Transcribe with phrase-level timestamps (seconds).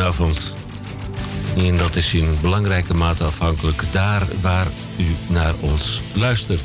[0.00, 0.54] Goedenavond.
[1.56, 6.64] En dat is in belangrijke mate afhankelijk daar waar u naar ons luistert.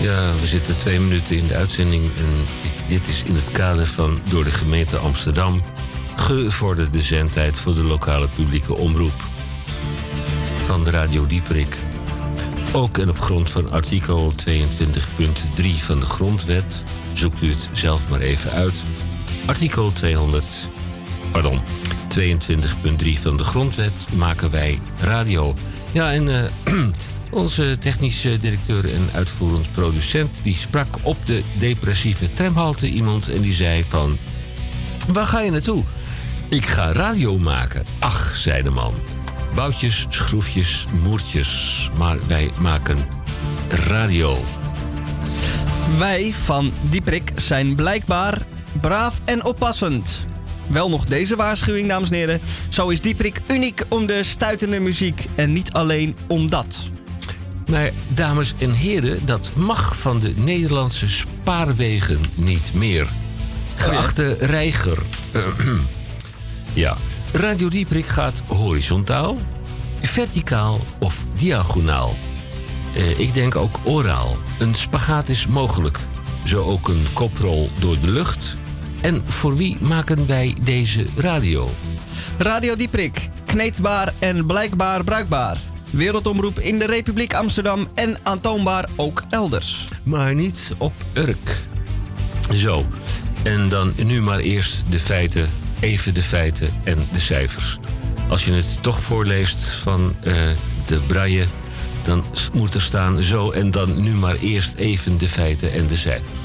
[0.00, 2.46] Ja, we zitten twee minuten in de uitzending en
[2.86, 5.62] dit is in het kader van door de gemeente Amsterdam
[6.16, 9.22] gevorderde zendtijd voor de lokale publieke omroep
[10.64, 11.76] van de Radio Dieperik.
[12.72, 14.56] Ook en op grond van artikel 22.3
[15.76, 16.82] van de Grondwet,
[17.12, 18.82] zoekt u het zelf maar even uit.
[19.46, 20.46] Artikel 200,
[21.32, 21.60] pardon,
[22.18, 25.54] 22.3 van de Grondwet maken wij radio.
[25.92, 26.42] Ja, en uh,
[27.42, 30.40] onze technische directeur en uitvoerend producent...
[30.42, 34.18] die sprak op de depressieve tramhalte iemand en die zei van...
[35.12, 35.84] Waar ga je naartoe?
[36.48, 37.84] Ik ga radio maken.
[37.98, 38.94] Ach, zei de man.
[39.54, 41.88] Boutjes, schroefjes, moertjes.
[41.98, 42.98] Maar wij maken
[43.68, 44.44] radio.
[45.98, 48.38] Wij van Dieprik zijn blijkbaar
[48.80, 50.28] braaf en oppassend.
[50.70, 52.40] Wel nog deze waarschuwing, dames en heren.
[52.68, 56.78] Zo is Dieprik uniek om de stuitende muziek en niet alleen om dat.
[57.66, 63.06] Maar dames en heren, dat mag van de Nederlandse spaarwegen niet meer.
[63.74, 64.98] Geachte reiger.
[66.72, 66.96] ja,
[67.32, 69.38] Radio Dieprik gaat horizontaal,
[70.00, 72.16] verticaal of diagonaal.
[72.94, 74.36] Eh, ik denk ook oraal.
[74.58, 75.98] Een spagaat is mogelijk.
[76.44, 78.56] Zo ook een koprol door de lucht.
[79.00, 81.70] En voor wie maken wij deze radio?
[82.38, 85.56] Radio Dieprik, kneedbaar en blijkbaar bruikbaar.
[85.90, 89.84] Wereldomroep in de Republiek Amsterdam en aantoonbaar ook elders.
[90.02, 91.58] Maar niet op Urk.
[92.52, 92.86] Zo,
[93.42, 95.48] en dan nu maar eerst de feiten,
[95.80, 97.78] even de feiten en de cijfers.
[98.28, 100.34] Als je het toch voorleest van uh,
[100.86, 101.46] de braille,
[102.02, 105.96] dan moet er staan zo en dan nu maar eerst even de feiten en de
[105.96, 106.39] cijfers.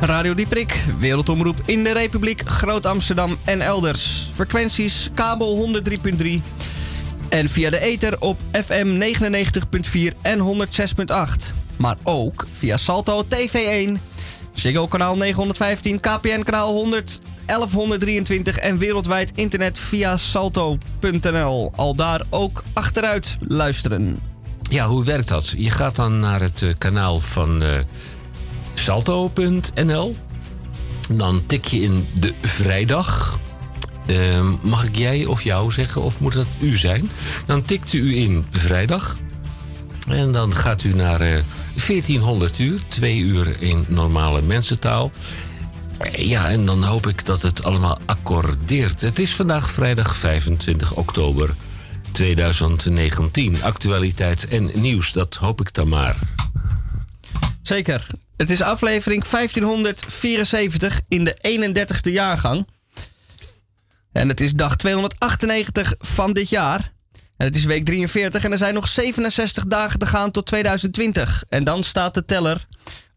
[0.00, 4.30] Radio Dieprik, wereldomroep in de Republiek, Groot Amsterdam en elders.
[4.34, 6.28] Frequenties kabel 103.3
[7.28, 9.14] en via de ether op FM
[10.12, 11.54] 99.4 en 106.8.
[11.76, 13.90] Maar ook via Salto TV1,
[14.52, 21.72] Ziggo kanaal 915, KPN kanaal 100, 1123 en wereldwijd internet via salto.nl.
[21.76, 24.20] Al daar ook achteruit luisteren.
[24.70, 25.54] Ja, hoe werkt dat?
[25.56, 27.68] Je gaat dan naar het uh, kanaal van uh,
[28.78, 30.16] salto.nl.
[31.10, 33.38] Dan tik je in de vrijdag.
[34.06, 37.10] Uh, mag ik jij of jou zeggen, of moet dat u zijn?
[37.46, 39.18] Dan tikt u in vrijdag.
[40.08, 45.12] En dan gaat u naar 1400 uur, twee uur in normale mensentaal.
[46.16, 49.00] Ja, en dan hoop ik dat het allemaal accordeert.
[49.00, 51.54] Het is vandaag vrijdag 25 oktober
[52.12, 53.62] 2019.
[53.62, 56.16] Actualiteit en nieuws, dat hoop ik dan maar.
[57.62, 58.06] Zeker.
[58.38, 61.36] Het is aflevering 1574 in de
[62.06, 62.66] 31ste jaargang.
[64.12, 66.92] En het is dag 298 van dit jaar.
[67.36, 71.44] En het is week 43 en er zijn nog 67 dagen te gaan tot 2020.
[71.48, 72.66] En dan staat de teller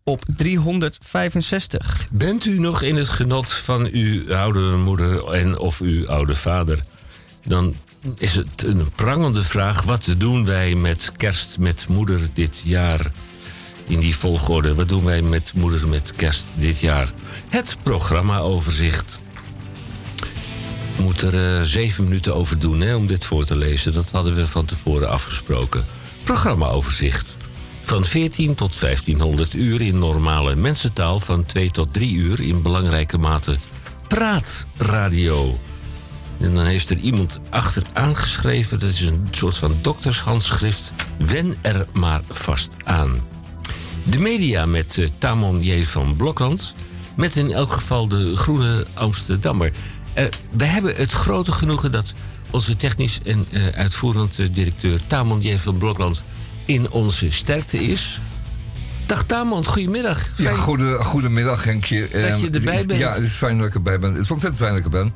[0.03, 2.07] op 365.
[2.11, 6.83] Bent u nog in het genot van uw oude moeder en of uw oude vader?
[7.45, 7.75] Dan
[8.17, 9.83] is het een prangende vraag.
[9.83, 13.11] Wat doen wij met kerst met moeder dit jaar?
[13.87, 14.75] In die volgorde.
[14.75, 17.13] Wat doen wij met moeder met kerst dit jaar?
[17.49, 19.19] Het programmaoverzicht.
[20.97, 23.93] Ik moet er uh, zeven minuten over doen hè, om dit voor te lezen.
[23.93, 25.85] Dat hadden we van tevoren afgesproken.
[26.23, 27.37] Programmaoverzicht.
[27.81, 31.19] Van 14 tot 1500 uur in normale mensentaal.
[31.19, 33.57] Van 2 tot 3 uur in belangrijke mate
[34.07, 35.59] praatradio.
[36.39, 38.79] En dan heeft er iemand achteraan geschreven.
[38.79, 40.93] Dat is een soort van doktershandschrift.
[41.17, 43.21] Wen er maar vast aan.
[44.03, 45.83] De media met uh, Tamon J.
[45.83, 46.73] van Blokland.
[47.15, 49.71] Met in elk geval de Groene Amsterdammer.
[50.17, 52.13] Uh, we hebben het grote genoegen dat
[52.49, 55.57] onze technisch en uh, uitvoerend directeur Tamon J.
[55.57, 56.23] van Blokland
[56.65, 58.19] in onze sterkte is.
[59.05, 60.31] Dag Tamon, goedemiddag.
[60.35, 60.55] Fijn...
[60.55, 61.99] Ja, goede, goedemiddag Henkje.
[62.01, 62.99] Dat je ehm, erbij bent.
[62.99, 64.13] Ja, het is fijn dat ik erbij ben.
[64.13, 65.13] Het is ontzettend fijn dat ik er ben.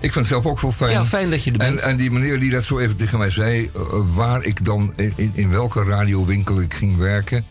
[0.00, 0.90] Ik vind het zelf ook wel fijn.
[0.90, 1.80] Ja, fijn dat je er bent.
[1.80, 3.82] En, en die meneer die dat zo even tegen mij zei, uh,
[4.14, 7.44] waar ik dan, in, in welke radiowinkel ik ging werken.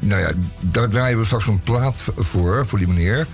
[0.00, 3.26] Nou ja, daar draaien we straks een plaat voor, voor die meneer.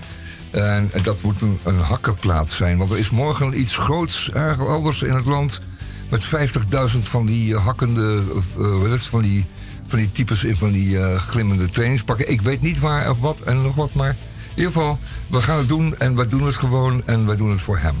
[0.51, 2.77] En, dat moet een, een hakkenplaats zijn.
[2.77, 5.61] Want er is morgen iets groots, ergens anders in het land.
[6.09, 8.23] Met 50.000 van die hakkende,
[8.57, 9.45] uh, van die
[9.87, 12.31] van die types in van die eh, glimmende trainingspakken.
[12.31, 14.15] Ik weet niet waar of wat en nog wat, maar
[14.55, 14.99] ieder geval,
[15.29, 17.95] we gaan het doen en we doen het gewoon en we doen het voor hem.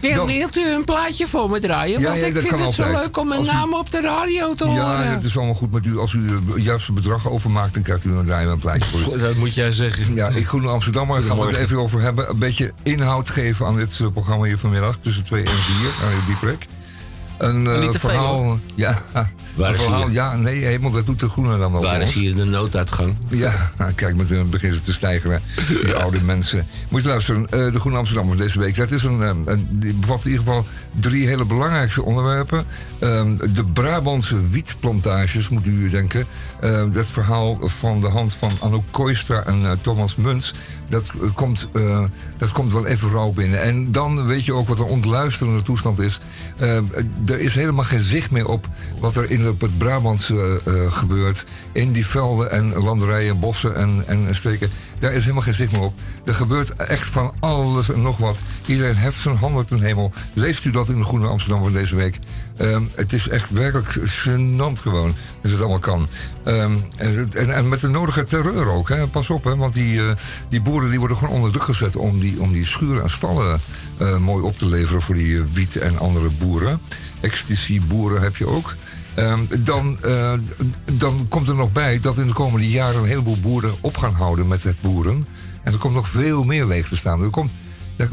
[0.00, 2.00] Wil, Dan- wilt u een plaatje voor me draaien?
[2.00, 3.02] Ja, Want ja, ik dat vind kan het zo altijd.
[3.04, 5.04] leuk om mijn Als u- naam op de radio te horen.
[5.04, 5.98] Ja, dat is allemaal goed met u.
[5.98, 9.20] Als u het juiste bedrag overmaakt, dan krijgt u een draaien een plaatje voor u.
[9.20, 10.14] Dat moet jij zeggen.
[10.14, 12.30] Ja, ik Groene Amsterdammer gaan we het even over hebben.
[12.30, 14.96] Een beetje inhoud geven aan dit eh, programma hier vanmiddag.
[14.98, 16.66] Tussen 2 en 4, aan die plek.
[17.44, 18.58] Een eh, veel, verhaal.
[18.74, 19.02] ja,
[19.56, 20.04] Waar een is verhaal.
[20.04, 20.12] hier?
[20.12, 21.82] Ja, nee, helemaal, dat doet de Groene dan wel.
[21.82, 23.16] Waar is hier de nooduitgang?
[23.28, 23.52] Ja,
[23.94, 25.42] kijk, met een beginnen ze te stijgen,
[25.82, 26.66] die oude mensen.
[26.90, 28.76] Moet je luisteren, eh, de Groene Amsterdammer van deze week.
[28.76, 30.66] Dat is een, eh, een, die bevat in ieder geval
[31.00, 32.66] drie hele belangrijke onderwerpen.
[32.98, 36.26] Ehm, de Brabantse wietplantages, moet u denken.
[36.60, 40.54] Eh, dat verhaal van de hand van Anouk Koistra en eh, Thomas Muns.
[40.88, 42.04] Dat, eh, komt, eh,
[42.36, 43.62] dat komt wel even rauw binnen.
[43.62, 46.20] En dan weet je ook wat een ontluisterende toestand is.
[46.56, 46.76] Eh,
[47.26, 50.60] er is helemaal geen zicht meer op wat er in op het Brabantse
[50.90, 51.44] gebeurt.
[51.72, 54.70] In die velden en landerijen, bossen en, en streken.
[54.98, 55.94] Daar is helemaal geen zicht meer op.
[56.24, 58.40] Er gebeurt echt van alles en nog wat.
[58.66, 60.12] Iedereen heft zijn handen ten hemel.
[60.34, 62.18] Leest u dat in de Groene Amsterdam van deze week?
[62.56, 66.08] Ehm, het is echt werkelijk gênant gewoon dat het allemaal kan.
[66.44, 68.88] Ehm, en, en, met de nodige terreur ook.
[68.88, 69.06] Hè.
[69.06, 70.16] Pas op, hè, want die, eh,
[70.48, 71.96] die boeren die worden gewoon onder druk gezet...
[71.96, 73.60] om die, om die schuren en stallen
[73.98, 76.80] eh, mooi op te leveren voor die eh, wiet en andere boeren.
[77.20, 78.74] Ecstasy-boeren heb je ook.
[79.14, 79.98] Ehm, dan,
[80.92, 83.00] dan komt er nog bij dat in de komende jaren...
[83.00, 85.26] een heleboel boeren op gaan houden met het boeren.
[85.62, 87.22] En er komt nog veel meer leeg te staan.
[87.22, 87.52] Er komt,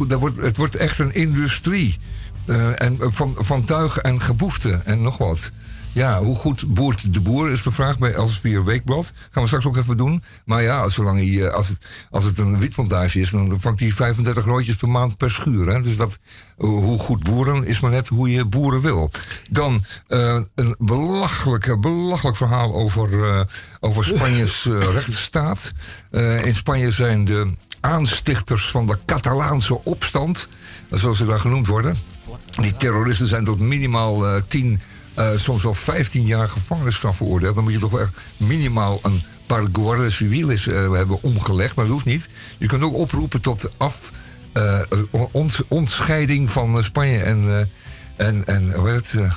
[0.08, 1.98] daar wordt, het wordt echt een industrie.
[2.46, 5.52] Eh, en van, van tuig en geboefte en nog wat.
[5.94, 9.14] Ja, hoe goed boert de boer is de vraag bij Elsevier Weekblad.
[9.32, 10.24] Gaan we straks ook even doen.
[10.46, 11.78] Maar ja, zolang hij, eh, als, het,
[12.10, 15.68] als het een wietplantage is, dan vangt hij 35 roodjes per maand per schuur.
[15.74, 15.82] Hè?
[15.82, 16.20] Dus dat,
[16.58, 19.12] eh, hoe goed boeren is maar net hoe je boeren wil.
[19.50, 23.42] Dan eh, een belachelijk, belachelijk verhaal over, eh,
[23.80, 25.74] over Spanjes eh, rechtsstaat.
[26.12, 30.50] Eh, in Spanje zijn de aanstichters van de Catalaanse opstand,
[30.90, 31.96] zoals ze daar genoemd worden.
[32.60, 34.82] Die terroristen zijn tot minimaal eh 10,
[35.14, 37.56] eh, soms wel 15 jaar gevangenisstraf veroordeeld.
[37.56, 41.86] Dan moet je toch wel echt minimaal een paar guardia civiles eh, hebben omgelegd, maar
[41.86, 42.30] dat hoeft niet.
[42.58, 44.12] Je kunt ook oproepen tot af,
[44.54, 44.80] eh,
[45.32, 47.70] ont, ontscheiding van eh, Spanje en.
[48.22, 49.34] En, en hoe heet het?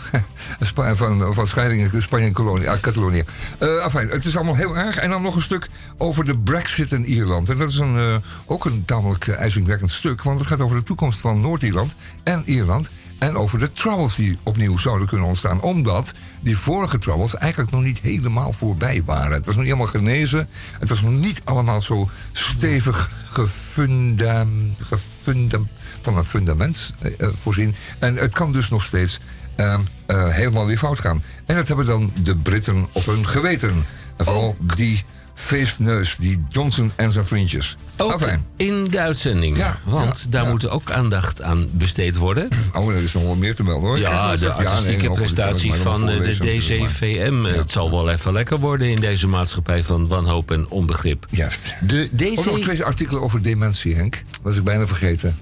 [0.76, 3.24] eh, van, van scheiding in Spanje en Colonia, ah, Catalonië.
[3.58, 4.96] Eh afijn, het is allemaal heel erg.
[4.96, 7.50] En dan nog een stuk over de Brexit in Ierland.
[7.50, 8.16] En dat is een, eh,
[8.46, 10.22] ook een tamelijk ijzingwekkend stuk.
[10.22, 12.90] Want het gaat over de toekomst van Noord-Ierland en Ierland.
[13.18, 15.60] En over de troubles die opnieuw zouden kunnen ontstaan.
[15.60, 19.32] Omdat die vorige troubles eigenlijk nog niet helemaal voorbij waren.
[19.32, 20.48] Het was nog niet helemaal genezen.
[20.78, 25.68] Het was nog niet allemaal zo stevig gefundam, gefundam,
[26.04, 27.74] van een fundament eh, eh, voorzien.
[27.98, 29.20] En het kan dus nog steeds
[29.56, 29.74] eh,
[30.06, 31.22] eh, helemaal weer fout gaan.
[31.46, 33.84] En dat hebben dan de Britten op hun geweten.
[34.16, 35.04] En vooral die
[35.34, 37.76] feestneus, die Johnson en zijn vriendjes.
[37.96, 38.44] Ook Afijn.
[38.56, 39.56] in de uitzending.
[39.56, 40.50] Ja, want ja, daar ja.
[40.50, 42.48] moet ook aandacht aan besteed worden.
[42.72, 43.98] Oh, er is nog wel meer te melden hoor.
[43.98, 47.44] Ja, de artistieke nee, prestatie van de DCVM.
[47.44, 51.26] Het zal wel even lekker worden in deze maatschappij van wanhoop en onbegrip.
[51.30, 51.76] Juist.
[51.80, 52.62] De Ook nog DC...
[52.62, 54.12] twee artikelen over dementie, Henk.
[54.30, 55.38] Dat was ik bijna vergeten.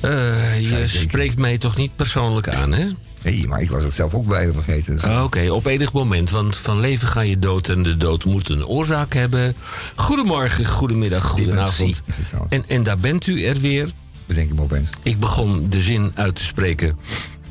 [0.00, 2.86] Eh, je spreekt mij toch niet persoonlijk aan, hè?
[3.22, 4.94] Nee, maar ik was het zelf ook bijna vergeten.
[4.94, 8.24] Dus- Ah, Oké, op enig moment, want van leven ga je dood en de dood
[8.24, 9.54] moet een oorzaak hebben.
[9.96, 12.02] Goedemorgen, goedemiddag, goedenavond.
[12.48, 13.88] En, en daar bent u er weer.
[14.26, 14.90] Bedenk ik me opeens.
[15.02, 16.98] Ik begon de zin uit te spreken.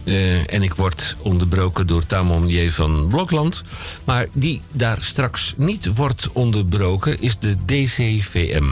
[0.03, 2.69] eh, en ik word onderbroken door Tamon J.
[2.69, 3.62] van Blokland.
[4.03, 8.65] Maar die daar straks niet wordt onderbroken is de DCVM.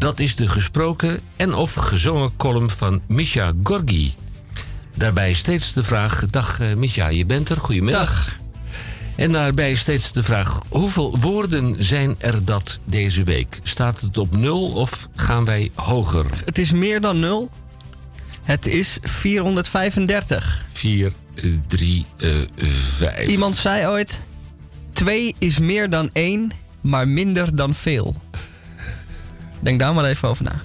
[0.00, 4.14] Dat is de gesproken en of gezongen column van Misha Gorgi.
[4.96, 7.56] Daarbij steeds de vraag: Dag eh, Misha, je bent er.
[7.56, 8.24] Goedemiddag.
[8.24, 8.38] Dag.
[9.16, 13.60] En daarbij steeds de vraag: hoeveel woorden zijn er dat deze week?
[13.62, 16.26] Staat het op nul of gaan wij hoger?
[16.44, 17.50] Het is meer dan nul.
[18.42, 20.66] Het is 435.
[20.72, 21.12] 4,
[21.66, 22.06] 3,
[22.96, 23.28] 5.
[23.28, 24.20] Iemand zei ooit:
[24.92, 28.16] 2 is meer dan 1, maar minder dan veel.
[29.60, 30.60] Denk daar maar even over na.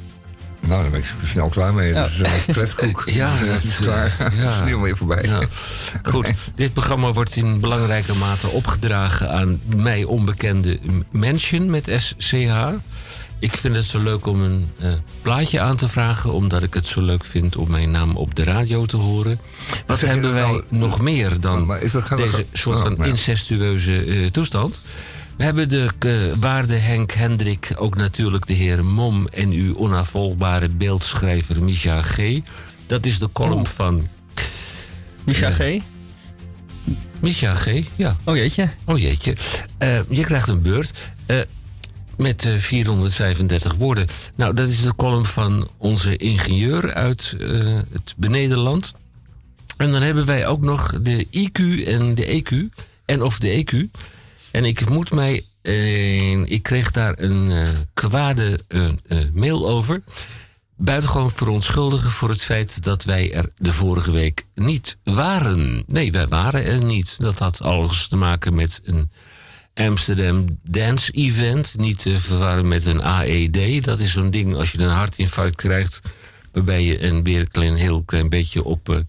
[0.59, 1.93] Nou, dan ben ik er snel klaar mee.
[1.93, 2.01] Ja.
[2.01, 3.03] Dat is een kletskoek.
[3.21, 4.15] Ja, dat is klaar.
[4.19, 4.43] eh, ja.
[4.43, 5.23] Dat is niet meer voorbij.
[5.23, 5.39] Ja.
[6.03, 10.79] Goed, dit programma wordt in belangrijke mate opgedragen aan mij onbekende
[11.11, 12.35] mensen met SCH.
[13.39, 14.89] Ik vind het zo leuk om een eh,
[15.21, 18.43] plaatje aan te vragen, omdat ik het zo leuk vind om mijn naam op de
[18.43, 19.39] radio te horen.
[19.87, 20.63] Wat hebben wij nou?
[20.69, 24.81] nog meer dan Maar is dat geen- deze soort Oh, van nou incestueuze eh, toestand?
[25.37, 30.69] We hebben de eh, waarde Henk Hendrik, ook natuurlijk de heer Mom en uw onafvolgbare
[30.69, 32.39] beeldschrijver Misha G.
[32.85, 34.07] Dat is de column van
[35.23, 35.79] Micha G.
[37.19, 38.17] Micha G, ja.
[38.23, 38.69] Oh jeetje.
[38.85, 39.35] Oh jeetje.
[39.79, 41.11] Uh, je krijgt een beurt
[42.17, 44.07] met uh, 435 woorden.
[44.35, 47.35] Nou, dat is de column van onze ingenieur uit
[47.91, 48.93] het benedenland.
[49.77, 52.81] En dan hebben wij ook nog de IQ en de EQ.
[53.05, 54.03] En of de EQ.
[54.55, 55.45] En ik moet mij.
[56.45, 58.59] ik kreeg daar een kwade
[59.33, 60.03] mail over
[60.77, 65.83] buitengewoon verontschuldigen voor het feit dat wij er de vorige week niet waren.
[65.87, 67.15] Nee, wij waren er niet.
[67.19, 69.09] Dat had alles te maken met een
[69.73, 71.73] Amsterdam Dance Event.
[71.77, 73.83] Niet te verwarren met een AED.
[73.83, 76.01] Dat is zo'n ding als je een hartinfarct krijgt,
[76.51, 79.03] waarbij je een, weer een heel klein beetje op.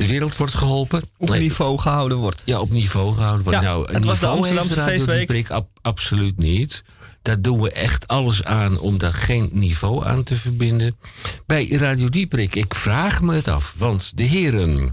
[0.00, 1.02] De wereld wordt geholpen.
[1.16, 2.42] Op niveau gehouden wordt.
[2.44, 3.60] Ja, op niveau gehouden wordt.
[3.60, 5.50] Ja, nou, het was de Amsterdamse feestweek.
[5.50, 6.82] Ab, absoluut niet.
[7.22, 10.96] Daar doen we echt alles aan om daar geen niveau aan te verbinden.
[11.46, 14.92] Bij Radio Dieprik, ik vraag me het af, want de heren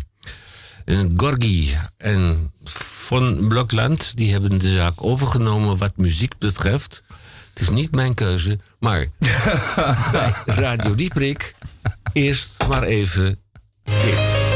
[0.85, 4.17] uh, Gorgi en Von Blokland...
[4.17, 7.03] die hebben de zaak overgenomen wat muziek betreft.
[7.49, 9.07] Het is niet mijn keuze, maar
[10.11, 11.55] bij Radio Dieprik...
[12.13, 13.39] eerst maar even
[13.83, 14.46] dit.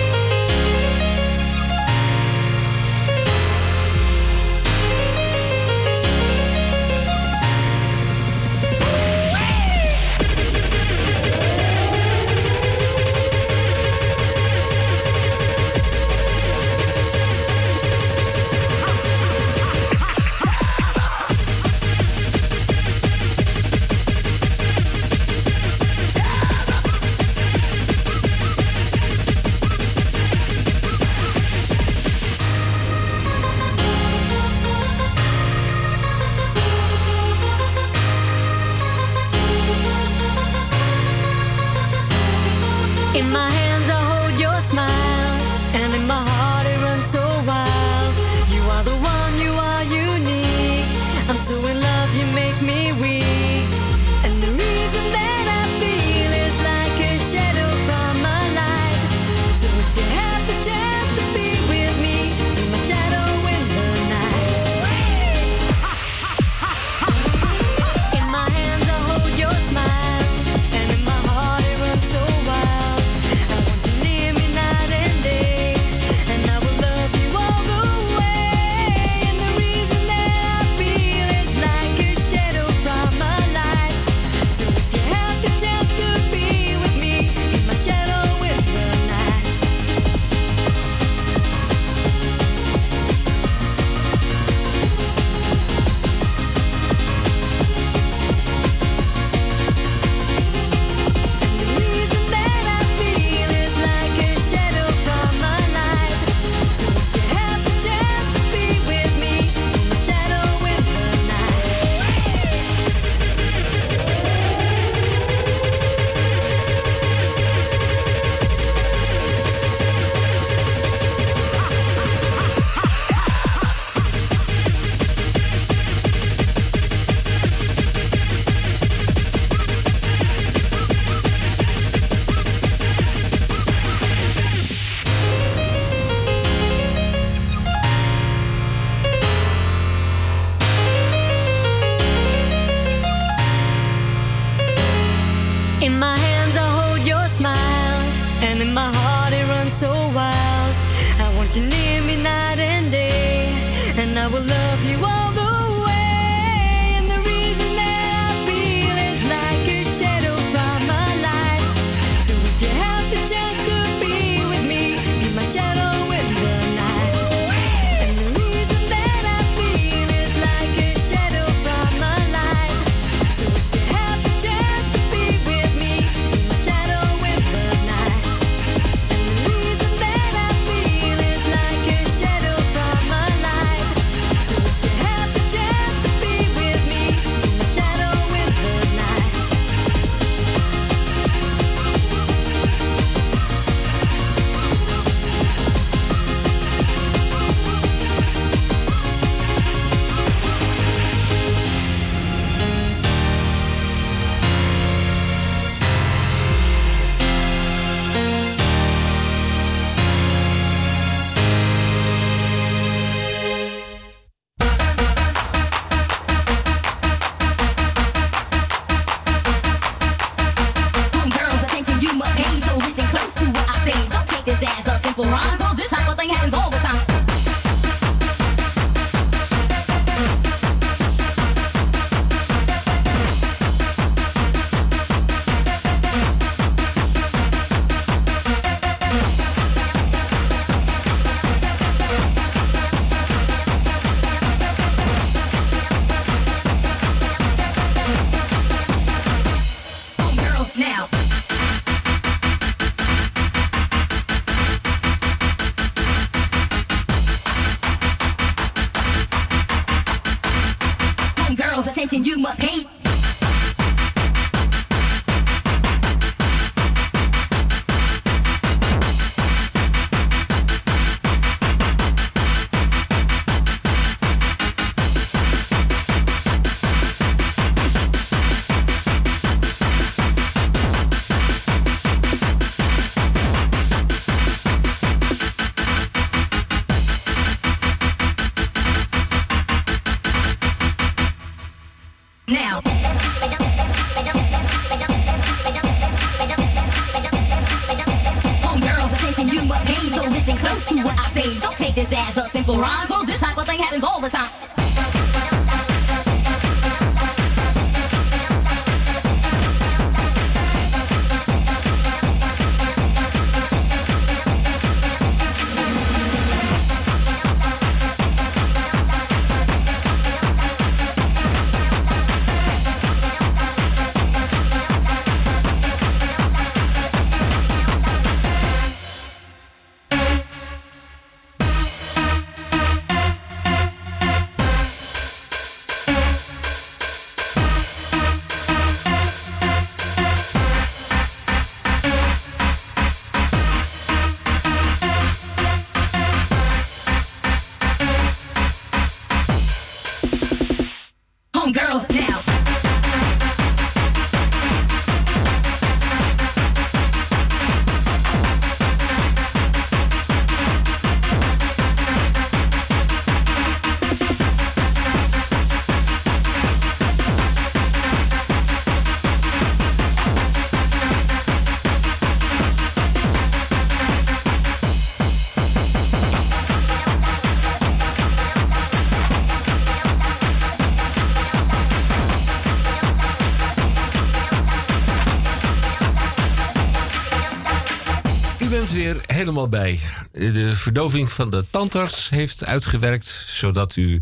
[389.42, 390.00] Helemaal bij.
[390.32, 394.22] De verdoving van de tandarts heeft uitgewerkt, zodat u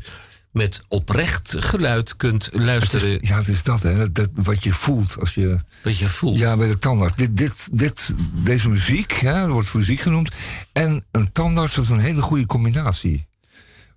[0.52, 4.12] met oprecht geluid kunt Het is- luisteren ja, het is dat, hè.
[4.12, 5.58] Dat, wat je voelt als je...
[5.84, 6.38] wat je voelt.
[6.38, 7.16] Ja, bij de tandarts.
[7.16, 10.32] Dit, dit, dit, deze muziek, hè, dat wordt muziek genoemd.
[10.74, 13.28] En een tandarts, dat is een hele goede combinatie.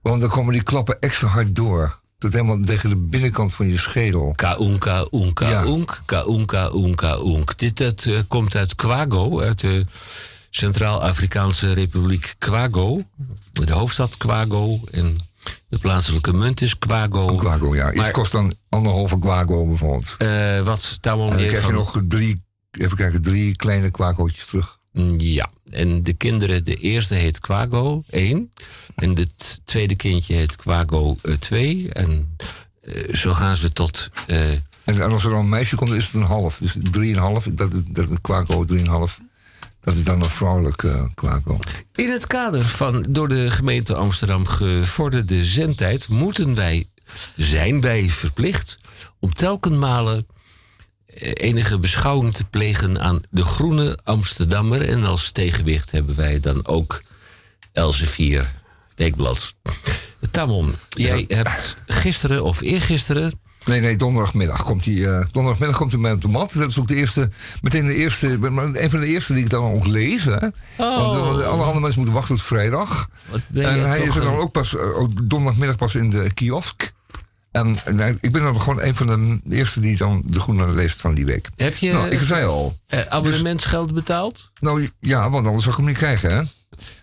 [0.02, 2.00] Want dan komen die klappen extra hard door.
[2.18, 4.32] Tot helemaal tegen de binnenkant van je schedel.
[4.36, 5.64] Kaunka, unka, Ja.
[5.64, 7.58] unk, kaunka, unka, unk.
[7.58, 9.86] Dit het, eh, komt uit Kwago, uit de
[10.52, 13.02] Centraal-Afrikaanse Republiek Kwago.
[13.52, 15.16] De hoofdstad Kwago en
[15.68, 17.28] de plaatselijke munt is Kwago.
[17.28, 17.92] Een kwago, ja.
[17.92, 20.14] Iets kost dan anderhalve kwago bijvoorbeeld.
[20.18, 24.46] Eh, wat Tamon En dan heeft krijg je nog drie, even kijken, drie kleine kwagootjes
[24.46, 24.78] terug.
[24.92, 28.52] Mm, Ja, en de kinderen, de eerste heet Kwago 1.
[28.94, 31.88] En het tweede kindje heet Kwago 2.
[31.92, 32.36] En
[32.82, 34.10] eh, zo gaan ze tot.
[34.26, 34.50] eh,
[34.84, 36.58] En als er dan een meisje komt, is het een half.
[36.58, 39.20] Dus drieënhalf, dat is, dat een kwago, drieënhalf.
[39.82, 41.58] Dat is dan een vrouwelijk kwago.
[41.94, 46.86] in het kader van door de gemeente Amsterdam gevorderde zendtijd moeten wij,
[47.36, 48.78] zijn wij verplicht
[49.18, 50.26] om telkenmalen
[51.06, 54.88] eh, enige beschouwing te plegen aan de groene Amsterdammer.
[54.88, 57.02] En als tegenwicht hebben wij dan ook
[57.72, 58.52] Elsevier
[58.94, 59.54] Weekblad.
[60.30, 64.94] Tamon, jij hebt gisteren of eergisteren Nee, nee, donderdagmiddag komt hij.
[64.94, 66.52] eh, donderdagmiddag komt hij mij op de mat.
[66.58, 67.30] Dat is ook de eerste,
[67.62, 68.26] meteen de eerste,
[68.72, 70.24] een van de eerste die ik dan ook lees.
[70.24, 70.30] Hè?
[70.76, 73.08] Want, eh, want alle andere mensen moeten wachten tot vrijdag.
[73.30, 75.94] Wat ben je en hij is er dan een- ook pas, eh, ook donderdagmiddag pas
[75.94, 76.92] in de kiosk.
[77.52, 81.00] En, hij- ik ben dan gewoon een van de eerste die dan de groene leest
[81.00, 81.48] van die week.
[81.56, 82.76] Heb je Nou, ik zei al.
[82.86, 84.50] eh, abonnementsgeld betaald?
[84.60, 86.42] Nou ja, want anders zou ik hem niet krijgen, hè?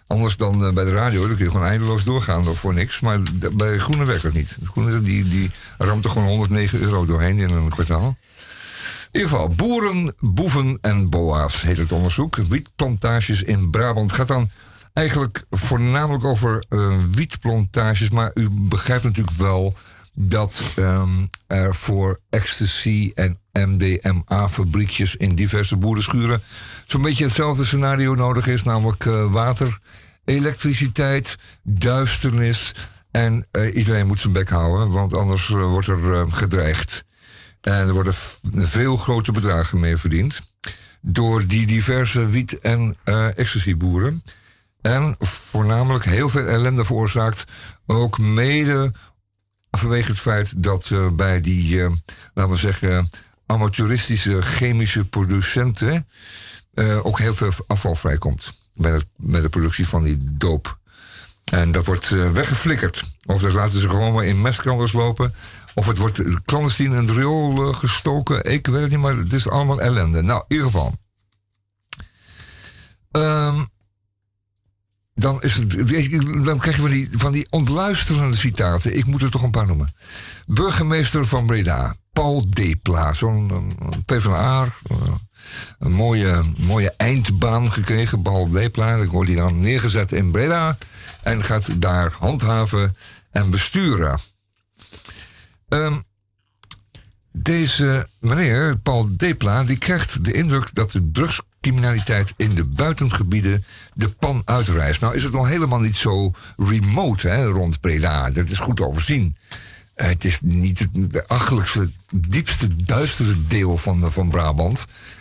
[0.08, 3.00] Anders dan eh, bij de radio, dan kun je gewoon eindeloos doorgaan voor niks.
[3.00, 3.20] Maar
[3.54, 4.58] bij Groene werkt dat niet.
[4.64, 8.18] Groene die, die ramt er gewoon 109 euro doorheen in een kwartaal.
[9.12, 12.36] In ieder geval, boeren, boeven en boa's heet het onderzoek.
[12.36, 14.50] Wietplantages in Brabant gaat dan
[14.94, 18.10] eigenlijk voornamelijk over eh, wietplantages.
[18.10, 19.76] Maar u begrijpt natuurlijk wel
[20.22, 26.42] dat ehm, er voor ecstasy en MDMA-fabriekjes in diverse boerenschuren
[26.86, 29.80] zo'n beetje hetzelfde scenario nodig is, namelijk eh, water,
[30.26, 32.76] elektriciteit, duisternis.
[33.12, 37.06] En eh, iedereen moet zijn bek houden, want anders eh, wordt er gedreigd.
[37.62, 38.14] En er worden
[38.54, 40.54] veel grote bedragen mee verdiend
[41.02, 42.98] door die diverse wiet- en
[43.36, 44.24] ecstasy-boeren.
[44.82, 47.44] En voornamelijk heel veel ellende veroorzaakt,
[47.86, 48.92] ook mede
[49.72, 51.92] vanwege het feit dat eh, bij die, eh,
[52.34, 53.10] laten we zeggen,
[53.46, 56.08] amateuristische chemische producenten
[56.74, 60.78] eh, ook heel veel afval vrijkomt bij, het, de productie van die doop.
[61.44, 63.16] En dat wordt weggeflikkerd.
[63.26, 65.34] Of dat laten ze gewoon maar in mestkanders lopen.
[65.76, 68.44] Of het wordt clandestien in het riool gestoken.
[68.44, 70.22] Ik weet het niet, maar het is allemaal ellende.
[70.22, 70.96] Nou, in ieder geval.
[73.12, 73.64] Ehm,
[75.20, 75.72] dan, is het,
[76.46, 78.98] dan krijg je van die, van die ontluisterende citaten.
[78.98, 79.94] Ik moet er toch een paar noemen.
[80.46, 83.14] Burgemeester van Breda, Paul Depla.
[83.14, 83.74] Zo'n
[84.06, 84.98] PvdA, eh,
[85.80, 88.22] een mooie, mooie eindbaan gekregen.
[88.22, 90.78] Paul Depla, dat wordt hij dan neergezet in Breda.
[91.22, 92.96] En gaat daar handhaven
[93.32, 94.20] en besturen.
[95.68, 96.00] Ehm,
[97.32, 101.12] deze meneer, Paul Depla, die krijgt de indruk dat de
[101.60, 105.02] drugscriminaliteit in de buitengebieden de pan uitreist.
[105.02, 108.30] Nou is het nog helemaal niet zo remote hè, rond Breda.
[108.30, 109.36] Dat is goed overzien.
[109.94, 114.80] Eh, het is niet het achterlijkste, diepste, duistere deel van, van Brabant.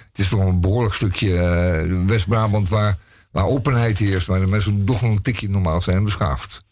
[0.09, 2.98] Het is toch een behoorlijk stukje eh, West-Brabant waar,
[3.31, 4.27] waar openheid heerst.
[4.27, 6.66] Waar de mensen toch nog een tikje normaal zijn beschaafd.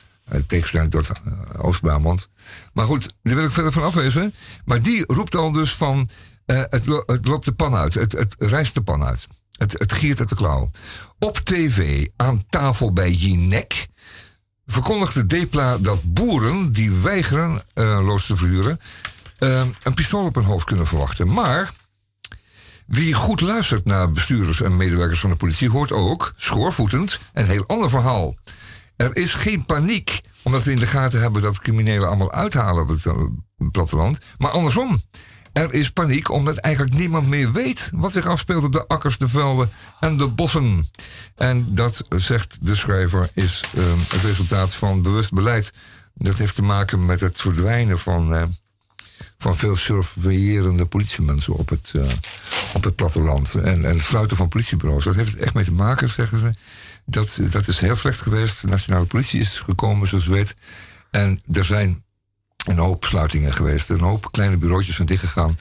[0.47, 1.11] Tegenstelling tot
[1.57, 2.29] Oost-Brabant.
[2.73, 4.35] Maar goed, daar wil ik verder van afwezen.
[4.65, 6.09] Maar die roept al dus van...
[6.47, 7.95] het, het, loopt de pan uit.
[7.95, 9.27] Het, het reist de pan uit.
[9.57, 10.71] Het, het giert uit de klauw.
[11.19, 13.87] Op tv, aan tafel bij Jinek
[14.67, 18.79] verkondigde Depla dat boeren die weigeren uh, loos te verhuren
[19.39, 21.33] uh, een pistool op hun hoofd kunnen verwachten.
[21.33, 21.71] Maar
[22.87, 27.67] wie goed luistert naar bestuurders en medewerkers van de politie hoort ook, schoorvoetend, een heel
[27.67, 28.35] ander verhaal.
[28.97, 32.89] Er is geen paniek omdat we in de gaten hebben dat criminelen allemaal uithalen op
[32.89, 33.07] het
[33.73, 35.01] platteland, maar andersom.
[35.57, 39.29] Er is paniek omdat eigenlijk niemand meer weet wat zich afspeelt op de akkers, de
[39.29, 40.85] velden en de bossen.
[41.35, 45.73] En dat, zegt de schrijver, is uh, het resultaat van bewust beleid.
[46.15, 48.43] Dat heeft te maken met het verdwijnen van, uh,
[49.39, 52.03] van veel surveillerende politiemensen op het, uh,
[52.75, 53.55] op het platteland.
[53.55, 55.05] En, en het sluiten van politiebureaus.
[55.05, 56.51] Dat heeft echt mee te maken, zeggen ze.
[57.05, 58.61] Dat, dat is heel slecht geweest.
[58.61, 60.55] De nationale politie is gekomen, zoals u weet.
[61.11, 62.05] En er zijn
[62.67, 63.89] een hoop sluitingen geweest.
[63.89, 65.59] Een hoop kleine bureautjes zijn dichtgegaan.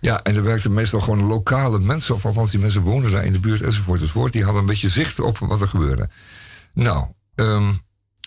[0.00, 3.32] Ja, en er werkten meestal gewoon lokale mensen, of althans die mensen wonen daar in
[3.32, 4.32] de buurt enzovoort enzovoort.
[4.32, 6.08] Die hadden een beetje zicht op wat er gebeurde.
[6.72, 7.80] Nou, um,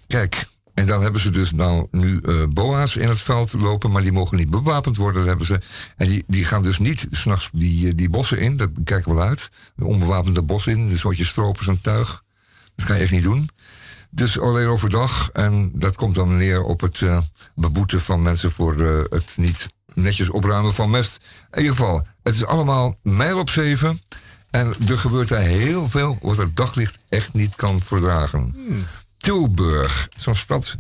[0.07, 4.01] kijk, en dan hebben ze dus nou nu uh, boa's in het veld lopen, maar
[4.01, 5.19] die mogen niet bewapend worden.
[5.19, 5.61] Dat hebben ze.
[5.97, 9.17] En die, die gaan dus niet s'nachts die, eh, die bossen in, dat kijken we
[9.17, 9.49] wel uit.
[9.81, 12.23] Onbewapende bos in, een soortje stropers en tuig.
[12.75, 13.49] Dat ga je echt niet doen.
[14.15, 15.29] Dus alleen overdag.
[15.31, 17.17] En dat komt dan neer op het uh,
[17.55, 21.19] beboeten van mensen voor uh, het niet netjes opruimen van mest.
[21.51, 24.01] In ieder geval, het is allemaal mijl op zeven.
[24.49, 28.53] En er gebeurt daar heel veel wat het daglicht echt niet kan verdragen.
[28.53, 28.85] Hmm.
[29.17, 30.77] Tilburg, zo'n stad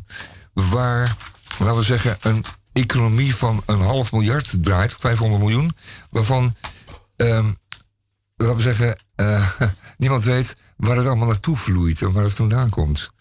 [0.53, 1.17] waar,
[1.59, 5.75] laten we zeggen, een economie van een half miljard draait, 500 miljoen,
[6.09, 6.55] waarvan,
[7.15, 7.57] um,
[8.35, 9.51] laten we zeggen, uh,
[9.97, 13.12] niemand weet waar het allemaal naartoe vloeit en waar het vandaan komt.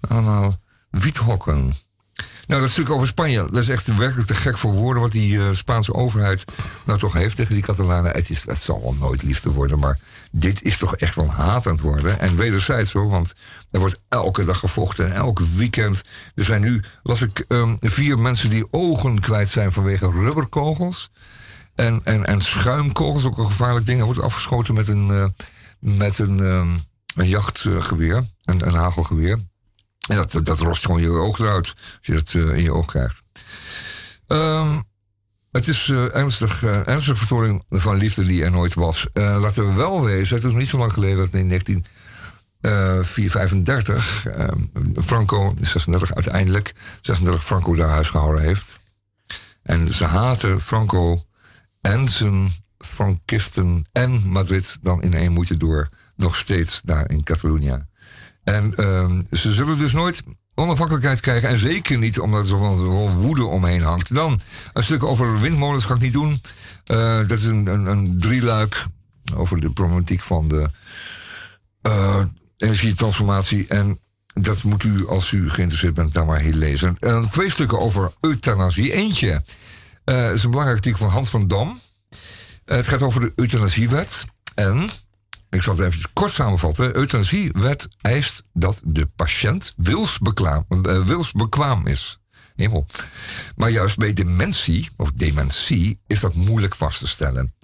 [0.00, 0.58] Allemaal
[0.90, 1.72] wiethokken.
[2.46, 5.36] Nou, dat stuk over Spanje, dat is echt werkelijk te gek voor woorden wat die
[5.36, 6.44] uh, Spaanse overheid
[6.86, 8.12] nou toch heeft tegen die Catalanen.
[8.12, 9.98] Het, is, het zal wel nooit liefde worden, maar
[10.30, 12.20] dit is toch echt wel haat aan het worden.
[12.20, 13.34] En wederzijds zo, want
[13.70, 16.02] er wordt elke dag gevochten, elk weekend.
[16.34, 21.10] Er zijn nu, las ik, um, vier mensen die ogen kwijt zijn vanwege rubberkogels.
[21.74, 23.98] En, en, en schuimkogels, ook een gevaarlijk ding.
[23.98, 25.24] Er wordt afgeschoten met een, uh,
[25.78, 26.80] met een, um,
[27.14, 29.38] een jachtgeweer, een, een hagelgeweer.
[30.08, 32.86] En dat, dat rost gewoon je oog eruit als je dat uh, in je oog
[32.86, 33.22] krijgt.
[34.26, 34.84] Um,
[35.52, 39.06] het is uh, ernstig, uh, ernstige verstoring van liefde die er nooit was.
[39.12, 44.26] laten we wel wezen, het is niet zo lang geleden dat in 1935
[44.96, 48.80] Franco, 36 uiteindelijk, 36 Franco daar huis gehouden heeft.
[49.62, 51.18] En ze haten Franco
[51.80, 55.88] en zijn Frankisten en Madrid dan in één moeite door.
[56.16, 57.86] Nog steeds daar in Catalonië.
[58.44, 60.22] En uh, ze zullen dus nooit
[60.54, 61.48] onafhankelijkheid krijgen.
[61.48, 64.14] En zeker niet omdat er zoveel woede omheen hangt.
[64.14, 64.40] Dan
[64.72, 66.40] een stuk over windmolens ga ik niet doen.
[66.90, 68.84] Uh, dat is een, een, een, drieluik
[69.34, 70.68] over de problematiek van de
[71.82, 72.24] uh,
[72.56, 73.66] energietransformatie.
[73.68, 73.98] En
[74.34, 76.96] dat moet u, als u geïnteresseerd bent, daar maar heel lezen.
[76.98, 78.92] En twee stukken over euthanasie.
[78.92, 79.42] Eentje
[80.04, 81.80] uh, is een belangrijk artikel van Hans van Dam.
[82.64, 84.24] het gaat over de euthanasiewet.
[84.54, 84.90] En
[85.50, 86.96] ik zal het even kort samenvatten.
[86.96, 92.18] Euthanasiewet eist dat de patiënt wilsbekwaam, uh, wilsbekwaam is.
[92.56, 92.86] Hemel.
[93.56, 97.54] Maar juist bij dementie, of dementie, is dat moeilijk vast te stellen.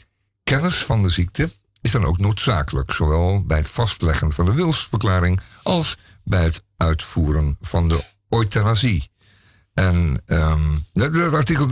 [0.42, 5.40] Kennis van de ziekte is dan ook noodzakelijk, zowel bij het vastleggen van de wilsverklaring
[5.62, 9.10] als bij het uitvoeren van de euthanasie.
[9.76, 10.20] En
[10.92, 11.66] dat, artikel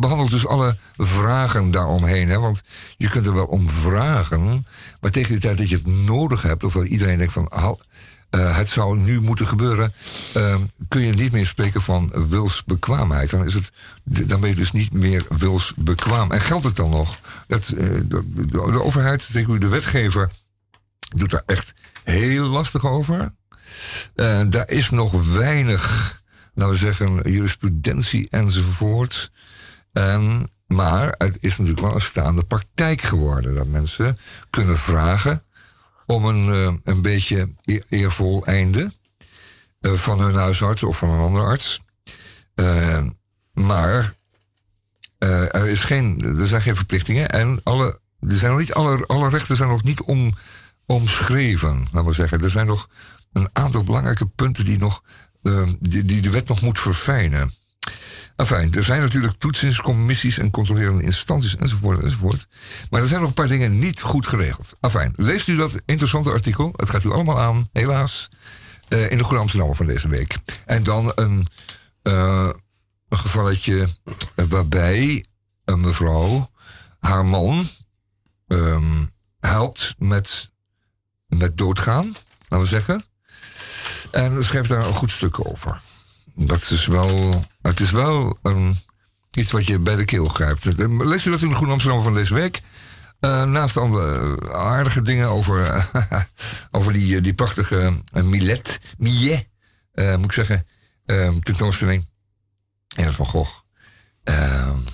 [0.00, 2.28] behandelt dus alle vragen daaromheen.
[2.28, 2.38] Hè?
[2.38, 2.62] Want
[2.96, 4.66] je kunt er wel om vragen,
[5.00, 7.48] maar tegen de tijd dat je het nodig hebt, of iedereen denkt van
[8.30, 9.92] eh, het zou nu moeten gebeuren,
[10.34, 13.30] ehm, kun je niet meer spreken van wilsbekwaamheid.
[13.30, 13.70] Dan, is het,
[14.02, 16.32] dan ben je dus niet meer wilsbekwaam.
[16.32, 17.18] En geldt het dan nog?
[17.46, 20.30] Dat, eh, de, overheid, de wetgever,
[21.16, 23.32] doet daar echt heel lastig over.
[24.14, 26.20] Uh, daar is nog weinig,
[26.58, 29.30] laten we zeggen, jurisprudentie enzovoort.
[29.92, 33.54] Um, maar het is natuurlijk wel een staande praktijk geworden.
[33.54, 34.18] Dat mensen
[34.50, 35.42] kunnen vragen
[36.06, 37.48] om een, uh, een beetje
[37.88, 38.92] eervol einde
[39.80, 41.80] uh, van hun huisarts of van een andere arts.
[42.54, 43.06] Uh,
[43.52, 44.14] maar
[45.18, 49.28] er, is geen, er zijn geen verplichtingen en alle, er zijn nog niet alle, alle
[49.28, 50.34] rechten zijn nog niet om,
[50.86, 51.86] omschreven.
[51.92, 52.42] Laten we zeggen.
[52.42, 52.88] Er zijn nog
[53.32, 55.02] een aantal belangrijke punten die, nog,
[55.80, 57.50] die, die de wet nog moet verfijnen.
[58.36, 62.46] Enfin, er zijn natuurlijk toetsingscommissies en controlerende instanties enzovoort enzovoort.
[62.90, 64.76] Maar er zijn nog een paar dingen niet goed geregeld.
[64.80, 66.72] Enfin, leest u dat interessante artikel.
[66.76, 68.28] Het gaat u allemaal aan, helaas,
[68.88, 70.38] uh, in de Amsterdammer van deze week.
[70.64, 71.46] En dan een,
[72.02, 72.48] uh,
[73.10, 73.86] gevalletje
[74.34, 75.24] waarbij
[75.64, 76.50] een mevrouw
[76.98, 77.64] haar man
[78.46, 80.50] um, helpt met,
[81.26, 82.04] met doodgaan,
[82.38, 83.04] laten we zeggen.
[84.10, 85.80] En schrijft daar een goed stuk over
[86.46, 87.44] dat is wel.
[87.62, 88.74] Het is wel um,
[89.32, 90.64] iets wat je bij de keel grijpt.
[90.88, 92.60] Lees u dat in de Groene Amsterdam van deze week?
[93.20, 95.90] Uh, naast andere aardige dingen over,
[96.70, 99.46] over die, die prachtige uh, Millet, Millet,
[99.94, 100.66] moet ik zeggen,
[101.40, 102.08] tentoonstelling.
[102.96, 103.60] En van Gogh.
[104.22, 104.84] en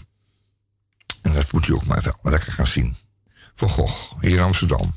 [1.23, 2.97] dat moet u ook maar wel lekker gaan zien.
[3.55, 4.95] Van Gogh, hier in Amsterdam.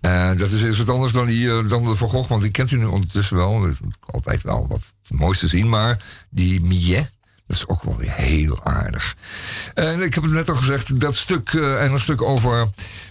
[0.00, 2.50] Uh, dat is, is wat anders dan, die, uh, dan de Van Gogh, want die
[2.50, 3.68] kent u nu ondertussen wel.
[4.00, 7.12] Altijd wel wat moois te zien, maar die Millet,
[7.46, 9.16] dat is ook wel weer heel aardig.
[9.74, 12.68] En ik heb het net al gezegd, dat stuk en een stuk over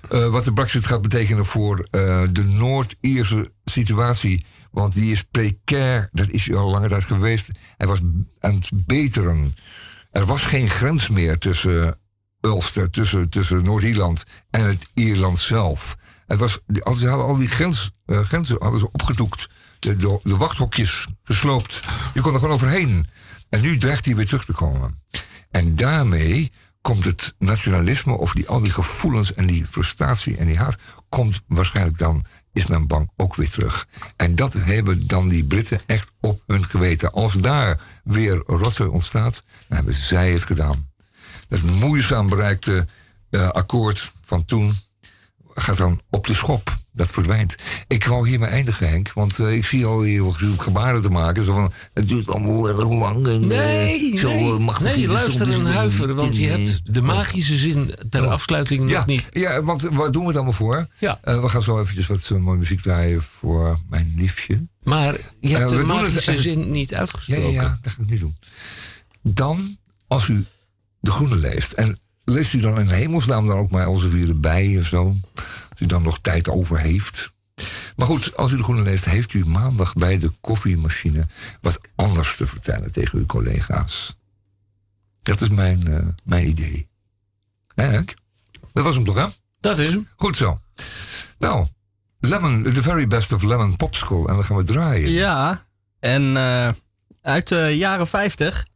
[0.09, 1.87] wat de Brexit gaat betekenen voor
[2.31, 4.45] de Noord-Ierse situatie.
[4.71, 7.49] Want die is precair, dat is al lange tijd geweest.
[7.77, 7.99] Hij was
[8.39, 9.55] aan het beteren.
[10.11, 11.97] Er was geen grens meer tussen
[12.41, 15.97] Ulster, tussen, tussen Noord-Ierland en het Ierland zelf.
[16.27, 16.59] Het was,
[16.97, 19.49] ze hadden al die grens, uh, grenzen hadden opgedoekt.
[19.79, 21.79] De, de, wachthokjes gesloopt.
[22.13, 23.07] Je kon er gewoon overheen.
[23.49, 25.01] En nu dreigt hij weer terug te komen.
[25.51, 30.57] En daarmee komt het nationalisme, of die, al die gevoelens en die frustratie en die
[30.57, 30.77] haat,
[31.09, 33.87] komt waarschijnlijk dan, is men bang, ook weer terug.
[34.15, 37.11] En dat hebben dan die Britten echt op hun geweten.
[37.11, 40.89] Als daar weer rotzooi ontstaat, dan hebben zij het gedaan.
[41.49, 42.87] Dat moeizaam bereikte
[43.29, 44.73] uh, akkoord van toen,
[45.61, 46.75] gaat dan op de schop.
[46.91, 47.55] Dat verdwijnt.
[47.87, 49.11] Ik wou hiermee eindigen, Henk.
[49.13, 50.23] Want uh, ik zie al hier
[50.57, 51.43] gebaren te maken.
[51.43, 53.27] Zo van, het duurt allemaal erg lang.
[53.27, 54.59] En, nee, uh, zo, nee.
[54.59, 56.15] mag nee luister en huiveren.
[56.15, 58.31] Want je hebt de magische zin ter oh.
[58.31, 59.29] afsluiting ja, nog niet.
[59.31, 60.87] Ja, want waar doen we het allemaal voor?
[60.99, 61.19] Ja.
[61.23, 64.67] Uh, we gaan zo eventjes wat mooie muziek draaien voor mijn liefje.
[64.83, 67.43] Maar je hebt de magische het, zin niet uitgesproken.
[67.43, 68.37] Ja, ja, ja, dat ga ik nu doen.
[69.21, 70.45] Dan, als u
[70.99, 71.71] de groene leest...
[71.71, 75.15] en leest u dan in hemelsnaam dan ook maar Elsevier erbij of zo.
[75.69, 77.35] Als u dan nog tijd over heeft.
[77.95, 81.27] Maar goed, als u de Groene leest, heeft u maandag bij de koffiemachine
[81.61, 84.19] wat anders te vertellen tegen uw collega's.
[85.19, 86.89] Dat is mijn, uh, mijn idee.
[87.75, 88.13] Henk?
[88.73, 89.25] Dat was hem toch, hè?
[89.59, 90.07] Dat is hem.
[90.15, 90.59] Goed zo.
[91.37, 91.67] Nou,
[92.19, 94.27] Lemon, the very best of Lemon Popsicle.
[94.27, 95.11] En dan gaan we draaien.
[95.11, 95.65] Ja,
[95.99, 96.69] en uh,
[97.21, 98.67] uit de jaren 50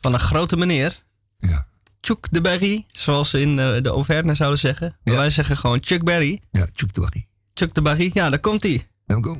[0.00, 1.02] van een grote meneer.
[1.38, 1.66] Ja.
[2.00, 4.96] Chuck de Berry, zoals ze in uh, de Auvergne zouden zeggen.
[5.04, 5.16] Ja.
[5.16, 6.40] Wij zeggen gewoon Chuck Berry.
[6.50, 7.26] Ja, Chuck de Berry.
[7.54, 8.86] Chuck de Berry, ja, daar komt hij.
[9.06, 9.38] Let go.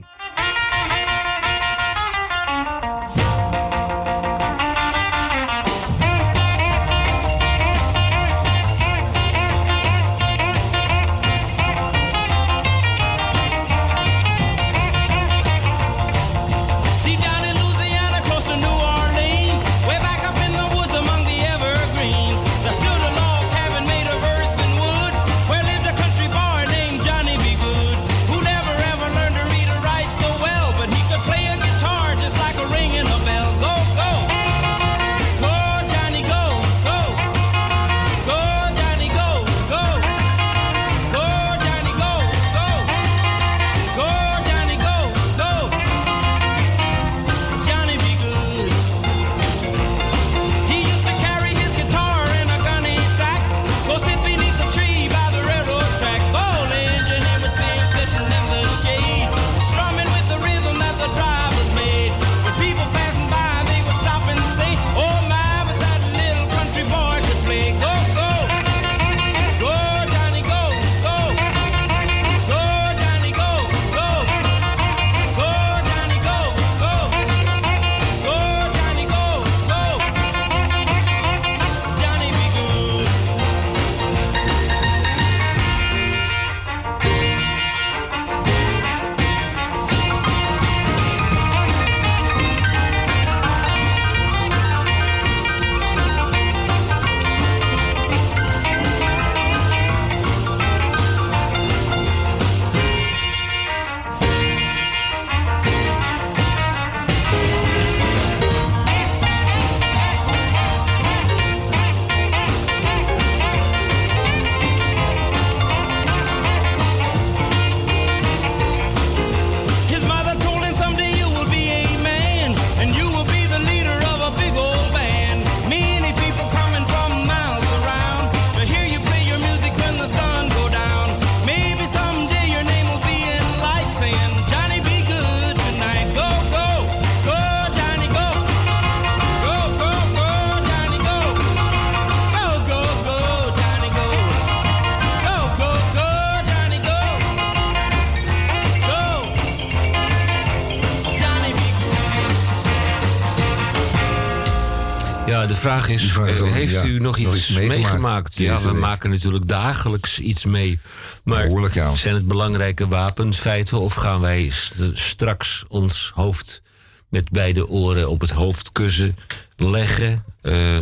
[155.60, 158.34] Vraag is, vraag is eh, heeft ja, u nog iets meegemaakt meegemaakt?
[158.34, 158.80] Ja, we week?
[158.80, 160.78] maken natuurlijk dagelijks iets mee.
[161.24, 161.94] Maar Behoorlijk, ja.
[161.94, 163.80] zijn het belangrijke wapenfeiten...
[163.80, 164.50] of gaan wij
[164.92, 166.62] straks ons hoofd
[167.08, 169.16] met beide oren op het hoofdkussen
[169.56, 170.24] leggen?
[170.42, 170.78] Eh,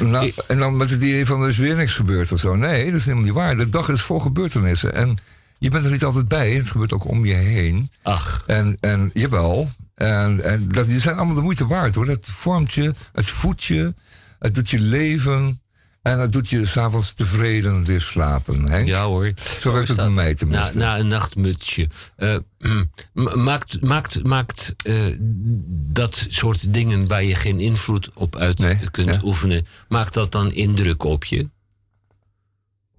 [0.00, 2.54] nou, en dan met het idee van er is weer niks gebeurd of zo.
[2.54, 3.56] Nee, dat is helemaal niet waar.
[3.56, 4.94] De dag is vol gebeurtenissen.
[4.94, 5.18] En
[5.58, 6.52] je bent er niet altijd bij.
[6.52, 7.90] Het gebeurt ook om je heen.
[8.02, 9.68] ach, En, en jawel.
[9.94, 12.08] En, en dat, die zijn allemaal de moeite waard hoor.
[12.08, 13.94] Het vormt je, het voedt je,
[14.42, 15.60] het doet je leven.
[16.02, 18.68] En het doet je s'avonds tevreden weer slapen.
[18.68, 18.86] Henk?
[18.86, 19.32] ja hoor.
[19.60, 20.78] Zo werkt het bij mij Na, tenminste.
[20.78, 21.88] na een nachtmutsje.
[22.16, 22.36] Eh,
[23.34, 24.94] maakt maakt, maakt eh,
[25.92, 29.20] dat soort dingen waar je geen invloed op uit Nee, kunt ja.
[29.24, 31.48] oefenen, maakt dat dan indruk op je?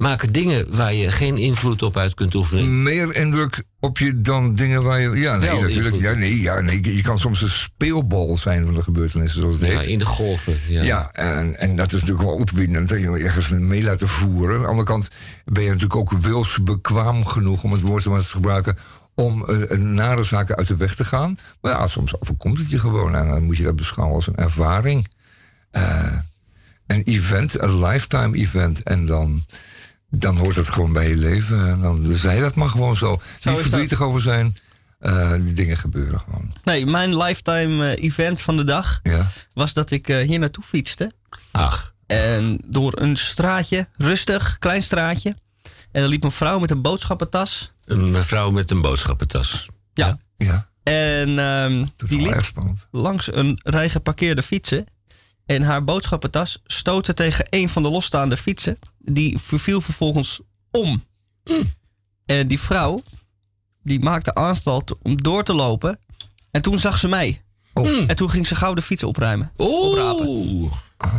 [0.04, 2.84] Maken dingen waar je geen invloed op uit kunt oefenen.
[2.84, 5.10] Meer indruk op je dan dingen waar je...
[5.10, 5.96] Ja, nee, Wel natuurlijk.
[5.96, 9.70] Ja, nee, ja, nee, je kan soms een speelbal zijn van de gebeurtenissen zoals het
[9.70, 9.88] Ja, heet.
[9.88, 10.54] in de golven.
[10.68, 10.84] Ja.
[10.84, 12.90] Ja, en, en dat is natuurlijk wel opwindend.
[12.90, 14.56] Dat je je ergens mee laten voeren.
[14.56, 15.10] Aan de andere kant
[15.46, 17.64] ben je natuurlijk ook wilsbekwaam genoeg...
[17.64, 18.78] om het woord maar te gebruiken...
[19.16, 21.36] om eh, nare zaken uit de weg te gaan.
[21.62, 23.16] Maar ja, soms overkomt het je gewoon.
[23.16, 25.08] En dan moet je dat beschouwen als een ervaring.
[25.72, 26.18] Eh,
[26.88, 28.84] een event, een lifetime event.
[28.84, 29.46] En dan,
[30.18, 31.68] dan hoort het gewoon bij je leven.
[31.68, 33.06] En dan zei dat maar gewoon zo.
[33.40, 33.62] Zo Niet dat.
[33.68, 34.58] verdrietig over zijn.
[35.00, 36.52] Eh, die dingen gebeuren gewoon.
[36.64, 39.28] Nee, mijn lifetime eh, event van de dag Ja.
[39.54, 41.12] was dat ik eh, hier naartoe fietste.
[41.52, 45.36] Ach, En door een straatje, rustig, klein straatje.
[45.92, 47.72] En er liep een vrouw met een boodschappentas.
[47.86, 49.68] een mevrouw met een boodschappentas.
[49.94, 50.20] Ja.
[50.38, 52.52] Ja, En ehm, die liep
[52.92, 54.86] langs een rij geparkeerde fietsen.
[55.46, 58.78] En haar boodschappentas stootte tegen een van de losstaande fietsen.
[59.06, 60.40] Die verviel vervolgens
[60.72, 61.04] om.
[62.26, 63.02] En die vrouw,
[63.82, 66.00] die maakte aanstalt om door te lopen.
[66.52, 67.42] En toen zag ze mij.
[67.74, 67.88] Oh.
[68.10, 69.52] En toen ging ze gauw de fiets opruimen.
[69.56, 70.28] Oprapen.
[70.28, 70.72] Oeh.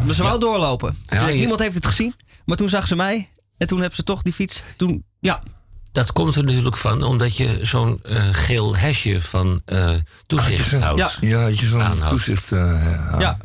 [0.05, 0.99] Maar ze wou doorlopen.
[1.11, 2.15] Je- Niemand heeft het gezien.
[2.45, 3.29] Maar toen zag ze mij.
[3.57, 4.63] En toen heb ze toch die fiets.
[4.77, 5.43] Toen, ja,
[5.95, 9.91] Dat komt er natuurlijk van omdat je zo'n eh, geel hesje van eh,
[10.27, 10.99] toezicht Ah, houdt.
[11.21, 11.29] Ja.
[11.29, 12.09] Ja, je zo'n Aanhoudt.
[12.09, 12.53] toezicht.
[12.53, 13.39] eh Ja.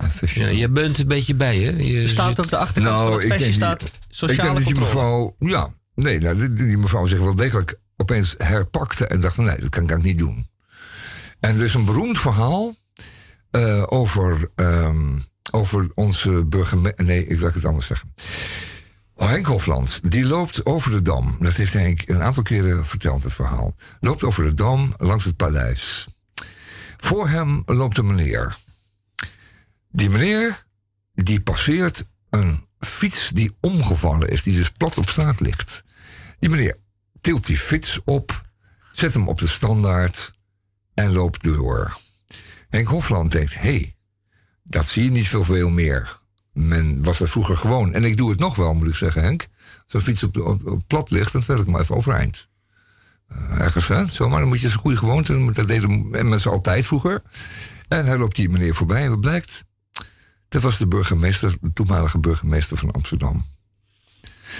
[0.47, 1.71] je bent een beetje bij, hè?
[1.77, 4.41] Je er staat zit- op de achterkant van het vestje denk staat die- ik sociale
[4.41, 5.05] denk dat die controle.
[5.35, 9.43] mevrouw, ja, nee, nou, die, die mevrouw zich wel degelijk opeens herpakte en dacht van
[9.43, 10.47] nee, dat kan, kan ik niet doen.
[11.39, 12.75] En er is een beroemd verhaal
[13.51, 15.17] eh, over, ehm,
[15.51, 17.05] over onze burgemeester.
[17.05, 18.13] Nee, ik laat het anders zeggen.
[19.27, 21.37] Henk Hofland, die loopt over de dam.
[21.39, 23.75] Dat heeft Henk een aantal keren verteld, het verhaal.
[23.99, 26.07] Loopt over de dam langs het paleis.
[26.97, 28.57] Voor hem loopt een meneer.
[29.91, 30.65] Die meneer,
[31.13, 35.83] die passeert een fiets die omgevallen is, die dus plat op straat ligt.
[36.39, 36.77] Die meneer
[37.21, 38.49] tilt die fiets op,
[38.91, 40.31] zet hem op de standaard
[40.93, 41.97] en loopt door.
[42.69, 43.95] Henk Hofland denkt, hé, hey,
[44.63, 46.18] dat zie je niet zoveel meer.
[46.59, 47.93] Men was dat vroeger gewoon.
[47.93, 49.47] En ik doe het nog wel, moet ik zeggen, Henk.
[49.83, 52.49] Als een fiets op, op, op plat ligt, dan zet ik hem even overeind.
[53.27, 54.05] Eh, ergens, hè?
[54.05, 55.51] Zomaar, dan moet je eens een goede gewoonte.
[55.51, 57.21] Dat deden mensen altijd vroeger.
[57.87, 59.03] En hij loopt die meneer voorbij.
[59.03, 59.65] En wat blijkt?
[60.49, 63.45] Dat was de burgemeester, de toenmalige burgemeester van Amsterdam.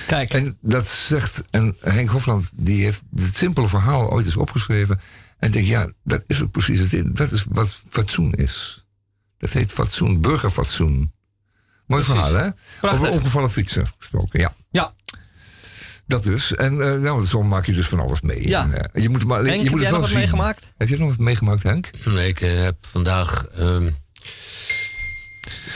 [0.07, 5.01] Kijk, En dat zegt, en Henk Hofland, die heeft dit simpele verhaal ooit eens opgeschreven.
[5.37, 7.15] En denk, ja, dat is ook precies het.
[7.15, 8.85] Dat is wat fatsoen is.
[9.37, 11.11] Dat heet fatsoen, burgerfatsoen.
[11.89, 12.23] Mooi Precies.
[12.25, 12.49] verhaal, hè?
[12.79, 13.01] Prachtig.
[13.01, 14.53] Over ongevallen fietsen gesproken, ja.
[14.71, 14.93] ja.
[16.07, 16.55] Dat dus.
[16.55, 18.47] En eh nou, zo maak je dus van alles mee.
[18.47, 18.63] Ja.
[18.63, 20.19] En, eh, je moet, maar, Henk, je heb moet jij het nog wat zien.
[20.19, 20.73] meegemaakt?
[20.77, 21.89] Heb jij nog wat meegemaakt, Henk?
[22.05, 23.45] Nee, ik eh, heb vandaag.
[23.45, 23.89] ehm,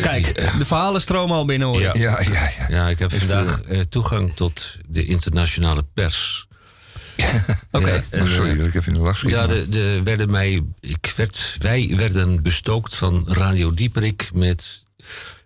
[0.01, 1.81] Kijk, de verhalen stromen al binnen hoor.
[1.81, 1.91] Ja.
[1.95, 2.65] Ja, ja, ja.
[2.69, 6.47] ja, ik heb Is, vandaag eh, toegang tot de internationale pers.
[7.71, 8.03] Oké.
[8.11, 9.29] Sorry dat ik even in de lach schiet.
[9.29, 14.83] Ja, de, de werden mij, ik werd, wij werden bestookt van Radio Dieperik met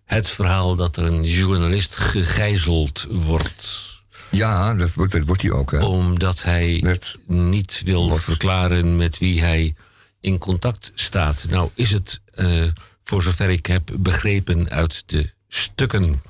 [0.08, 3.86] het verhaal dat er een journalist gegijzeld wordt.
[4.30, 5.86] ja dat, wordt, dat wordt hij ook, hè?
[5.86, 7.18] Omdat hij Net.
[7.26, 8.24] niet wil Wat?
[8.24, 9.76] verklaren met wie hij
[10.22, 11.46] in contact staat.
[11.50, 12.64] Nou is het, eh,
[13.04, 16.22] voor zover ik heb begrepen uit de stukken.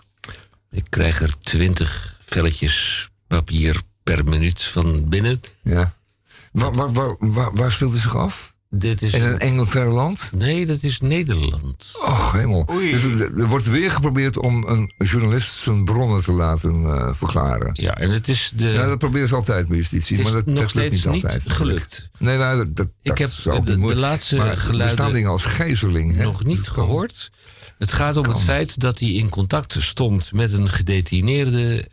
[0.71, 5.41] Ik krijg er twintig velletjes papier per minuut van binnen.
[5.61, 5.93] Ja.
[6.51, 8.55] Waar, waar, waar, waar, waar speelt hij zich af?
[8.79, 9.13] Dit is.
[9.13, 10.31] In een engel ver land?
[10.35, 11.97] Nee, dat is Nederland.
[12.01, 12.65] Och, hemel.
[12.65, 17.69] Dus er, er wordt weer geprobeerd om een journalist zijn bronnen te laten eh, verklaren.
[17.73, 18.67] Ja, en het is de.
[18.67, 21.45] Ja, dat proberen ze altijd bij justitie, maar dat, nog dat steeds niet niet, altijd.
[21.45, 21.79] natuurlijk.
[21.79, 22.09] gelukt.
[22.17, 23.29] Nee, nou, dat, dat, Ik heb
[23.65, 26.15] de- niet de laatste maar Er geluiden staan dingen als gijzeling.
[26.15, 26.23] hè.
[26.23, 27.31] Nog niet gehoord.
[27.77, 31.87] Het gaat om het feit dat hij in contact stond met een gedetineerde.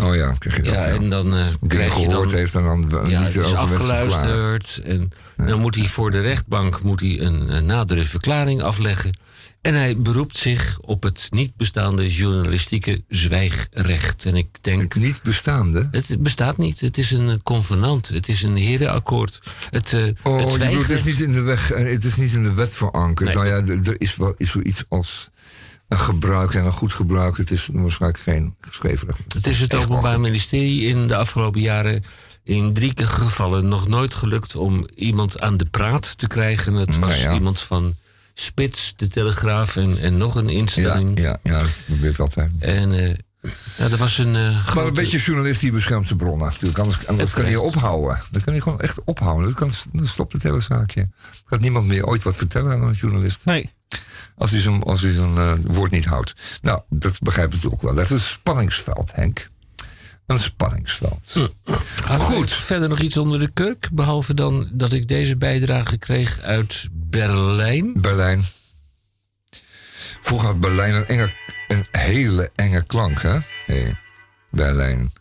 [0.00, 0.72] Oh ja, krijg je dat.
[0.74, 0.94] Ja, ja.
[0.94, 2.32] en dan Dingen krijg je dan.
[2.34, 4.80] heeft en dan Ja, niet is afgeluisterd.
[4.84, 9.16] En dan moet hij voor de rechtbank moet hij een, een nadere verklaring afleggen.
[9.62, 14.24] En hij beroept zich op het niet bestaande journalistieke zwijgrecht.
[14.24, 14.94] En ik denk.
[14.94, 15.88] Niet bestaande?
[15.90, 16.80] Het bestaat niet.
[16.80, 18.08] Het is een convenant.
[18.08, 19.40] Het is een herenakkoord.
[19.70, 21.68] Het, uh, oh, het, bedoelt, het is niet in de weg.
[21.68, 23.34] Het is niet in de wet verankerd.
[23.34, 23.50] Nee.
[23.52, 25.30] Nou ja, er is wel is zoiets als
[25.88, 27.36] een gebruik en een goed gebruik.
[27.36, 29.08] Het is waarschijnlijk geen geschreven.
[29.28, 30.20] Het is het Openbaar.
[30.20, 32.04] Ministerie in de afgelopen jaren
[32.44, 36.74] in drie keer gevallen nog nooit gelukt om iemand aan de praat te krijgen.
[36.74, 37.34] Het was Nou ja.
[37.34, 37.94] iemand van
[38.34, 41.20] Spits, de Telegraaf en, en nog een instelling.
[41.20, 42.50] ja, ja, dat gebeurt altijd.
[42.58, 43.14] En eh
[43.78, 46.46] ja, er was een eh Maar een beetje journalist die beschermt zijn bronnen.
[46.48, 47.74] Natuurlijk, anders, anders kan hij Terecht.
[47.74, 48.20] ophouden.
[48.30, 49.44] Dan kan hij gewoon echt ophouden.
[49.44, 51.08] Dan, kan, dan stopt het hele zaakje.
[51.44, 53.44] Gaat niemand meer ooit wat vertellen aan een journalist.
[53.44, 53.70] Nee.
[54.36, 56.34] Als hij zijn, als hij zijn eh, woord niet houdt.
[56.62, 57.94] Nou, dat begrijpen ze ook wel.
[57.94, 59.50] Dat is een spanningsveld, Henk.
[60.32, 61.32] Een spanningsveld.
[62.08, 62.52] Wij Goed.
[62.52, 67.92] Verder nog iets onder de kurk, behalve dan dat ik deze bijdrage kreeg uit Berlijn.
[67.96, 68.42] Berlijn.
[70.20, 71.32] Vroeger had Berlijn een, enge,
[71.68, 73.38] een hele enge klank, hè?
[73.66, 73.96] Hey,
[74.50, 75.12] Berlijn.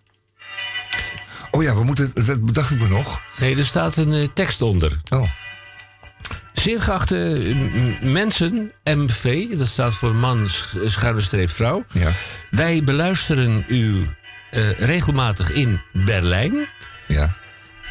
[1.51, 3.22] Oh ja, we moeten, dat bedacht ik me nog.
[3.39, 4.99] Nee, er staat een eh, tekst onder.
[5.09, 5.30] Oh,
[6.53, 7.55] Zeer geachte eh,
[8.01, 11.86] m- mensen, MV, dat staat voor man, sch- schuine streep vrouw.
[11.91, 12.12] ja,
[12.49, 14.07] Wij beluisteren u
[14.52, 16.68] eh, regelmatig in Berlijn
[17.08, 17.36] ja.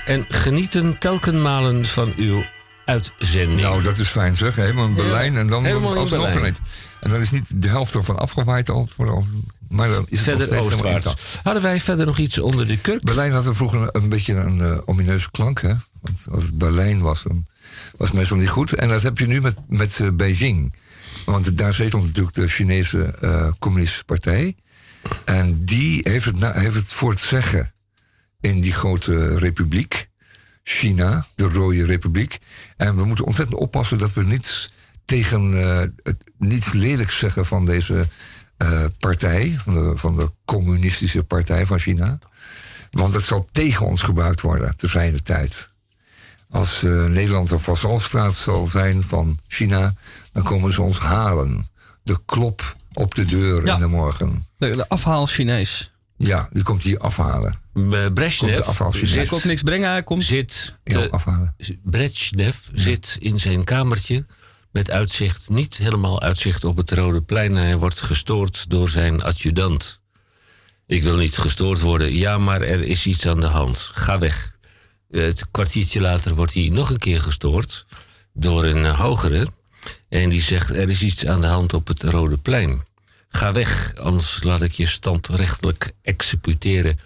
[0.05, 2.45] en genieten telkenmalen van uw
[2.85, 3.61] uitzending.
[3.61, 6.43] Nou, dat is fijn zeg, helemaal in Berlijn en dan helemaal Berlijn.
[6.43, 6.61] niet.
[7.01, 9.25] En dan is niet de helft ervan afgewaaid al, voor
[9.71, 11.15] maar dan is verder oostwaarts.
[11.43, 13.03] Hadden wij verder nog iets onder de kurk?
[13.03, 15.75] Berlijn had er vroeger een, een beetje een eh, omineuze klank, hè?
[16.01, 17.47] Want als het Berlijn was, dan
[17.97, 18.73] was het meestal niet goed.
[18.73, 20.75] En dat heb je nu met, met eh, Beijing.
[21.25, 24.57] Want daar zetelt natuurlijk de Chinese eh, Communistische Partij.
[25.25, 27.73] En die heeft het, heeft het voor het zeggen
[28.41, 30.09] in die grote republiek.
[30.63, 32.39] China, de Rode Republiek.
[32.77, 34.73] En we moeten ontzettend oppassen dat we niets
[35.05, 35.53] tegen
[36.03, 38.09] het, niets lelijks zeggen van deze
[38.61, 39.59] eh, partij,
[39.95, 42.19] van de, Communistische Partij van China.
[42.91, 45.69] Want het zal tegen ons gebruikt worden, te zijner tijd.
[46.51, 49.95] Als eh, Nederland een vazalstraat zal zijn van China,
[50.33, 51.67] dan komen ze ons halen.
[52.03, 53.74] De klop op de deur Ja.
[53.74, 54.45] in de morgen.
[54.59, 55.91] De, de afhaal Chinees.
[56.16, 57.55] Ja, die komt hier afhalen.
[57.72, 58.66] Komt Brezhnev.
[58.78, 60.22] Hij zit, komt niks brengen, hij komt...
[60.22, 61.55] zit, Ja, te- afhalen.
[61.82, 64.26] Brezhnev zit in zijn kamertje
[64.72, 67.55] met uitzicht, niet helemaal uitzicht op het Rode Plein.
[67.55, 70.01] Hij wordt gestoord door zijn adjudant.
[70.86, 72.14] Ik wil niet gestoord worden.
[72.14, 73.91] Ja, maar er is iets aan de hand.
[73.95, 74.57] Ga weg.
[75.11, 77.86] Het kwartiertje later wordt hij nog een keer gestoord
[78.32, 79.47] door een hogere.
[80.11, 82.85] En die zegt, er is iets aan de hand op het Rode Plein.
[83.29, 86.99] Ga weg, anders laat ik je standrechtelijk executeren.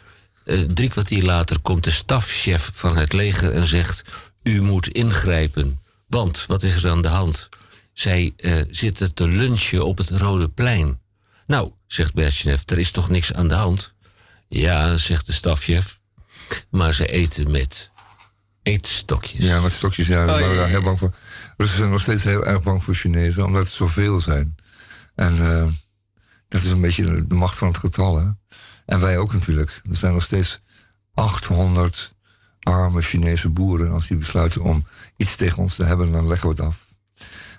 [0.44, 4.02] Eh, drie kwartier later komt de stafchef van het leger en zegt...
[4.42, 5.80] u moet ingrijpen.
[6.06, 7.48] Want, wat is er aan de hand?
[7.92, 11.00] Zij eh, zitten te lunchen op het Rode Plein.
[11.46, 13.92] Nou, zegt Brezhnev, er is toch niks aan de hand?
[14.48, 15.98] Ja, zegt de stafchef.
[16.70, 17.90] Maar ze eten met
[18.62, 19.44] eetstokjes.
[19.44, 20.66] Ja, met stokjes, ja, daar Oh, waren we ja.
[20.66, 21.14] heel bang voor.
[21.56, 24.56] Russen zijn nog steeds heel erg bang voor Chinezen, omdat het zoveel zijn.
[25.14, 25.66] En eh,
[26.48, 28.26] dat is een beetje de macht van het getal, hè.
[28.86, 29.80] En wij ook natuurlijk.
[29.90, 30.60] Er zijn nog steeds
[31.14, 32.14] 800
[32.62, 33.92] arme Chinese boeren.
[33.92, 34.86] Als die besluiten om
[35.16, 36.86] iets tegen ons te hebben, dan leggen we het af.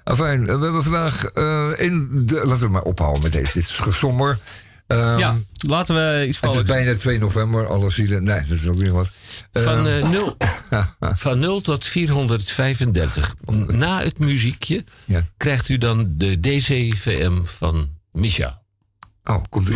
[0.03, 2.45] Enfin, eh, we hebben vandaag eh, in de...
[2.45, 3.53] Laten we maar ophouden met deze.
[3.53, 4.39] Dit is gesomber.
[4.87, 5.35] Ehm, Ja,
[5.67, 8.23] laten we iets Het is bijna 2 november, alle zielen.
[8.23, 9.11] Nee, dat is ook weer wat.
[9.53, 10.37] Van, Ehm, eh, 0,
[11.25, 13.35] van 0 tot 435.
[13.67, 15.21] Na het muziekje Ja.
[15.37, 18.61] krijgt u dan de DCVM van Misha.
[19.23, 19.75] Oh, komt ie.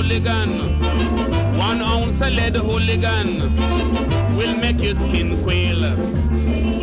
[0.00, 0.78] Hooligan.
[1.58, 3.54] One ounce of lead hooligan
[4.36, 6.79] will make your skin quail.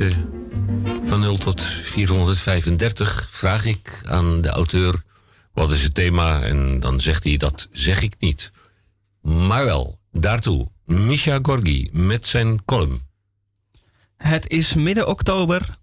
[0.00, 0.08] Eh,
[1.02, 5.02] van 0 tot 435 vraag ik aan de auteur...
[5.52, 6.42] wat is het thema?
[6.42, 8.50] En dan zegt hij, dat zeg ik niet.
[9.22, 13.02] Maar wel, daartoe, Misha Gorgi met zijn column.
[14.16, 15.78] Het is midden oktober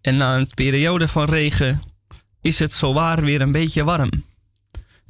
[0.00, 1.80] en na een periode van regen
[2.40, 4.10] is het zowaar weer een beetje warm.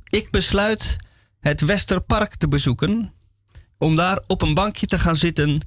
[0.08, 0.96] Ik besluit
[1.40, 3.12] het Westerpark te bezoeken
[3.78, 5.60] om daar op een bankje te gaan zitten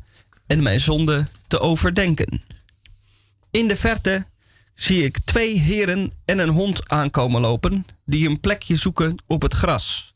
[0.47, 2.43] en mijn zonde te overdenken.
[3.51, 4.25] In de verte
[4.75, 9.53] zie ik twee heren en een hond aankomen lopen die een plekje zoeken op het
[9.53, 10.13] gras.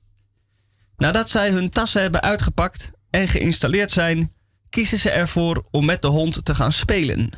[0.97, 4.31] Nadat zij hun tassen hebben uitgepakt en geïnstalleerd zijn,
[4.69, 7.29] kiezen ze ervoor om met de hond te gaan spelen.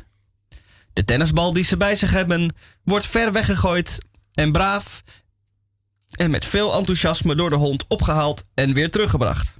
[0.92, 3.98] De tennisbal die ze bij zich hebben wordt ver weggegooid
[4.34, 5.02] en braaf
[6.10, 9.55] en met veel enthousiasme door de hond opgehaald en weer teruggebracht.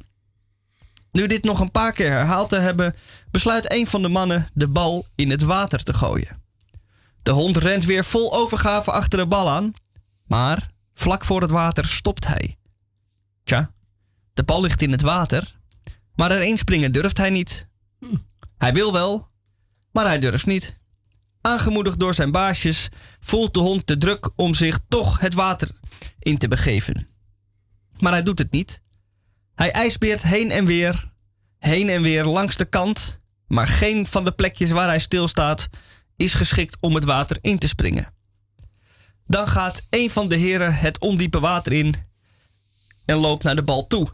[1.16, 2.94] Nu dit nog een paar keer herhaald te hebben,
[3.30, 6.42] besluit een van de mannen de bal in het water te gooien.
[7.22, 9.72] De hond rent weer vol overgave achter de bal aan,
[10.26, 12.58] maar vlak voor het water stopt hij.
[13.44, 13.70] Tja,
[14.34, 15.56] de bal ligt in het water,
[16.14, 17.68] maar erin springen durft hij niet.
[18.58, 19.28] Hij wil wel,
[19.92, 20.78] maar hij durft niet.
[21.40, 22.88] Aangemoedigd door zijn baasjes
[23.20, 25.68] voelt de hond de druk om zich toch het water
[26.18, 27.08] in te begeven.
[27.98, 28.84] Maar hij doet het niet.
[29.56, 31.10] Hij ijsbeert heen en weer,
[31.58, 35.68] heen en weer langs de kant, maar geen van de plekjes waar hij stilstaat
[36.16, 38.12] is geschikt om het water in te springen.
[39.26, 41.94] Dan gaat een van de heren het ondiepe water in
[43.04, 44.08] en loopt naar de bal toe.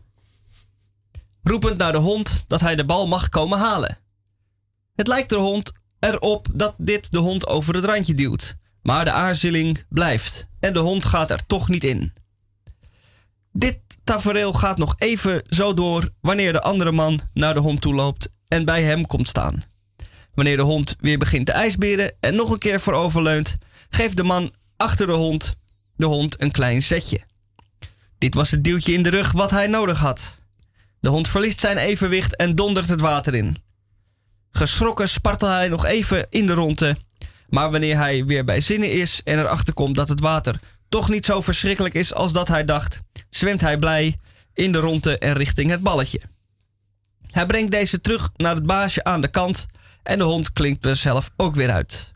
[1.43, 3.99] Roepend naar de hond dat hij de bal mag komen halen.
[4.95, 9.13] Het lijkt de hond erop dat dit de hond over het randje duwt, maar de
[9.13, 12.13] aarzeling blijft en de hond gaat er toch niet in.
[13.53, 17.95] Dit tafereel gaat nog even zo door wanneer de andere man naar de hond toe
[17.95, 19.65] loopt en bij hem komt staan.
[20.35, 23.57] Wanneer de hond weer begint te ijsberen en nog een keer vooroverleunt,
[23.89, 25.57] geeft de man achter de hond
[25.97, 27.21] de hond een klein zetje.
[28.19, 30.39] Dit was het duwtje in de rug wat hij nodig had.
[31.01, 33.57] De hond verliest zijn evenwicht en dondert het water in.
[34.51, 36.97] Geschrokken spartelt hij nog even in de ronde,
[37.49, 40.61] maar wanneer hij weer bij zinnen is en erachter komt dat het water
[40.93, 44.17] toch niet zo verschrikkelijk is als dat hij dacht, zwemt hij blij
[44.55, 46.21] in de ronde en richting het balletje.
[47.31, 49.67] Hij brengt deze terug naar het baasje aan de kant
[50.03, 52.13] en de hond klinkt er zelf ook weer uit.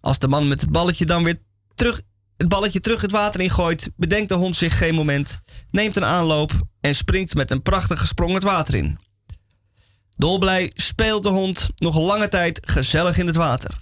[0.00, 1.40] Als de man met het balletje dan weer
[1.74, 2.02] terug,
[2.36, 6.52] het balletje terug het water ingooit, bedenkt de hond zich geen moment, neemt een aanloop
[6.80, 8.98] en springt met een prachtige sprong het water in.
[10.16, 13.80] Dolblij speelt de hond nog lange tijd gezellig in het water.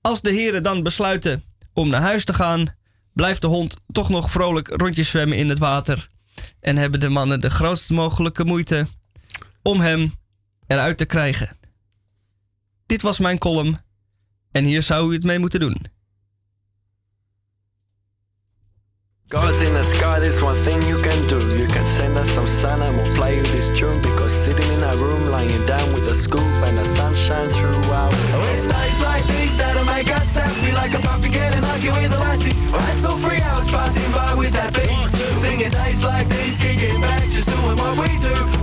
[0.00, 1.42] Als de heren dan besluiten
[1.78, 2.74] om naar huis te gaan,
[3.12, 6.08] blijft de hond toch nog vrolijk rondjes zwemmen in het water
[6.60, 8.86] en hebben de mannen de grootst mogelijke moeite
[9.62, 10.14] om hem
[10.66, 11.56] eruit te krijgen.
[12.86, 13.80] Dit was mijn column
[14.50, 15.86] en hier zou u het mee moeten doen.
[19.30, 21.36] Gods in the sky, there's one thing you can do.
[21.60, 24.00] You can send us some sun and we'll play you this tune.
[24.00, 28.10] Because sitting in a room, lying down with a scoop and the sunshine throughout.
[28.14, 30.72] Oh, it's nights like these that'll make us happy.
[30.72, 32.56] Like a puppy getting lucky with a lassie.
[32.72, 35.34] Right, so free hours passing by with that beat.
[35.34, 38.57] Singing days like these, kicking back, just doing what we do.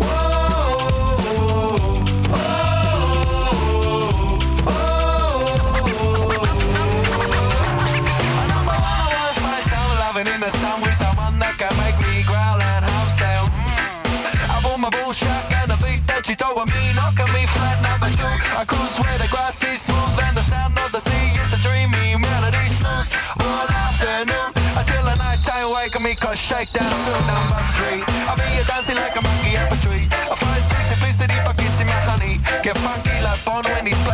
[26.66, 28.02] Like dancing number three.
[28.26, 30.08] I mean, you're dancing like a monkey up a tree.
[30.10, 32.40] I find sweet simplicity by kissing my honey.
[32.64, 34.05] Get funky like Bon when he's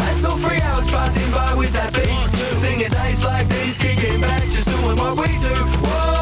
[0.00, 4.44] that's all three hours passing by with that beat Singing days like these, kicking back,
[4.44, 6.20] just doing what we do Whoa,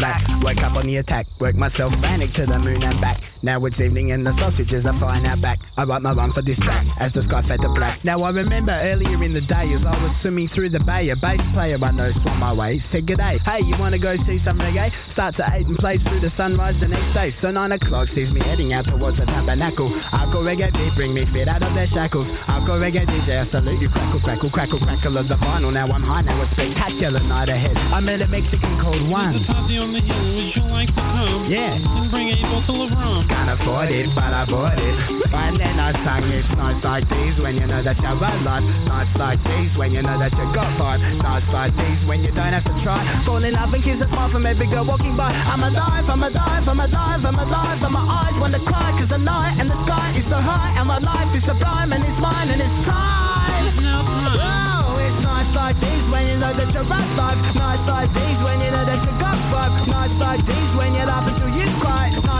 [0.00, 0.22] black.
[0.42, 1.26] Wake up on the attack.
[1.38, 3.20] Work myself frantic to the moon and back.
[3.42, 5.60] Now it's evening and the sausages are flying out back.
[5.78, 8.04] I write my run for this track as the sky fed to black.
[8.04, 11.16] Now I remember earlier in the day as I was swimming through the bay, a
[11.16, 12.78] bass player I know swam my way.
[12.78, 14.92] Said g'day, hey, you wanna go see some reggae?
[15.08, 17.30] Starts at eight and plays through the sunrise the next day.
[17.30, 19.88] So nine o'clock sees me heading out towards the tabernacle.
[19.88, 22.30] Hardcore reggae beat bring me fit out of their shackles.
[22.42, 23.88] Hardcore reggae DJ, I salute you.
[23.88, 25.72] Crackle, crackle, crackle, crackle of the vinyl.
[25.72, 27.78] Now I'm high, now a spectacular night ahead.
[27.90, 29.32] I met a Mexican called Juan.
[29.32, 31.44] There's a party on the hill, would you like to come?
[31.48, 31.72] Yeah.
[31.72, 33.29] And bring a bottle of rum.
[33.30, 35.20] Can't afford it, but I bought it.
[35.32, 38.64] And then I sang it's nights like these when you know that you're alive.
[38.86, 41.00] Nights like these when you know that you got vibe.
[41.22, 42.98] Nights like these when you don't have to try.
[43.26, 45.30] Fall in love and kiss a smile from every girl walking by.
[45.50, 47.80] I'm alive, I'm alive, I'm alive, I'm alive.
[47.82, 50.74] And my eyes want to cry cause the night and the sky is so high.
[50.78, 53.64] And my life is sublime and it's mine and it's time.
[53.66, 54.82] It's now time.
[54.90, 57.38] Oh, it's nights like these when you know that you're alive.
[57.54, 59.72] Nights like these when you know that you got vibe.
[59.86, 61.39] Nights like these when you laugh until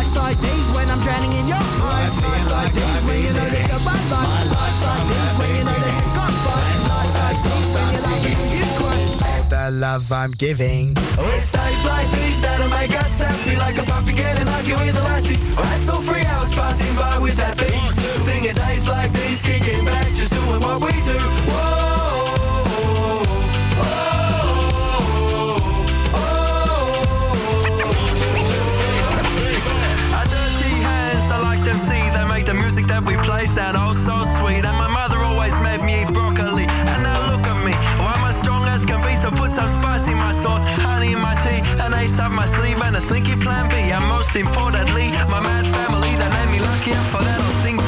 [0.00, 2.16] Nights like these when I'm drowning in your eyes.
[2.24, 4.48] Nights like these when you know that you're alive.
[4.48, 6.80] Nights like these when you know that you got vibe.
[6.88, 8.96] Nights like these when you laugh until you cry.
[9.28, 10.96] All the love I'm giving.
[11.20, 14.96] Oh, it's days like these that'll make us happy Like a puppy getting lucky with
[14.96, 19.42] a lassie that's all three hours passing by with that beat Singing days like these,
[19.42, 21.79] kicking back, just doing what we do Whoa,
[32.90, 34.66] that we play sound oh so sweet.
[34.66, 36.66] And my mother always made me eat broccoli.
[36.90, 37.72] And now look at me,
[38.02, 39.14] why I'm as strong as can be?
[39.14, 42.46] So put some spice in my sauce, honey in my tea An ace up my
[42.46, 42.82] sleeve.
[42.82, 46.92] And a slinky plan B And most importantly, my mad family That made me lucky
[47.12, 47.78] for that I'll sing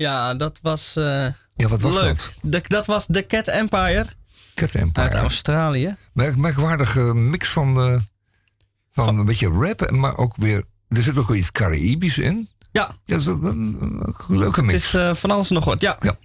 [0.00, 1.26] Ja, dat was eh,
[1.56, 2.04] Ja, wat was leuk.
[2.04, 2.32] dat?
[2.42, 4.06] De, dat was de Cat Empire
[4.54, 5.08] Cat uit Empire.
[5.16, 5.96] Australië.
[6.12, 7.96] Merk, merkwaardige mix van, eh,
[8.90, 10.64] van, een beetje rap, maar ook weer...
[10.88, 12.48] Er zit ook wel iets Caribisch in.
[12.72, 13.76] Ja, Ja, dat is een, een-
[14.28, 14.84] een leuke het mix.
[14.84, 15.80] is eh, van alles nog wat.
[15.80, 15.96] Ja.
[16.00, 16.16] Ja.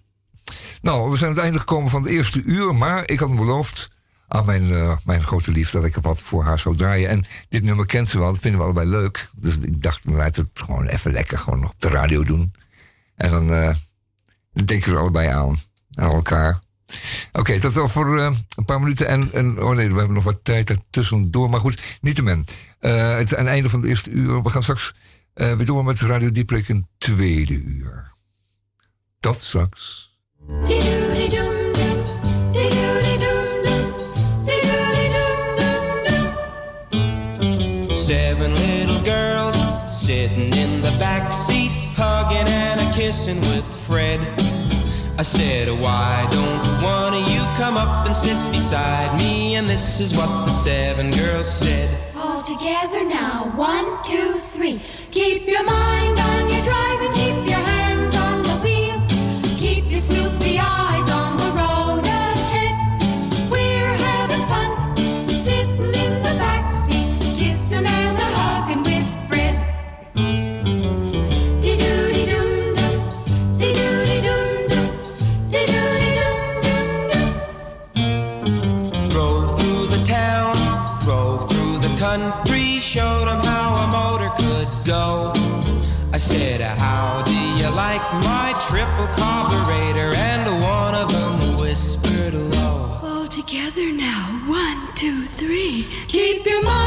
[0.81, 2.75] Nou, we zijn aan het einde gekomen van het eerste uur.
[2.75, 3.89] Maar ik had beloofd
[4.27, 7.09] aan mijn, mijn grote lief dat ik er wat voor haar zou draaien.
[7.09, 9.29] En dit nummer kent ze wel, dat vinden we allebei leuk.
[9.37, 12.53] Dus ik dacht, laat het gewoon even lekker gewoon op de radio doen.
[13.15, 13.75] En dan eh,
[14.65, 15.57] denken we allebei aan.
[15.93, 16.59] Aan elkaar.
[17.31, 19.07] Oké, tot over eh, een paar minuten.
[19.07, 21.49] En, en, oh nee, we hebben nog wat tijd ertussendoor.
[21.49, 22.45] Maar goed, niet te men.
[22.79, 24.43] Eh, het is aan einde van het eerste uur.
[24.43, 24.93] We gaan straks
[25.33, 28.11] weer door met Radio Dieprik een tweede uur.
[29.19, 30.13] Dat straks.
[38.05, 39.57] Seven little girls
[39.91, 41.31] sitting in the back
[43.25, 44.19] kissing with Fred.
[45.17, 49.55] I said, Why don't one of you come up and sit beside me?
[49.55, 51.89] And this is what the seven girls said.
[52.15, 54.79] All together now, one, two, three.
[55.09, 56.84] Keep your mind on your drive
[96.55, 96.84] your mind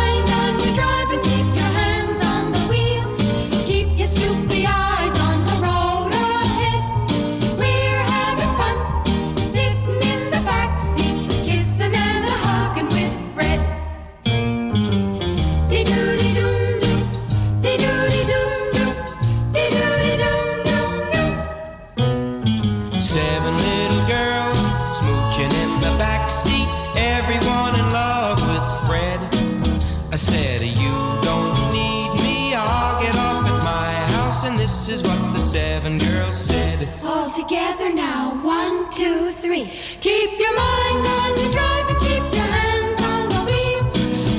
[39.66, 39.98] three.
[40.00, 43.90] Keep your mind on your drive and keep your hands on the wheel.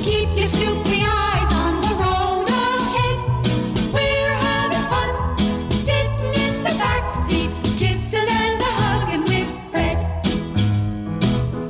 [0.04, 3.20] Keep your snoopy eyes on the road ahead.
[3.94, 5.38] We're having fun
[5.72, 9.98] sitting in the back seat, kissing and a hugging with Fred.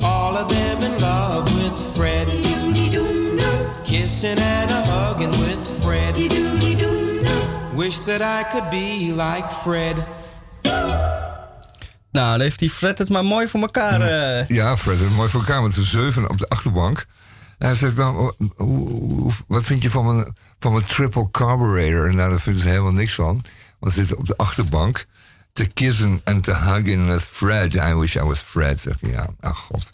[0.03, 2.27] All of them in love with Fred.
[2.27, 6.15] Doody doom doom, Kissing and a hugging with Fred.
[6.15, 7.75] doody doom doom.
[7.75, 10.05] Wish that I could be like Fred.
[12.19, 14.01] Nou, dan heeft die Fred het maar mooi voor elkaar.
[14.01, 14.47] eh.
[14.47, 17.05] Ja, Fred, het mooi voor elkaar met z'n zeven op de achterbank.
[17.57, 21.31] En hij zegt, nou, hoe, hoe- hoe- wat vind je van mijn, van mijn triple
[21.31, 22.07] carburetor?
[22.09, 23.43] En nou, daar vinden ze helemaal niks van.
[23.79, 25.05] Want ze zitten op de achterbank
[25.53, 27.73] te kissen en te huggen met Fred.
[27.75, 29.09] I wish I was Fred, zegt hij.
[29.09, 29.89] Ja, ach god.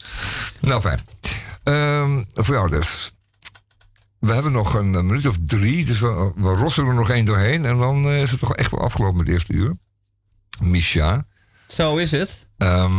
[0.61, 0.99] Nou, fijn.
[1.63, 3.11] Ehm, voor jou dus.
[4.19, 7.25] We hebben nog een, eh, minuut of drie, dus we, we rossen er nog één
[7.25, 7.65] doorheen.
[7.65, 9.75] En dan eh, is het toch echt wel afgelopen met het eerste uur.
[10.61, 11.25] Misha.
[11.75, 12.47] Zo is het.
[12.57, 12.93] Ehm,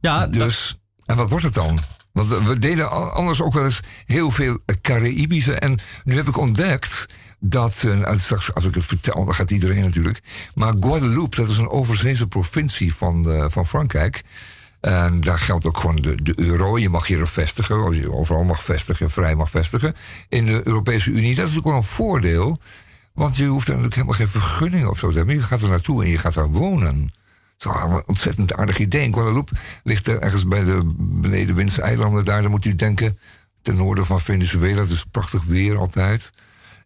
[0.00, 0.76] Ja, dus,
[1.06, 1.78] en wat wordt het dan?
[2.12, 5.54] Want we- deden anders ook wel eens heel veel Caraïbische.
[5.54, 7.06] En nu heb ik ontdekt
[7.40, 10.20] dat, eh, nou, straks als ik het vertel, dan gaat iedereen natuurlijk.
[10.54, 14.22] Maar Guadeloupe, dat is een overzeese provincie van, eh, van Frankrijk.
[14.80, 16.78] En daar geldt ook gewoon de, de euro.
[16.78, 19.94] Je mag hier vestigen, als je overal mag vestigen, vrij mag vestigen.
[20.28, 22.58] In de Europese Unie, dat is natuurlijk wel een voordeel.
[23.14, 25.34] Want je hoeft er natuurlijk helemaal geen vergunning of zo te hebben.
[25.34, 27.10] Je gaat er naartoe en je gaat daar wonen.
[27.64, 29.02] Een ontzettend aardig idee.
[29.02, 32.42] En Guadeloupe ligt er ergens bij de benedenwindse eilanden daar.
[32.42, 33.18] Dan moet u denken,
[33.62, 34.80] ten noorden van Venezuela.
[34.80, 36.30] Het is prachtig weer altijd.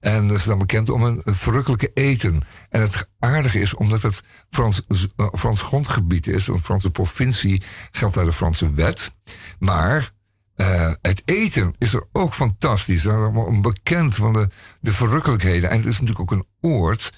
[0.01, 2.43] En dat is dan bekend om een verrukkelijke eten.
[2.70, 4.83] En het aardige is, omdat het Frans,
[5.16, 9.14] eh, Frans grondgebied is, een Franse provincie, geldt daar de Franse wet.
[9.59, 10.12] Maar
[10.55, 13.03] eh, het eten is er ook fantastisch.
[13.03, 14.49] Dat is bekend van de,
[14.81, 15.70] de verrukkelijkheden.
[15.70, 17.12] En het is natuurlijk ook een oord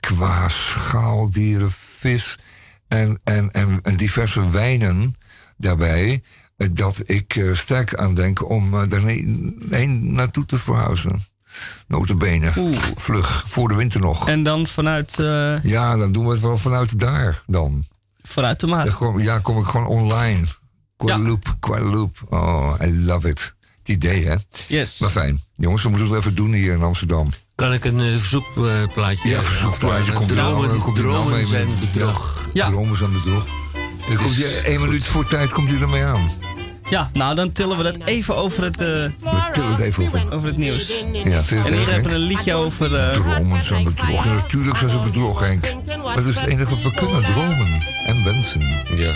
[0.00, 2.38] qua schaaldieren, vis
[2.94, 5.14] en, en, en, en diverse wijnen
[5.56, 6.22] daarbij.
[6.56, 11.24] eh, Dat ik eh, sterk aan denk om eh, daarheen heen naartoe te verhuizen.
[11.86, 12.52] Notabene.
[12.94, 14.28] Vlug, voor de winter nog.
[14.28, 15.14] En dan vanuit,
[15.62, 17.84] Ja, dan doen we het wel vanuit daar dan.
[18.22, 18.94] vanuit de maat.
[18.94, 20.46] Kom, ja, kom ik gewoon online.
[20.98, 22.18] Guadeloupe, Guadeloupe.
[22.28, 23.54] Oh, I love it.
[23.78, 24.34] Het idee, hè?
[24.68, 24.98] Yes.
[24.98, 25.40] Maar fijn.
[25.56, 27.28] Jongens, we moeten het even doen hier in Amsterdam.
[27.54, 29.96] Kan ik een eh, verzoekplaatje Ja, verzoekplaatje.
[29.98, 30.14] afvragen?
[30.14, 32.48] Komt nou, dromen, komt nou dromen zijn met- bedrog.
[32.52, 32.68] Ja.
[32.68, 33.44] Dromen zijn bedrog.
[34.08, 36.30] Dan komt je één minuut voor tijd komt u ermee aan.
[36.90, 39.10] Ja, nou dan tillen we dat even over het, eh, We
[39.52, 40.32] tillen het even over.
[40.32, 41.04] over het nieuws.
[41.24, 42.94] Ja, vind En hier hebben we een liedje over...
[42.96, 44.24] eh, Dromen zijn bedrog.
[44.24, 45.64] En natuurlijk zijn ze bedrog, Henk.
[46.04, 47.22] Maar dat is het enige wat we kunnen.
[47.22, 48.60] Dromen en wensen.
[48.96, 49.12] Ja.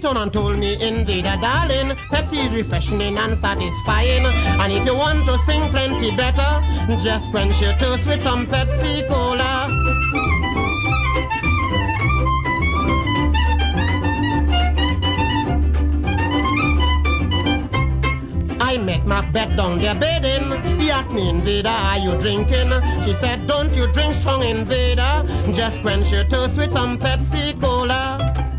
[0.00, 4.24] She and told me, Invader, darling, Pepsi is refreshing and satisfying.
[4.24, 6.62] And if you want to sing plenty better,
[7.04, 9.68] just quench your thirst with some Pepsi Cola.
[18.58, 20.80] I met Macbeth down there bedding.
[20.80, 22.72] He asked me, Invader, are you drinking?
[23.04, 25.26] She said, don't you drink strong, Invader.
[25.52, 28.49] Just quench your thirst with some Pepsi Cola.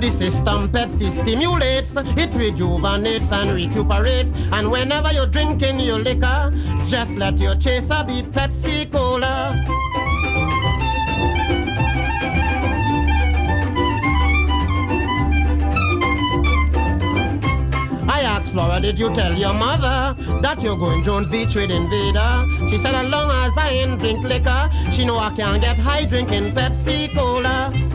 [0.00, 4.30] The system, Pepsi stimulates, it rejuvenates and recuperates.
[4.52, 6.52] And whenever you're drinking your liquor,
[6.86, 9.54] just let your chaser be Pepsi Cola.
[18.10, 22.44] I asked Flora, did you tell your mother that you're going Jones Beach with Invader?
[22.70, 26.04] She said, as long as I ain't drink liquor, she know I can't get high
[26.04, 27.87] drinking Pepsi Cola.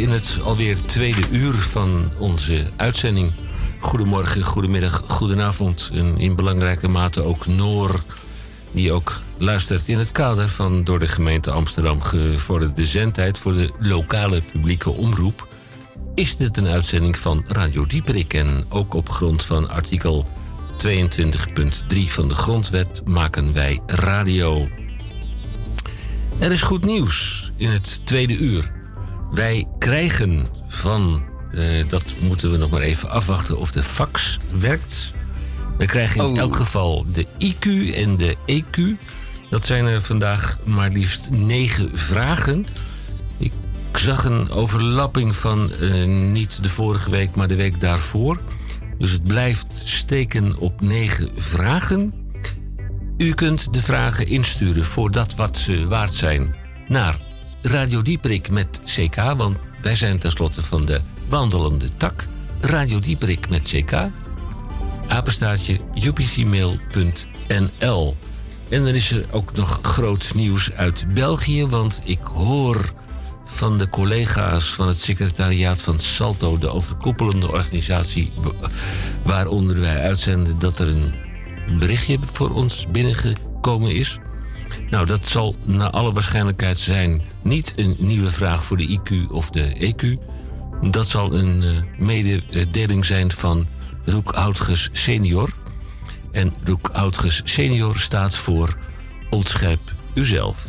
[0.00, 3.32] In het alweer tweede uur van onze uitzending.
[3.78, 5.90] Goedemorgen, goedemiddag, goedenavond.
[5.92, 8.00] En in belangrijke mate ook Noor,
[8.72, 13.70] die ook luistert in het kader van door de gemeente Amsterdam gevorderde zendtijd voor de
[13.78, 15.48] lokale publieke omroep.
[16.14, 20.26] Is dit een uitzending van Radio Dieperik en ook op grond van artikel
[20.86, 20.88] 22.3
[22.06, 24.68] van de Grondwet maken wij radio.
[26.38, 28.79] Er is goed nieuws in het tweede uur.
[29.32, 31.22] Wij krijgen van,
[31.52, 35.12] eh, dat moeten we nog maar even afwachten of de fax werkt.
[35.78, 36.38] We krijgen in Oh.
[36.38, 38.80] elk geval de IQ en de EQ.
[39.50, 42.66] Dat zijn er vandaag maar liefst negen vragen.
[43.38, 43.52] Ik
[43.94, 48.40] zag een overlapping van eh, niet de vorige week, maar de week daarvoor.
[48.98, 52.14] Dus het blijft steken op negen vragen.
[53.16, 56.54] U kunt de vragen insturen voor dat wat ze waard zijn
[56.88, 57.18] naar
[57.62, 62.26] Radio Dieperik met CK, want wij zijn tenslotte van de wandelende tak.
[62.60, 63.92] Radio Dieperik met CK,
[65.08, 68.16] apenstaartje upcmail.nl.
[68.68, 72.92] En dan is er ook nog groot nieuws uit België, want ik hoor
[73.44, 78.70] van de collega's van het secretariaat van Salto, de overkoepelende organisatie wa-
[79.22, 81.14] waaronder wij uitzenden, dat er een
[81.78, 84.18] berichtje voor ons binnengekomen is.
[84.90, 89.50] Nou, dat zal naar alle waarschijnlijkheid zijn niet een nieuwe vraag voor de IQ of
[89.50, 90.18] de EQ.
[90.90, 93.66] Dat zal een eh, mededeling zijn van
[94.04, 94.34] Roek
[94.92, 95.52] senior.
[96.32, 96.90] En Roek
[97.44, 98.76] senior staat voor
[99.30, 99.80] Ontschep
[100.14, 100.66] uzelf.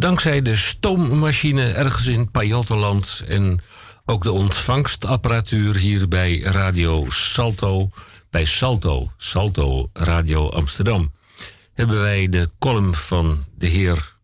[0.00, 3.24] Dankzij de stoommachine ergens in Pajottenland.
[3.28, 3.60] En
[4.04, 7.90] ook de ontvangstapparatuur hier bij Radio Salto.
[8.30, 11.12] Bij Salto, Salto Radio Amsterdam.
[11.74, 14.14] Hebben wij de column van de heer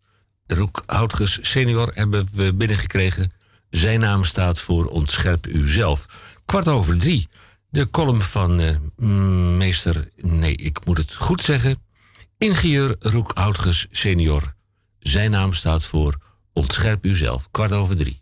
[0.46, 3.32] Roek Houtges senior hebben we binnengekregen.
[3.70, 6.06] Zijn naam staat voor Ontscherp Uzelf.
[6.44, 7.28] Kwart over drie.
[7.68, 11.78] De column van eh, mm, meester, nee, ik moet het goed zeggen.
[12.38, 14.55] Ingenieur Roek Houtges senior.
[15.06, 16.18] Zijn naam staat voor
[16.52, 17.50] Ontscherp Uzelf.
[17.50, 18.20] Kwart over drie.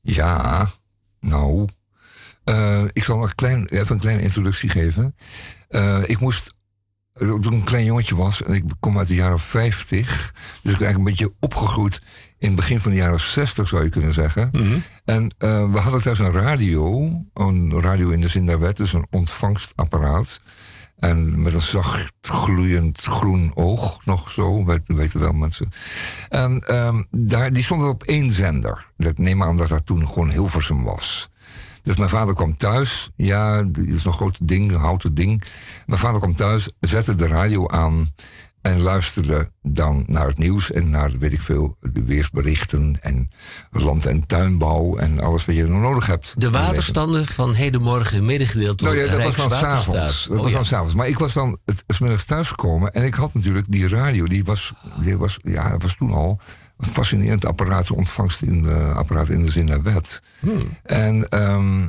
[0.00, 0.68] Ja,
[1.20, 1.68] nou.
[2.44, 5.16] eh, ik zal een klein, even een kleine introductie geven.
[5.68, 6.54] Eh, ik moest,
[7.12, 10.06] toen ik een klein jongetje was, en ik kom uit de jaren 50,
[10.62, 12.00] dus ik ben eigenlijk een beetje opgegroeid
[12.38, 14.50] in het begin van de jaren 60, zou je kunnen zeggen.
[15.04, 18.92] En eh, we hadden thuis een radio, een radio in de zin der wet, dus
[18.92, 20.40] een ontvangstapparaat.
[20.98, 25.70] En met een zacht gloeiend groen oog, nog zo, weten wel mensen.
[26.28, 28.90] En ehm, daar, die stond op één zender.
[28.96, 31.30] Dat neem aan dat dat toen gewoon Hilversum was.
[31.82, 33.10] Dus mijn vader kwam thuis.
[33.16, 35.44] Ja, dit is een groot ding, een houten ding.
[35.86, 38.08] Mijn vader kwam thuis, zette de radio aan...
[38.68, 41.76] en luisterde dan naar het nieuws en naar, weet ik veel...
[41.80, 43.30] de weersberichten en
[43.70, 44.96] land- en tuinbouw...
[44.96, 46.34] en alles wat je nog nodig hebt.
[46.36, 50.26] De waterstanden van hedenmorgen medegedeeld door Nou ja, dat was dan s'avonds.
[50.26, 50.56] Dat Oh, was ja.
[50.56, 50.94] dan s'avonds.
[50.94, 54.26] Maar ik was dan het, 's middags thuisgekomen en ik had natuurlijk die radio.
[54.26, 56.40] Die was, die was, ja, dat was toen al
[56.78, 60.22] een fascinerend apparaat, ontvangst in de apparaat in de zin der wet.
[60.82, 61.86] En, ehm,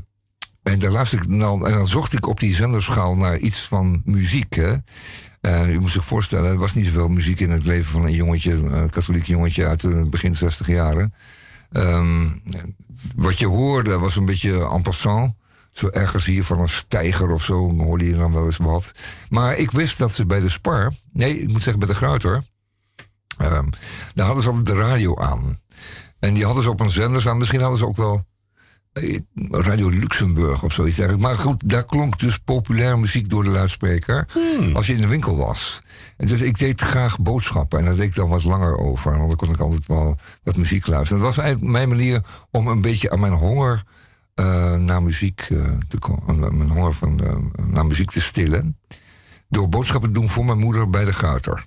[0.64, 4.54] en daar ik dan, en dan zocht ik op die zenderschaal naar iets van muziek.
[4.54, 4.76] Hè.
[5.42, 8.14] Eh, u moet zich voorstellen, er was niet zoveel muziek in het leven van een
[8.14, 11.14] jongetje, een katholiek jongetje uit de begin 60 jaren.
[11.72, 12.28] Ehm,
[13.16, 15.34] wat je hoorde was een beetje en passant.
[15.72, 18.92] Zo ergens hier van een steiger of zo hoorde je dan wel eens wat.
[19.30, 22.44] Maar ik wist dat ze bij de Spar, nee, ik moet zeggen bij de Gruiter,
[23.38, 23.66] ehm,
[24.14, 25.60] daar hadden ze altijd de radio aan.
[26.20, 27.38] En die hadden ze op een zender staan.
[27.38, 28.24] Misschien hadden ze ook wel
[29.52, 31.26] Radio Luxemburg of zoiets dergelijks.
[31.26, 34.28] Maar goed, daar klonk dus populaire muziek door de luidspreker.
[34.74, 35.82] Als je in de winkel was.
[36.18, 37.80] En dus ik deed graag boodschappen.
[37.80, 39.12] En daar deed ik dan wat langer over.
[39.14, 41.24] En dan kon ik altijd wel wat muziek luisteren.
[41.24, 42.22] Dat was eigenlijk mijn manier
[42.52, 43.84] om een beetje aan mijn honger
[44.36, 46.58] eh, naar muziek eh, te komen.
[46.58, 48.78] Mijn honger van, eh, naar muziek te stillen.
[49.50, 51.66] Door boodschappen te doen voor mijn moeder bij de Guiter.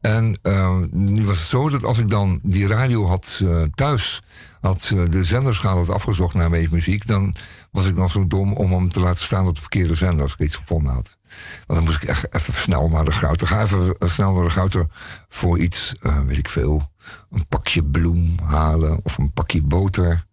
[0.00, 4.22] En eh, nu was het zo dat als ik dan die radio had eh, thuis,
[4.60, 7.34] had eh, de zenderschaal had afgezocht naar muziek, dan
[7.70, 10.32] was ik dan zo dom om hem te laten staan op de verkeerde zender als
[10.32, 11.16] ik iets gevonden had.
[11.66, 13.46] Want dan moest ik echt even snel naar de Gouter.
[13.46, 14.86] Ga even eh, snel naar de Gouter
[15.28, 16.90] voor iets, eh, weet ik veel,
[17.30, 20.26] een pakje bloem halen of een pakje boter.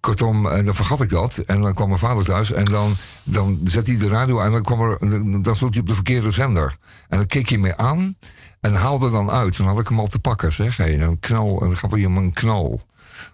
[0.00, 1.38] Kortom, eh, dan vergat ik dat.
[1.38, 4.46] En dan kwam mijn vader thuis en dan, dan zette hij de radio aan.
[4.46, 4.98] En dan, kwam er,
[5.42, 6.76] dan stond hij op de verkeerde zender.
[7.08, 8.16] En dan keek hij me aan
[8.60, 9.56] en haalde dan uit.
[9.56, 10.78] Dan had ik hem al te pakken, zeg.
[10.78, 12.82] Een knal, en dan gaf hij hem een knal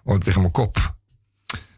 [0.03, 0.93] oh, tegen mijn kop.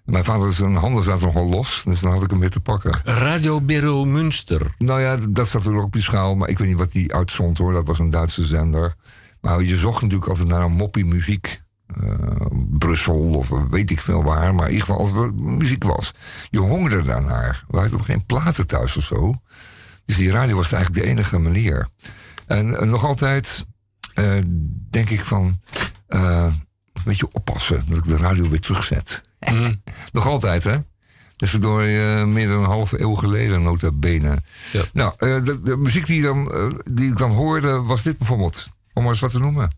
[0.06, 3.02] Mijn vader zijn handen zaten nogal los, dus dan had ik hem weer te pakken.
[3.04, 4.76] Radiobureau Münster.
[4.78, 7.14] Nou ja, dat zat er ook op die schaal, maar ik weet niet wat die
[7.14, 7.74] uitzond hoor.
[7.74, 8.96] Dat was een Duitse zender.
[9.42, 11.62] Maar je zocht natuurlijk altijd naar een moppie muziek.
[11.88, 12.12] Eh,
[12.70, 14.56] Brussel of weet ik veel waar.
[14.56, 16.14] Maar in ieder geval als er muziek was.
[16.50, 17.64] Je hongerde daarnaar.
[17.68, 19.42] We hadden ook geen platen thuis of zo.
[20.06, 21.90] Dus die radio was eigenlijk de enige manier.
[22.48, 23.66] En eh, nog altijd
[24.14, 24.38] eh,
[24.90, 25.60] denk ik van
[27.06, 29.22] beetje oppassen dat ik de radio weer terugzet.
[29.40, 29.74] Mhm.
[30.12, 30.78] Nog altijd, hè?
[31.36, 34.42] Tussendoor uh, eh, meer dan een halve eeuw geleden, nota bene.
[34.72, 34.82] Ja.
[34.94, 38.68] Nou, eh, de, muziek die, dan, eh, die ik dan hoorde, was dit bijvoorbeeld.
[38.94, 39.72] Om maar eens wat te noemen.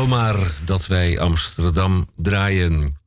[0.00, 2.98] Zomaar dat wij Amsterdam draaien.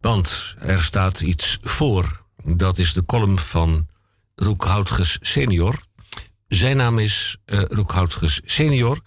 [0.00, 2.24] Want er staat iets voor.
[2.44, 3.88] Dat is de column van
[4.34, 5.82] Roek Houtges senior.
[6.48, 9.00] Zijn naam is eh Roek Houtges senior.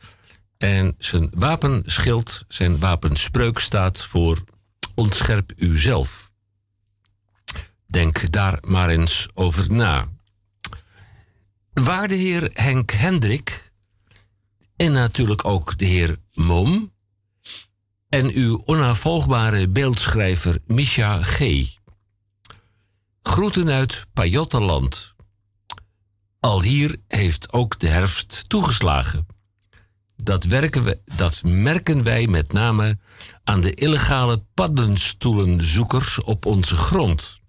[0.57, 4.43] En zijn wapenschild, zijn wapenspreuk staat voor
[4.95, 6.31] ontscherp uzelf.
[7.87, 10.07] Denk daar maar eens over na.
[11.73, 13.64] Waarde heer Henk Hendrik
[14.75, 16.93] en natuurlijk ook de heer Mom
[18.09, 21.63] en uw onafvolgbare beeldschrijver Misha G.
[23.21, 25.13] Groeten uit Pajottenland.
[26.39, 29.27] Al hier heeft ook de herfst toegeslagen.
[30.17, 32.97] Dat, werken we, dat merken wij met name
[33.43, 37.39] aan de illegale paddenstoelenzoekers op onze grond.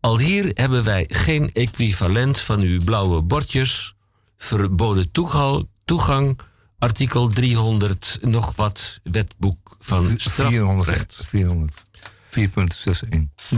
[0.00, 3.94] Al hier hebben wij geen equivalent van uw blauwe bordjes,
[4.38, 6.38] verboden toegang, toegang
[6.78, 11.22] artikel 300, nog wat, wetboek van strafrecht.
[11.26, 11.86] 400.
[12.28, 12.38] 4.61.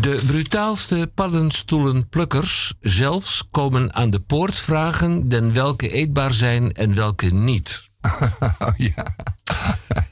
[0.00, 7.26] De brutaalste paddenstoelenplukkers zelfs komen aan de poort vragen den welke eetbaar zijn en welke
[7.26, 7.88] niet.
[8.76, 9.14] ja.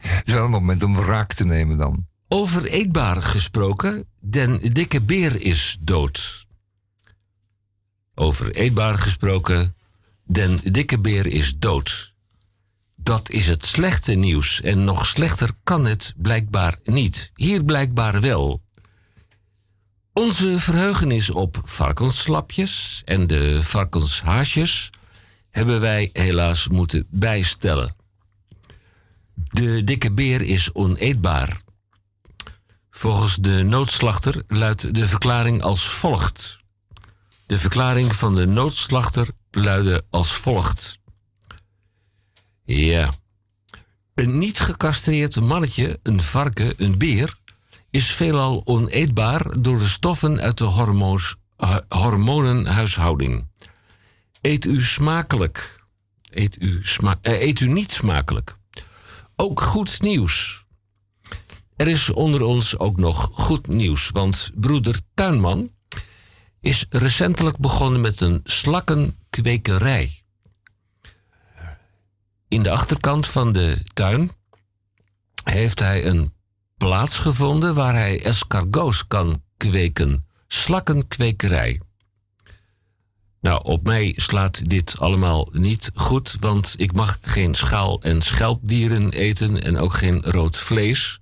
[0.00, 2.06] Het is wel een moment om wraak te nemen dan.
[2.28, 6.46] Over eetbaar gesproken, den dikke beer is dood.
[8.14, 9.74] Over eetbaar gesproken,
[10.28, 12.14] den dikke beer is dood.
[12.96, 17.30] Dat is het slechte nieuws en nog slechter kan het blijkbaar niet.
[17.34, 18.62] Hier blijkbaar wel.
[20.12, 24.90] Onze verheugenis op varkenslapjes en de varkenshaasjes
[25.50, 27.96] hebben wij helaas moeten bijstellen.
[29.34, 31.60] De dikke beer is oneetbaar.
[32.90, 36.58] Volgens de noodslachter luidt de verklaring als volgt.
[37.46, 40.98] De verklaring van de noodslachter luidde als volgt.
[42.64, 43.14] Ja.
[44.14, 47.36] Een niet gecastreerd mannetje, een varken, een beer,
[47.90, 50.64] is veelal oneetbaar door de stoffen uit de
[51.56, 53.46] eh, hormonenhuishouding.
[54.40, 55.80] Eet u smakelijk.
[56.30, 58.56] Eet u, sma eh, eet u niet smakelijk.
[59.36, 60.64] Ook goed nieuws.
[61.76, 65.70] Er is onder ons ook nog goed nieuws, want broeder Tuinman
[66.60, 68.40] is recentelijk begonnen met een
[69.38, 70.22] slakkenkwekerij.
[72.48, 74.30] In de achterkant van de tuin
[75.44, 76.32] heeft hij een
[76.76, 80.26] plaats gevonden waar hij escargots kan kweken.
[80.46, 81.80] Slakkenkwekerij.
[83.40, 89.10] Nou, op mij slaat dit allemaal niet goed, want ik mag geen schaal- en schelpdieren
[89.10, 91.20] eten en ook geen rood vlees.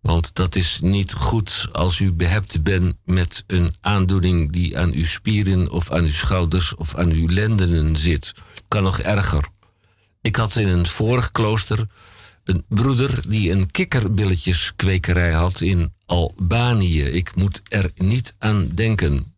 [0.00, 5.04] Want dat is niet goed als u behept bent met een aandoening die aan uw
[5.04, 8.34] spieren of aan uw schouders of aan uw lendenen zit.
[8.68, 9.44] Kan nog erger.
[10.20, 11.86] Ik had in een vorig klooster
[12.44, 17.02] een broeder die een kikkerbilletjeskwekerij had in Albanië.
[17.02, 19.34] Ik moet er niet aan denken.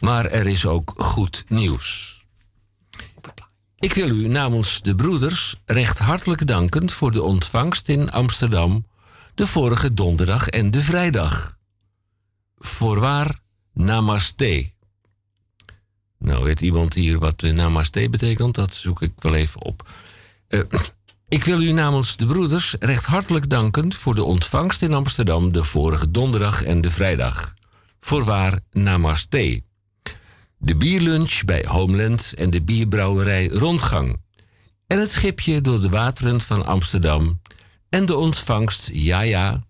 [0.00, 2.14] Maar er is ook goed nieuws.
[3.78, 8.84] Ik wil u namens de broeders recht hartelijk danken voor de ontvangst in Amsterdam
[9.36, 11.58] de vorige donderdag en de vrijdag.
[12.56, 13.40] Voorwaar,
[13.72, 14.70] namaste.
[16.18, 18.54] Nou, weet iemand hier wat eh, namaste betekent?
[18.54, 19.88] Dat zoek ik wel even op.
[20.48, 20.60] Eh,
[21.28, 25.64] ik wil u namens de broeders recht hartelijk danken voor de ontvangst in Amsterdam de
[25.64, 27.54] vorige donderdag en de vrijdag.
[28.00, 29.62] Voorwaar, namaste.
[30.58, 34.20] De bierlunch bij Homeland en de bierbrouwerij Rondgang.
[34.86, 37.40] En het schipje door de wateren van Amsterdam.
[37.96, 39.66] En de ontvangst, ja ja,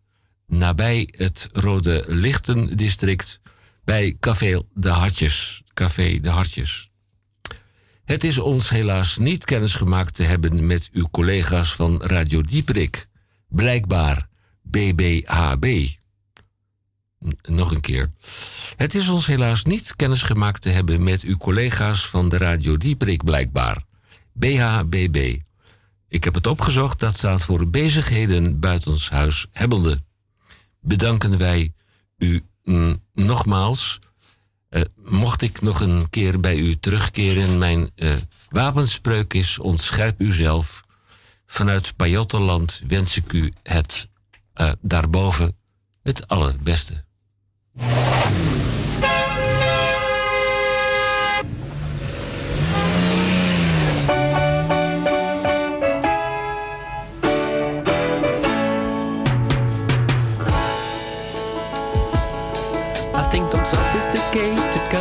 [0.47, 3.41] nabij het Rode Lichtendistrict
[3.85, 5.63] bij Café de Hartjes.
[5.75, 6.91] Café de Hartjes.
[8.05, 13.07] Het is ons helaas niet kennisgemaakt te hebben met uw collega's van Radio Dieperik.
[13.49, 14.29] Blijkbaar
[14.63, 15.89] BBHB.
[17.43, 18.11] Nog een keer.
[18.77, 23.25] Het is ons helaas niet kennisgemaakt te hebben met uw collega's van de Radio Dieperik
[23.25, 23.83] blijkbaar.
[24.33, 25.46] BHBB.
[26.17, 30.03] Ik heb het opgezocht, dat staat voor bezigheden buitenshuis hebbende.
[30.81, 31.73] Bedanken wij
[32.19, 33.99] u mm, nogmaals.
[34.69, 38.15] Eh, mocht ik nog een keer bij u terugkeren, mijn eh,
[38.49, 40.85] wapenspreuk is ontscherp uzelf.
[41.47, 44.09] Vanuit Pajottenland wens ik u het
[44.53, 45.57] eh, daarboven
[46.03, 47.05] het allerbeste.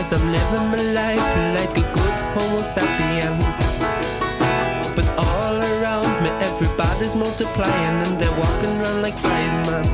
[0.05, 3.33] Cause I'm living my life like a good homo sapien.
[4.95, 9.85] But all around me everybody's multiplying and they're walking around like flies, man.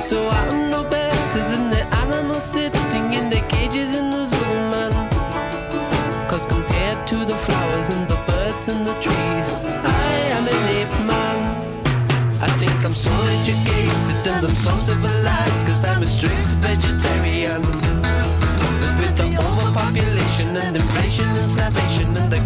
[0.00, 2.81] So I'm no better than the animals sitting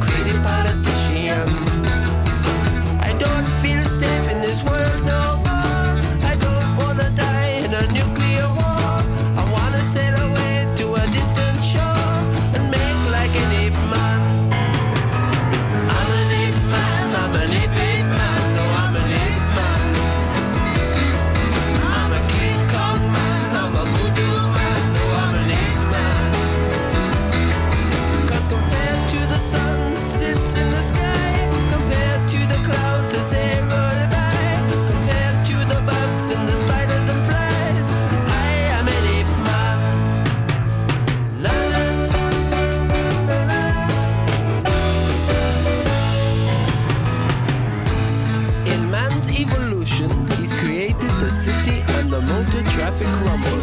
[0.00, 0.45] crazy
[52.76, 53.62] traffic rumble.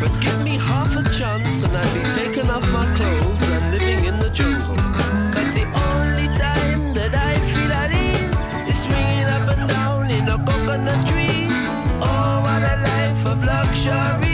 [0.00, 4.06] But give me half a chance and I'd be taking off my clothes and living
[4.06, 4.76] in the jungle.
[5.34, 8.40] Cause the only time that I feel at ease
[8.70, 11.48] is swinging up and down in a coconut tree.
[12.00, 14.29] Oh, what a life of luxury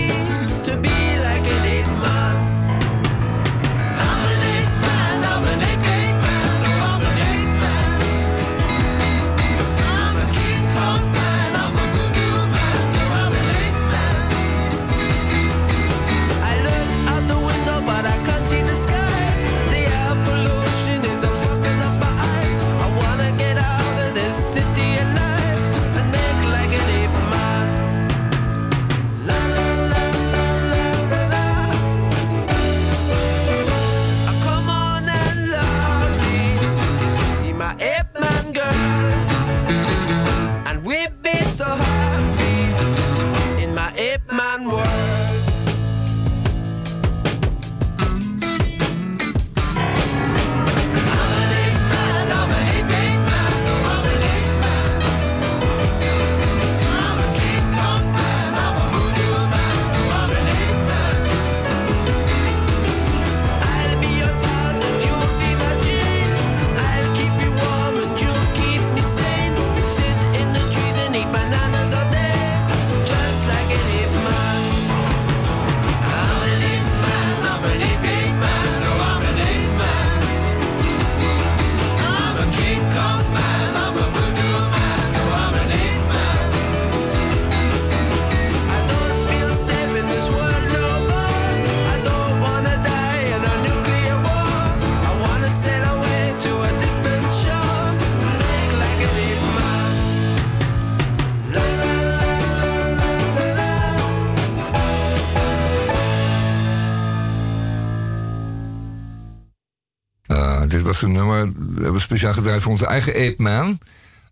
[112.17, 113.79] speciaal gedraaid voor onze eigen Ape Man.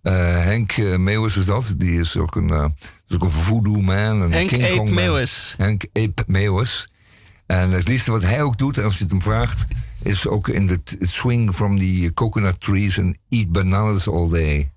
[0.03, 1.75] Eh, Henk uh, Meeuwis is dat.
[1.77, 2.73] Die is ook een,
[3.09, 4.21] is ook een voodoo man.
[4.21, 4.95] Een Henk King Ape Kong man.
[4.95, 5.55] Meeuwis.
[5.57, 6.89] Henk Ape Meeuwis.
[7.47, 9.65] En het liefste wat hij ook doet, als je het hem vraagt,
[10.03, 14.73] is ook in de swing from the coconut trees and eat bananas all day.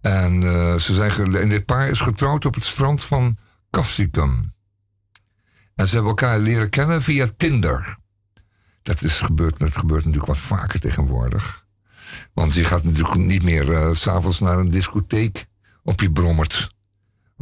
[0.00, 3.36] En, uh, ze zijn en dit paar is getrouwd op het strand van
[3.70, 4.52] Cassicum.
[5.74, 7.96] En ze hebben elkaar leren kennen via Tinder.
[8.82, 11.66] Dat, is gebeurd, dat gebeurt natuurlijk wat vaker tegenwoordig.
[12.32, 15.46] Want je gaat natuurlijk niet meer uh, s'avonds naar een discotheek
[15.82, 16.74] op je brommert.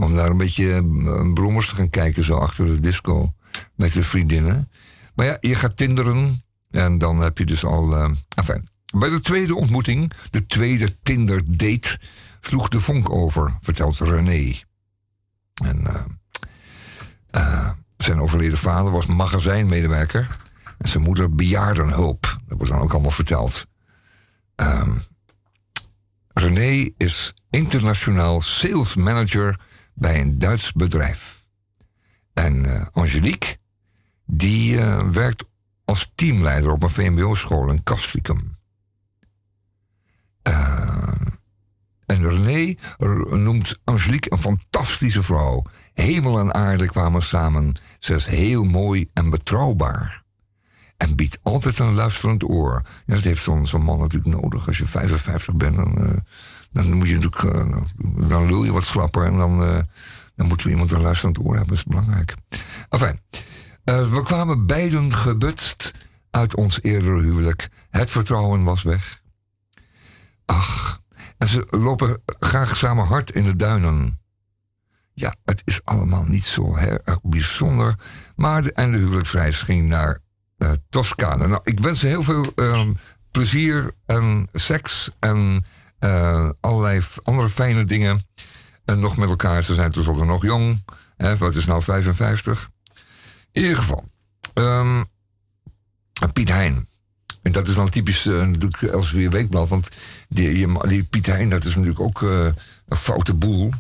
[0.01, 3.35] Om daar een beetje uh, brommers te gaan kijken, zo achter de disco.
[3.75, 4.71] Met de vriendinnen.
[5.15, 6.43] Maar ja, je gaat tinderen.
[6.71, 7.97] En dan heb je dus al.
[7.97, 8.69] Uh, enfin.
[8.97, 11.99] Bij de tweede ontmoeting, de tweede Tinder-date,
[12.41, 14.61] sloeg de vonk over, vertelt René.
[15.65, 15.83] En
[17.37, 20.37] uh, zijn overleden vader was magazijnmedewerker.
[20.79, 22.39] En zijn moeder bejaardenhulp.
[22.47, 23.67] Dat wordt dan ook allemaal verteld.
[24.57, 25.03] Um,
[26.33, 29.61] René is internationaal sales manager
[29.95, 31.45] bij een Duits bedrijf.
[32.33, 33.57] En uh, Angelique,
[34.27, 35.45] die uh, werkt
[35.85, 38.59] als teamleider op een VMBO-school in Castricum.
[42.07, 42.75] en René
[43.37, 45.63] noemt Angelique een fantastische vrouw.
[45.93, 47.75] Hemel en aarde kwamen samen.
[47.99, 50.23] Ze is heel mooi en betrouwbaar.
[50.97, 52.83] En biedt altijd een luisterend oor.
[53.07, 54.67] Dat heeft zo'n man natuurlijk nodig.
[54.67, 55.77] Als je 55 bent,
[56.73, 57.43] dan moet je natuurlijk.
[57.43, 59.25] Uh, dan lul je wat slapper.
[59.25, 59.79] En dan, uh,
[60.35, 61.69] dan moeten we iemand een luisterend oor hebben.
[61.69, 62.35] Dat is belangrijk.
[62.89, 63.21] Enfin,
[63.85, 65.95] we kwamen beiden gebutst
[66.31, 67.69] uit ons eerdere huwelijk.
[67.91, 69.23] Het vertrouwen was weg.
[70.45, 71.01] Ach,
[71.39, 74.19] en ze lopen graag samen hard in de duinen.
[75.13, 77.95] Ja, het is allemaal niet zo erg bijzonder.
[78.37, 80.21] Maar de, en de huwelijksreis ging naar
[80.89, 81.47] Toscane.
[81.47, 82.81] Nou, ik wens ze heel veel uh,
[83.31, 85.65] plezier en seks en
[86.61, 88.23] allerlei andere fijne dingen.
[88.85, 89.63] En nog met elkaar.
[89.63, 90.85] Ze zijn tenslotte nog jong.
[91.17, 92.69] Hè, wat is nou 55?
[93.53, 94.09] In ieder geval.
[94.55, 95.05] Um,
[96.33, 96.89] Piet Hein.
[97.43, 99.69] En dat is dan typisch uh, natuurlijk Elsevier Weekblad.
[99.69, 99.89] Want
[100.29, 103.71] die, die Piet Hein, dat is natuurlijk ook een foute boel.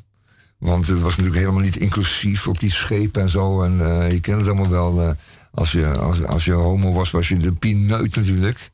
[0.59, 3.62] Want het was natuurlijk helemaal niet inclusief op die schepen en zo.
[3.62, 3.72] En
[4.12, 5.16] je kent het allemaal wel.
[5.51, 8.70] Als, je, als, als je homo was, was je de pineut natuurlijk.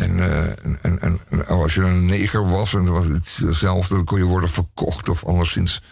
[0.00, 4.04] En, uh, en, en, en, als je een neger was, en was het hetzelfde, dan
[4.04, 5.08] kon je worden verkocht.
[5.08, 5.82] Of anderszins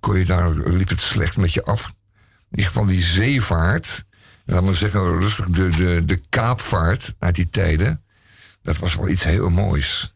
[0.00, 1.84] kon je daar, liep het slecht met je af.
[1.84, 1.92] In
[2.50, 4.04] ieder geval die zeevaart.
[4.44, 8.02] Laat maar zeggen, rustig de, de, de kaapvaart uit die tijden.
[8.62, 10.14] Dat was wel iets heel moois.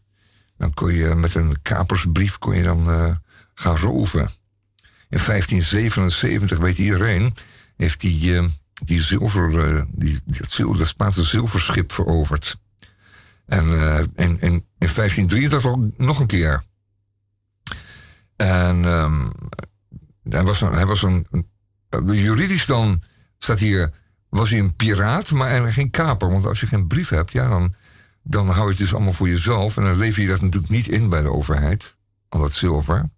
[0.56, 3.18] Dan kon je met een kapersbrief kon je dan
[3.54, 4.28] gaan roven.
[5.08, 7.34] In 1577, weet iedereen,
[7.76, 8.44] heeft die, uh,
[8.84, 12.56] die zilver, die, dat, dat Spaanse zilverschip veroverd.
[13.50, 16.62] En uh, in, in, in 1583 nog een keer.
[18.36, 19.32] En um,
[20.22, 21.26] hij was, een, hij was een,
[21.90, 23.02] een, juridisch dan
[23.38, 23.92] staat hier,
[24.28, 26.30] was hij een piraat, maar eigenlijk geen kaper.
[26.30, 27.74] Want als je geen brief hebt, ja, dan,
[28.22, 29.76] dan hou je het dus allemaal voor jezelf.
[29.76, 31.96] En dan lever je dat natuurlijk niet in bij de overheid,
[32.28, 33.10] al dat zilver.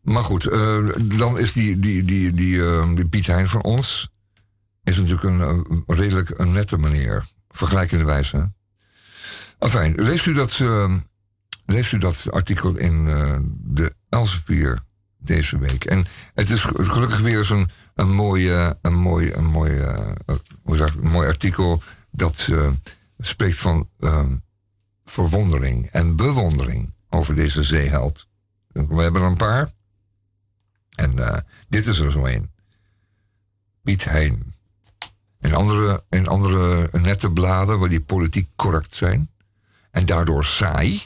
[0.00, 4.08] Maar goed, uh, dan is die, die, die, die, uh, die Piet Hein van ons...
[4.84, 7.24] is natuurlijk een, een redelijk een nette manier.
[7.48, 8.56] Vergelijkende wijze.
[9.58, 10.58] Enfin, leest u dat,
[11.66, 13.04] leest u dat artikel in
[13.64, 14.78] de Elsevier
[15.18, 15.84] deze week.
[15.84, 16.04] En
[16.34, 20.36] het is gelukkig weer eens een, een mooi, eh, een mooi, een mooi, eh, eh,
[20.62, 22.70] hoe zeg, een mooi artikel dat eh,
[23.18, 24.36] spreekt van ehm,
[25.04, 28.26] verwondering en bewondering over deze zeeheld.
[28.72, 29.70] We hebben er een paar.
[30.94, 32.50] En eh, dit is er zo een.
[33.82, 34.52] Piet Hein.
[35.40, 39.30] In andere, in andere nette bladen waar die politiek correct zijn
[39.90, 41.02] en daardoor saai,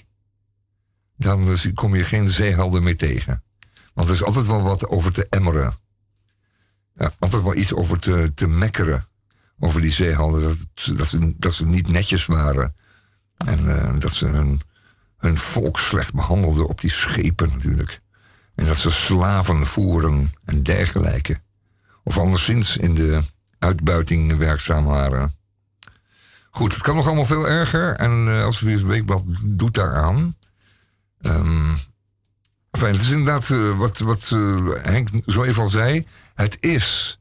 [1.16, 3.42] dan dus kom je geen zeehelden meer tegen.
[3.94, 5.74] Want er is altijd wel wat over te emmeren.
[6.94, 9.04] Ja, altijd wel iets over te, te mekkeren.
[9.58, 10.42] Over die zeehelden.
[10.96, 12.74] Dat, ze- dat, ze, niet netjes waren.
[13.46, 14.60] En eh, dat ze hun,
[15.16, 18.00] hun volk slecht behandelden op die schepen natuurlijk.
[18.54, 21.40] En dat ze slaven voeren en dergelijke.
[22.04, 23.22] Of anderszins in de
[23.58, 25.32] uitbuiting werkzaam waren.
[26.54, 27.96] Goed, het kan nog allemaal veel erger.
[27.96, 30.36] En eh als het Weekblad doet daaraan.
[31.20, 31.74] Ehm
[32.78, 36.06] fijn, het is inderdaad eh, wat, wat eh, Henk zo even al zei.
[36.34, 37.18] Het is,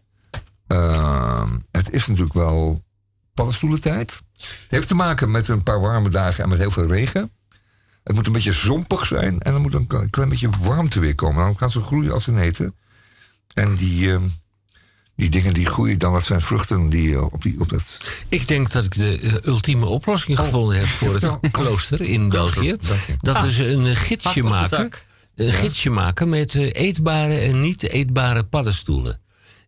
[0.68, 2.84] ehm, het is natuurlijk wel
[3.34, 4.22] paddenstoelentijd.
[4.38, 7.32] Het heeft te maken met een paar warme dagen en met heel veel regen.
[8.04, 11.44] Het moet een beetje zompig zijn en er moet een klein- beetje warmte weer komen.
[11.44, 12.76] Dan gaan ze groeien als ze eten.
[13.54, 14.28] En die, ehm,
[15.16, 17.98] die dingen die groeien dan, dat zijn vruchten die eh, op, die, op dat...
[18.30, 22.76] Ik denk dat ik de eh, ultieme oplossing gevonden heb voor het klooster in België.
[23.22, 23.46] Dat Ah.
[23.46, 24.92] is een gidsje maken.
[25.36, 29.20] Een gidsje maken met eh, eetbare en niet eetbare paddenstoelen.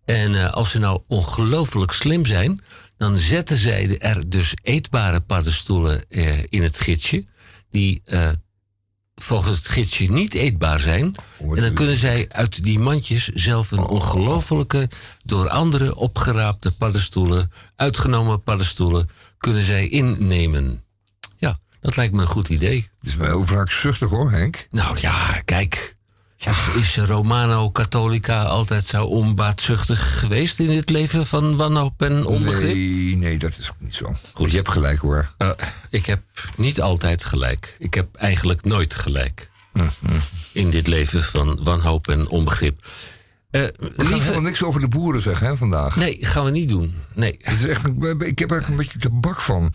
[0.06, 2.62] En als ze nou ongelooflijk slim zijn,
[2.98, 6.06] dan zetten zij er dus eetbare paddenstoelen
[6.50, 7.26] in het gidsje.
[7.72, 8.02] Die
[9.24, 11.16] volgens het gidsje niet eetbaar zijn.
[11.40, 14.90] En dan kunnen zij uit die mandjes zelf een ongelofelijke,
[15.24, 20.84] door anderen opgeraapte paddenstoelen, uitgenomen paddenstoelen, kunnen zij innemen.
[21.38, 22.90] Ja, dat lijkt me een goed idee.
[23.00, 24.68] Het is wel heel vaak zuchtig hoor, Henk.
[24.70, 25.96] Nou ja, kijk.
[26.46, 32.74] Is, is Romano-Katholica altijd zo onbaatzuchtig geweest in het leven van wanhoop en onbegrip?
[32.76, 34.14] Nee, nee, dat is ook niet zo.
[34.34, 34.50] Goed.
[34.52, 35.34] Je hebt gelijk hoor.
[35.38, 35.50] Eh,
[35.90, 36.22] ik heb
[36.56, 37.76] niet altijd gelijk.
[37.80, 39.50] Ik heb eigenlijk nooit gelijk.
[40.52, 42.86] In dit leven van wanhoop en onbegrip.
[43.52, 45.96] Eh, We gaan lieve- helemaal niks over de boeren zeggen hè, vandaag.
[45.96, 46.96] Nee, gaan we niet doen.
[47.14, 47.36] Nee.
[47.42, 47.86] Het is echt,
[48.20, 49.74] ik heb er echt een beetje te bak van.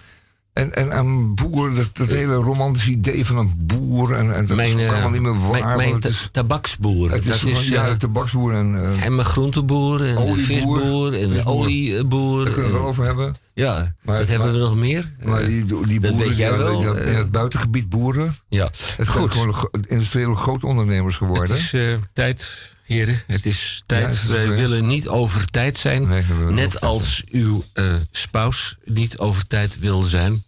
[0.59, 4.13] En, en aan boer, dat, dat hele romantische idee van een boer.
[4.13, 5.51] En, en dat mijn is eh, allemaal niet meer waar.
[5.77, 7.11] mijn, mijn is, tabaksboer.
[7.11, 8.83] het is, dat is ja, eh, de tabaksboer en...
[8.85, 12.45] eh, en mijn groenteboer en de visboer en de olieboer.
[12.45, 13.35] Daar kunnen we het over hebben.
[13.55, 15.13] Ja, Maar- wat hebben maar- we nog meer?
[15.25, 16.79] Maar die, die boeren, dat weet jij wel.
[16.79, 18.37] die- in eh, het buitengebied boeren.
[18.49, 19.31] ja, Het zijn goed.
[19.33, 21.49] gewoon gro- industriële grootondernemers geworden.
[21.49, 22.49] Het is eh, tijd,
[22.85, 23.23] heren.
[23.27, 24.03] Het is tijd.
[24.03, 26.09] Ja, het is Wij willen niet over tijd zijn.
[26.09, 30.43] Nee, net als uw eh spouse niet over tijd wil zijn.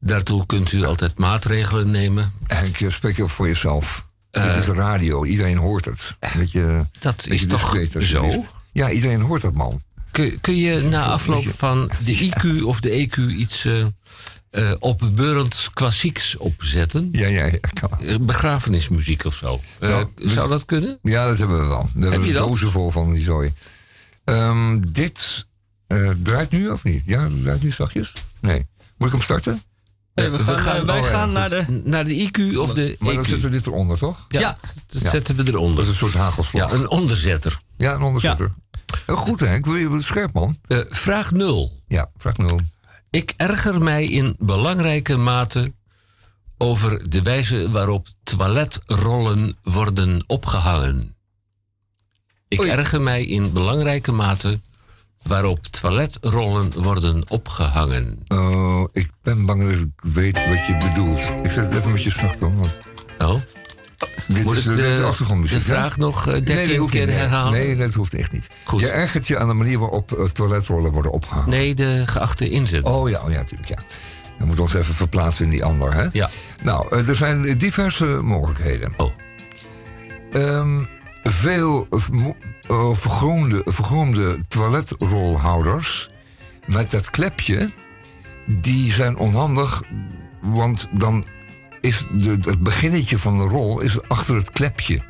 [0.00, 2.32] Daartoe kunt u altijd maatregelen nemen.
[2.46, 4.08] Henk, je spreekt voor jezelf.
[4.30, 6.16] Eh, het is radio, iedereen hoort het.
[6.34, 8.44] Weet je, Dat is toch zo?
[8.72, 9.82] Ja, iedereen hoort dat, man.
[10.10, 13.86] Kun, kun je na afloop van de IQ of de EQ iets eh
[14.50, 17.08] eh opbeurend klassieks opzetten?
[17.12, 17.58] Ja, ja, ja.
[17.80, 18.00] Kan.
[18.00, 19.60] Eh, Begrafenismuziek of zo.
[19.78, 20.98] Eh, dus- zou dat kunnen?
[21.02, 21.88] Ja, dat hebben we wel.
[21.94, 22.48] Daar je we dat?
[22.48, 23.52] dozen vol van die zooi.
[24.24, 25.46] Ehm, dit
[25.86, 27.02] eh, draait nu of niet?
[27.06, 28.12] Ja, draait nu zachtjes?
[28.40, 28.66] Nee.
[28.96, 29.62] Moet ik hem starten?
[30.20, 31.80] Nee, we gaan, eh, wij ja, gaan naar de...
[31.84, 33.28] Naar de IQ of de Maar dan EQ?
[33.28, 34.24] zetten we dit eronder, toch?
[34.28, 34.56] Ja, Ja.
[34.86, 35.10] dat Ja.
[35.10, 35.74] zetten we eronder.
[35.76, 36.70] Dat is een soort hagelslag.
[36.70, 37.58] Ja, een onderzetter.
[37.76, 38.52] Ja, een onderzetter.
[39.06, 39.64] Heel goed, Henk.
[39.66, 40.58] Wil je scherp, man?
[40.66, 41.82] Eh, vraag 0.
[41.88, 42.60] Ja, vraag nul.
[43.10, 45.72] Ik erger mij in belangrijke mate
[46.58, 51.14] over de wijze waarop toiletrollen worden opgehangen.
[52.48, 52.70] Ik Oei.
[52.70, 54.60] erger mij in belangrijke mate
[55.22, 58.22] waarop toiletrollen worden opgehangen.
[58.28, 61.20] Oh, ik ben bang dat ik weet wat je bedoelt.
[61.42, 62.38] Ik zet het even met je zacht.
[62.38, 62.78] Want
[63.18, 63.34] Oh,
[64.28, 65.58] dit moet is, ik dit is de, achtergrondmuziek.
[65.58, 65.70] de hè?
[65.78, 67.14] vraag nog eh, Nee, 13 dat hoeft keer niet.
[67.14, 67.52] herhalen?
[67.52, 68.46] Nee, nee, dat hoeft echt niet.
[68.64, 68.80] Goed.
[68.80, 71.50] Je ergert je aan de manier waarop eh, toiletrollen worden opgehangen.
[71.50, 72.82] Nee, de geachte inzet.
[72.82, 73.74] Oh ja, oh, ja, natuurlijk, ja.
[74.38, 76.06] Dan moeten we ons even verplaatsen in die ander, hè?
[76.12, 76.28] Ja.
[76.62, 78.94] Nou, eh, er zijn diverse mogelijkheden.
[78.96, 79.10] Oh.
[80.32, 80.78] Ehm,
[81.22, 81.86] veel
[82.70, 86.10] mo- eh, vergroomde, vergroomde toiletrolhouders
[86.66, 87.70] met dat klepje,
[88.46, 89.82] die zijn onhandig,
[90.40, 91.24] want dan
[91.80, 95.02] is de, het beginnetje van de rol is achter het klepje.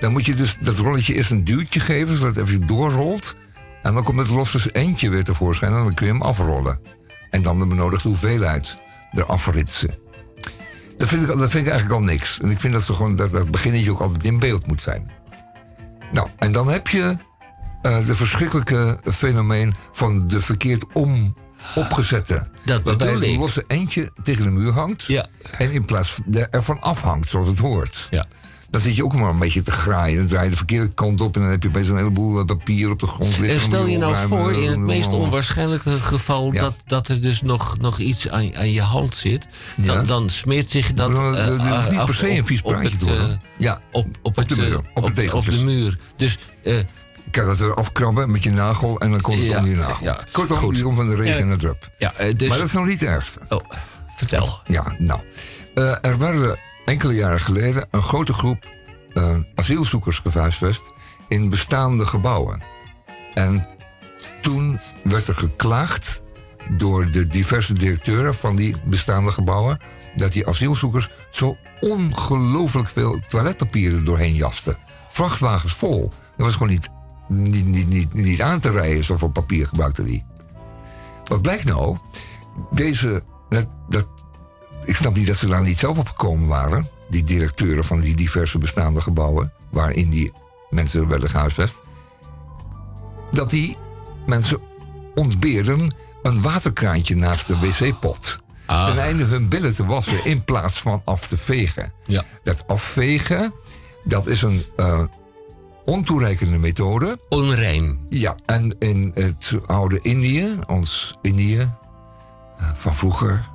[0.00, 3.36] Dan moet je dus dat rolletje eerst een duwtje geven, zodat het even doorrolt.
[3.82, 6.80] En dan komt het losse eindje weer tevoorschijn en dan kun je hem afrollen.
[7.30, 8.78] En dan de benodigde hoeveelheid
[9.12, 9.94] eraf ritsen.
[10.96, 12.40] Dat vind, ik, dat vind ik eigenlijk al niks.
[12.40, 15.10] En ik vind dat, ze gewoon, dat dat beginnetje ook altijd in beeld moet zijn.
[16.12, 17.16] Nou, en dan heb je
[17.82, 21.34] eh de verschrikkelijke fenomeen van de verkeerd om
[21.74, 22.48] opgezette.
[22.64, 25.02] Dat waarbij het losse eindje tegen de muur hangt.
[25.02, 25.26] Ja.
[25.58, 26.18] En in plaats
[26.50, 28.06] ervan afhangt, zoals het hoort.
[28.10, 28.24] Ja.
[28.76, 30.18] Dan zit je ook maar een beetje te graaien.
[30.18, 32.44] Dan draai je de verkeerde kant op en dan heb je opeens een heleboel eh,
[32.44, 33.48] papier op de grond liggen.
[33.48, 35.20] En stel je nou voor, in het meest Oh.
[35.20, 36.60] onwaarschijnlijke geval, Ja.
[36.60, 40.02] dat, dat er dus nog, nog iets aan, aan je hand zit, dan, Ja.
[40.02, 41.16] dan smeert zich dat.
[41.16, 41.50] Dat eh,
[41.88, 43.22] niet af per se een op- vies praatje eh,
[43.58, 45.58] Ja, op, op, het, de muur, eh, op de op, op tegeltjes.
[45.58, 45.98] de muur.
[46.16, 46.74] Dus eh,
[47.30, 50.04] Kijk, dat weer afkrabben met je nagel en dan komt het Ja, onder je nagel.
[50.06, 50.20] ja.
[50.32, 50.76] Kortom, Goed.
[50.76, 51.90] Jeroen van de regen en de drup.
[51.98, 52.48] ja, eh, dus.
[52.48, 53.40] Maar dat is nog niet het ergste.
[53.48, 53.60] Oh,
[54.16, 54.60] vertel.
[54.66, 55.20] Ja, nou.
[55.74, 58.70] Eh, er werden enkele jaren geleden een grote groep
[59.12, 60.92] eh, asielzoekers gehuisvest
[61.28, 62.62] in bestaande gebouwen.
[63.34, 63.68] En
[64.40, 66.22] toen werd er geklaagd
[66.68, 69.80] door de diverse directeuren van die bestaande gebouwen
[70.16, 74.78] dat die asielzoekers zo ongelooflijk veel toiletpapier er doorheen jasten.
[75.08, 76.12] Vrachtwagens vol.
[76.36, 76.88] Dat was gewoon niet,
[77.28, 80.24] niet, niet, niet, niet aan te rijden, zoveel papier gebruikte die.
[81.24, 81.96] Wat blijkt nou?
[82.70, 84.06] Deze, dat, dat,
[84.86, 86.88] ik snap niet dat ze daar niet zelf op gekomen waren.
[87.08, 89.52] Die directeuren van die diverse bestaande gebouwen.
[89.70, 90.32] waarin die
[90.70, 91.82] mensen werden gehuisvest.
[93.30, 93.76] Dat die
[94.26, 94.60] mensen
[95.14, 98.38] ontbeerden een waterkraantje naast de wc-pot.
[98.66, 98.86] Ah.
[98.86, 101.92] Ten einde hun billen te wassen in plaats van af te vegen.
[102.04, 102.24] Ja.
[102.42, 103.52] Dat afvegen,
[104.04, 105.02] dat is een eh,
[105.84, 107.18] ontoereikende methode.
[107.28, 108.06] Onrein.
[108.08, 113.48] Ja, en in het oude Indië, ons Indië eh, van vroeger,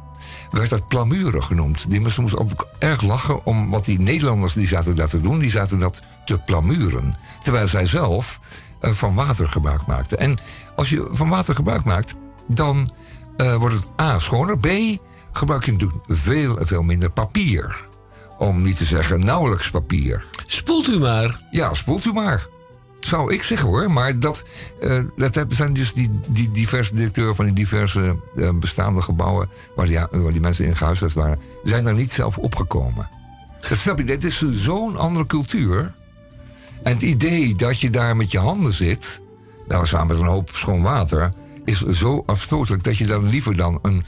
[0.52, 1.86] werd dat plamuren genoemd.
[1.90, 5.40] Die mensen moesten altijd erg lachen om wat die Nederlanders die zaten dat te doen.
[5.40, 7.14] Die zaten dat te plamuren.
[7.44, 8.40] Terwijl zij zelf
[8.80, 10.20] eh, van water gebruik maakten.
[10.20, 10.38] En
[10.76, 12.16] als je van water gebruik maakt,
[12.48, 12.92] dan
[13.38, 14.58] eh, wordt het A schoner.
[14.58, 14.68] B
[15.32, 17.90] gebruik je natuurlijk veel en veel minder papier.
[18.38, 20.26] Om niet te zeggen nauwelijks papier.
[20.46, 21.42] Spoelt u maar.
[21.52, 22.48] Ja, spoelt u maar.
[23.06, 23.92] Zou ik zeggen hoor.
[23.92, 24.46] Maar dat,
[24.80, 29.50] eh, dat zijn dus die, die diverse directeuren van die diverse eh, bestaande gebouwen.
[29.76, 31.40] Waar die, waar die mensen in gehuisvest waren.
[31.64, 33.10] zijn daar niet zelf opgekomen.
[33.70, 35.94] Dat snap je, dit is zo'n andere cultuur.
[36.84, 39.22] En het idee dat je daar met je handen zit.
[39.68, 41.34] weliswaar met een hoop schoon water.
[41.66, 44.04] is zo afstotelijk dat je dan liever dan een,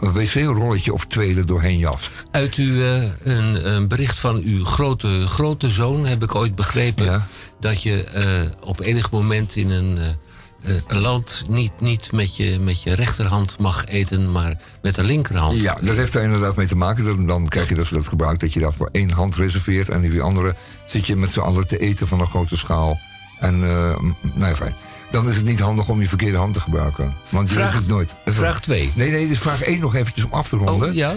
[0.00, 2.24] wc-rolletje of twee er doorheen jast.
[2.30, 7.22] Uit uw, eh, een, een bericht van uw grote, grote zoon heb ik ooit begrepen
[7.60, 8.24] dat je eh,
[8.68, 12.94] op enig moment in een, eh, eh, een land niet, niet met, je, met je
[12.94, 14.52] rechterhand mag eten, maar
[14.82, 15.62] met de linkerhand.
[15.62, 17.04] Ja, dat heeft er inderdaad mee te maken.
[17.04, 19.88] Dan, dan krijg je dus dat gebruik dat je dat voor één hand reserveert.
[19.88, 20.54] En die andere
[20.86, 22.98] zit je met z'n allen te eten van een grote schaal.
[23.38, 24.74] En, nou ja, fijn.
[25.10, 27.14] Dan is het niet handig om je verkeerde hand te gebruiken.
[27.28, 28.14] Want je Vraag- weet het nooit.
[28.24, 28.92] vraag twee.
[28.94, 30.88] Nee, nee, dus vraag 1 nog eventjes om af te ronden.
[30.88, 31.14] Oh, ja,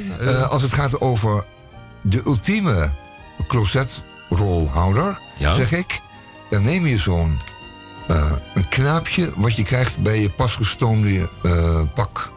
[0.50, 1.46] als het gaat over
[2.02, 2.92] de ultieme
[3.48, 5.54] closetrolhouder, Ja.
[5.54, 6.00] zeg ik.
[6.52, 7.38] Dan neem je zo'n
[8.08, 12.32] eh, een knaapje wat je krijgt bij je pas gestoomde eh, pak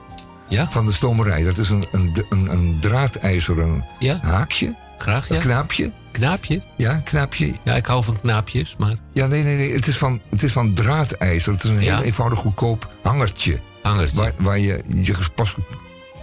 [0.49, 0.67] ja?
[0.71, 1.43] van de stomerij.
[1.43, 4.19] Dat is een, een, een, een draadijzeren Ja?
[4.23, 4.75] haakje.
[4.99, 5.35] Graag, ja.
[5.35, 5.93] Een knaapje.
[6.11, 6.63] Knaapje?
[6.77, 7.53] Ja, knaapje.
[7.65, 8.95] Ja, ik hou van knaapjes, maar...
[9.13, 9.73] Ja, nee, nee, nee.
[9.75, 11.53] Het is van, het is van draadijzer.
[11.53, 11.95] Het is een Ja.
[11.97, 13.61] heel eenvoudig goedkoop hangertje.
[13.83, 14.17] Hangertje.
[14.17, 15.55] Waar, waar je je pas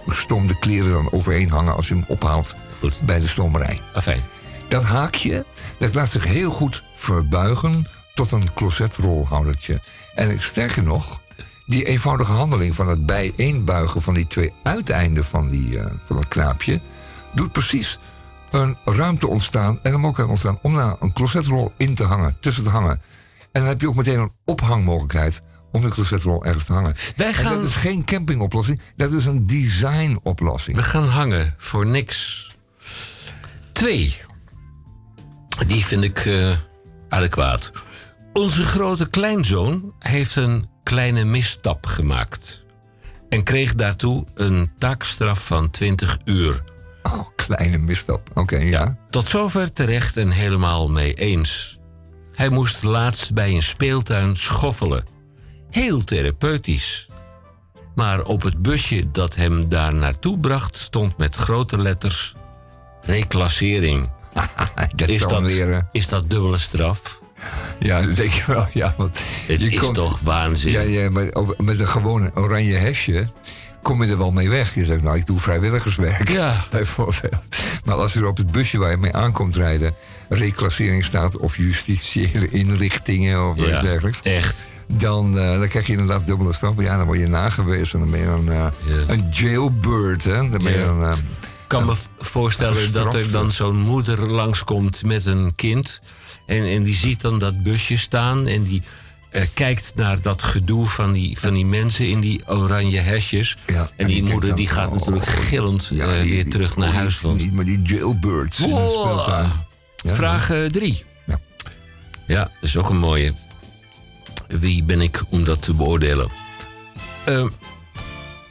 [0.06, 2.54] gestoomde kleren dan overheen hangen als je hem ophaalt
[3.04, 3.80] bij de stomerij.
[3.94, 4.22] Afijn.
[4.72, 5.44] Dat haakje,
[5.78, 9.80] dat laat zich heel goed verbuigen tot een closetrolhoudertje.
[10.14, 11.20] En sterker nog,
[11.66, 16.28] die eenvoudige handeling van het bijeenbuigen van die twee uiteinden van, die, eh, van dat
[16.28, 16.80] knaapje,
[17.34, 17.98] doet precies
[18.50, 22.64] een ruimte ontstaan en een mogelijkheid ontstaan om naar een closetrol in te hangen, tussen
[22.64, 23.02] te hangen.
[23.52, 25.42] En dan heb je ook meteen een ophangmogelijkheid
[25.72, 26.94] om de closetrol ergens te hangen.
[27.16, 30.76] Wij En gaan- dat is geen campingoplossing, dat is een designoplossing.
[30.76, 32.50] We gaan hangen voor niks.
[33.72, 34.30] Twee.
[35.66, 36.56] Die vind ik eh,
[37.08, 37.72] adequaat.
[38.32, 42.64] Onze grote kleinzoon heeft een kleine misstap gemaakt.
[43.28, 46.64] En kreeg daartoe een taakstraf van 20 uur.
[47.02, 48.30] Oh, kleine misstap.
[48.34, 48.96] Oké, ja.
[49.10, 51.78] Tot zover terecht en helemaal mee eens.
[52.32, 55.04] Hij moest laatst bij een speeltuin schoffelen.
[55.70, 57.08] Heel therapeutisch.
[57.94, 62.34] Maar op het busje dat hem daar naartoe bracht stond met grote letters
[63.02, 64.10] reclassering.
[64.96, 65.88] Dat is, dat, leren.
[65.92, 67.20] is dat dubbele straf?
[67.78, 68.66] Ja, dat denk ik wel.
[68.72, 70.72] Ja, want Het je is komt- toch waanzin?
[70.72, 71.26] Ja, ja maar
[71.58, 73.26] met een gewone oranje hesje
[73.82, 74.74] kom je er wel mee weg.
[74.74, 76.28] Je zegt, nou, ik doe vrijwilligerswerk.
[76.30, 76.54] Ja.
[76.70, 77.34] Bijvoorbeeld.
[77.84, 79.94] Maar als er op het busje waar je mee aankomt rijden...
[80.28, 84.20] reclassering staat of justitiële inrichtingen of Ja, iets dergelijks...
[84.22, 84.66] echt.
[84.86, 86.74] Dan, eh, dan krijg je inderdaad dubbele straf.
[86.78, 87.98] Ja, dan word je nagewezen.
[88.00, 88.66] Dan ben je een, eh,
[89.06, 90.34] een jailbird, hè.
[90.36, 90.84] Dan ben je Ja.
[90.86, 91.02] een...
[91.02, 91.16] eh,
[91.78, 91.94] kan me
[92.24, 96.00] voorstellen dat er dan zo'n moeder langskomt met een kind.
[96.46, 98.46] En, en die ziet dan dat busje staan.
[98.46, 98.82] En die
[99.30, 103.56] eh, kijkt naar dat gedoe van die, van die mensen in die oranje hesjes.
[103.66, 106.88] en, en die, moeder die gaat oh, natuurlijk gillend eh, die- weer die- terug naar
[106.88, 107.20] oh, huis.
[107.22, 108.88] Niet maar die jailbirds in Wow.
[109.00, 109.50] speeltuin.
[109.96, 111.04] Ja, Vraag 3.
[112.26, 112.38] Ja.
[112.42, 113.34] dat is ook een mooie.
[114.48, 116.28] Wie ben ik om dat te beoordelen?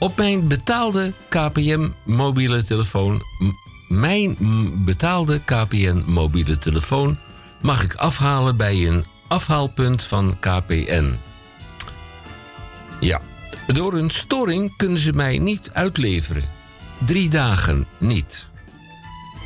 [0.01, 3.21] Op mijn betaalde KPM mobiele telefoon...
[3.87, 4.37] mijn
[4.85, 7.17] betaalde KPN mobiele telefoon...
[7.61, 11.13] mag ik afhalen bij een afhaalpunt van KPN.
[12.99, 13.21] Ja.
[13.67, 16.49] Door een storing kunnen ze mij niet uitleveren.
[17.05, 18.49] Drie dagen niet.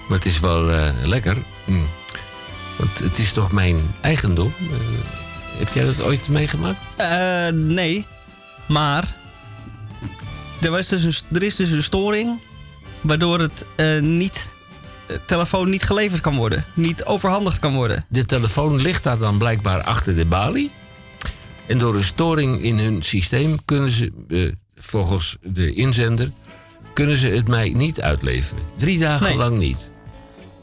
[0.07, 1.37] Maar het is wel eh, lekker.
[1.65, 1.73] Hm.
[2.77, 4.53] Want het is toch mijn eigendom?
[4.59, 4.77] Eh,
[5.57, 6.79] heb jij dat ooit meegemaakt?
[6.95, 8.05] Eh, nee.
[8.67, 9.23] Maar
[10.65, 12.39] er, was dus een, er is dus een storing
[13.01, 14.47] waardoor het eh, niet,
[15.07, 16.65] de telefoon niet geleverd kan worden.
[16.73, 18.05] Niet overhandigd kan worden.
[18.09, 20.71] De telefoon ligt daar dan blijkbaar achter de balie.
[21.65, 26.31] En door een storing in hun systeem kunnen ze, eh, volgens de inzender,
[26.93, 28.63] kunnen ze het mij niet uitleveren.
[28.75, 29.35] Drie dagen Nee.
[29.37, 29.91] lang niet.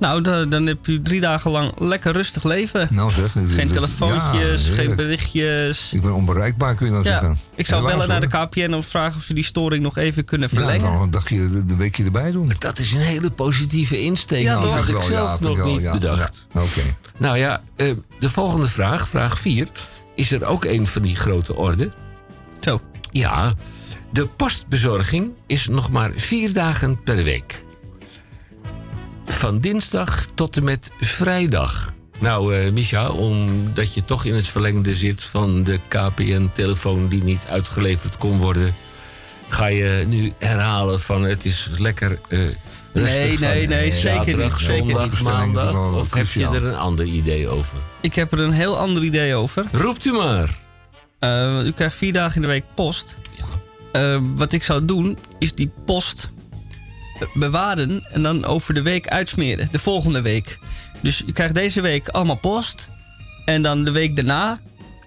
[0.03, 2.89] Nou, da- dan heb je drie dagen lang lekker rustig leven.
[2.91, 3.33] Nou zeg.
[3.33, 5.93] Geen is- telefoontjes, ja, geen berichtjes.
[5.93, 7.39] Ik ben onbereikbaar, kun je dan Ja, zeggen.
[7.55, 8.61] ik zou Helaas, bellen naar de.
[8.65, 10.93] KPN of vragen of ze die storing nog even kunnen Ja, verlengen.
[10.93, 12.53] dan een dagje de, de weekje erbij doen.
[12.59, 14.43] Dat is een hele positieve insteek.
[14.43, 14.75] Ja, toch?
[14.75, 16.47] had ik Wel, ja, zelf nog wel, niet ja, bedacht.
[16.55, 16.61] ja.
[16.61, 16.81] Oké.
[17.17, 19.69] Nou ja, eh, de volgende vraag, vraag 4,
[20.15, 21.93] is er ook een van die grote orde.
[22.61, 22.81] Zo.
[23.11, 23.55] Ja,
[24.13, 27.65] de postbezorging is nog maar vier dagen per week.
[29.39, 31.93] Van dinsdag tot en met vrijdag.
[32.19, 37.47] Nou, eh Micha, omdat je toch in het verlengde zit van de KPN-telefoon die niet
[37.51, 38.75] uitgeleverd kon worden,
[39.49, 42.19] ga je nu herhalen van het is lekker.
[42.29, 42.39] eh
[42.93, 45.21] rustig Nee, van nee, nee, zeker zaterdag, niet, zeker niet.
[45.23, 45.93] maandag.
[45.95, 47.77] Of heb je er een ander idee over?
[48.01, 49.65] Ik heb er een heel ander idee over.
[49.73, 50.59] Roept u maar.
[51.19, 53.17] Eh, u krijgt vier dagen in de week post.
[53.93, 56.31] Eh, wat ik zou doen, is die post
[57.35, 59.69] bewaren en dan over de week uitsmeren.
[59.73, 60.59] De volgende week.
[61.03, 62.89] Dus u krijgt deze week allemaal post.
[63.45, 64.59] En dan de week daarna,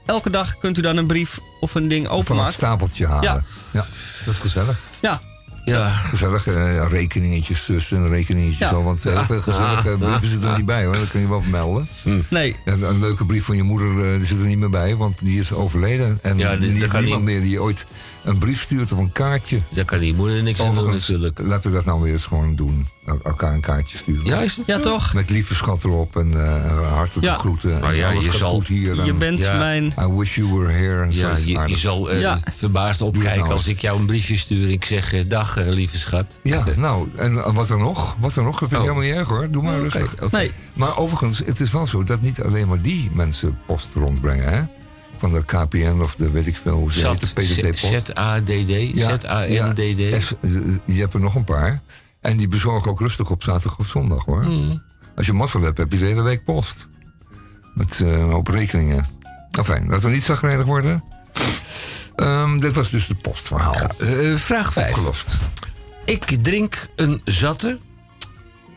[0.06, 2.54] elke dag kunt u dan een brief of een ding Van het openmaken.
[2.54, 3.24] stapeltje halen.
[3.24, 3.44] Ja.
[3.72, 3.86] Ja.
[4.26, 4.80] dat is gezellig.
[5.02, 5.20] Ja.
[5.66, 5.88] Ja.
[5.88, 8.70] Gezellig, eh, rekeningetjes tussen, rekeningetjes Ja.
[8.70, 8.84] zo.
[8.84, 11.42] Want heel veel gezellige Ah, brieven zitten er niet bij hoor, dat kun je wel
[11.52, 11.88] melden.
[12.30, 12.56] Nee.
[12.66, 15.20] Ja, een leuke brief van je moeder eh, die zit er niet meer bij, want
[15.26, 16.20] die is overleden.
[16.22, 17.86] En Ja, die- niemand niet- meer die ooit
[18.26, 19.60] een brief stuurt of een kaartje.
[19.70, 21.40] Daar kan die moeder niks aan doen Overigens, natuurlijk.
[21.44, 22.86] laten we dat nou weer eens gewoon doen.
[23.06, 24.26] El- Elkaar een kaartje sturen.
[24.26, 25.14] Ja, is dat Ja, toch?
[25.14, 27.38] Met lieve schat erop en eh, hartelijke Ja.
[27.38, 27.80] groeten.
[27.80, 28.96] Maar ja, alles je gaat zal- goed hier.
[28.96, 29.58] Je en bent Ja.
[29.58, 29.86] mijn...
[30.02, 31.04] I wish you were here.
[31.04, 32.40] En Ja, je, je zal eh, Ja.
[32.56, 34.70] verbaasd opkijken nou als ik jou een briefje stuur.
[34.70, 36.40] Ik zeg eh, dag, lieve schat.
[36.44, 38.16] Ja, nou, en wat er nog?
[38.20, 38.60] Wat er nog?
[38.60, 38.94] Dat vind ik Oh.
[38.94, 39.52] helemaal niet erg hoor.
[39.52, 40.14] Doe maar Oké, rustig.
[40.24, 40.36] oké.
[40.38, 40.52] Nee.
[40.74, 44.62] Maar overigens, het is wel zo dat niet alleen maar die mensen post rondbrengen, hè?
[45.26, 48.06] Van de KPN of de weet ik veel hoe ze heet, de PDT-post.
[48.08, 49.98] Z-A-D-D, Ja, Z-A-N-D-D.
[50.00, 50.36] ja, F-
[50.86, 51.82] je hebt er nog een paar.
[52.22, 54.44] En die bezorgen ook rustig op zaterdag of zondag hoor.
[54.44, 54.84] Hmm.
[55.16, 56.90] Als je mazzel hebt, heb je de hele week post.
[57.74, 59.06] Met eh, een hoop rekeningen.
[59.52, 61.04] Enfin, laten we niet zagrijnig worden.
[62.16, 63.74] Ehm, dit was dus de postverhaal.
[64.00, 64.88] Eh, vraag 5.
[64.90, 65.42] Opgelost.
[66.06, 67.80] Ik drink een zatte.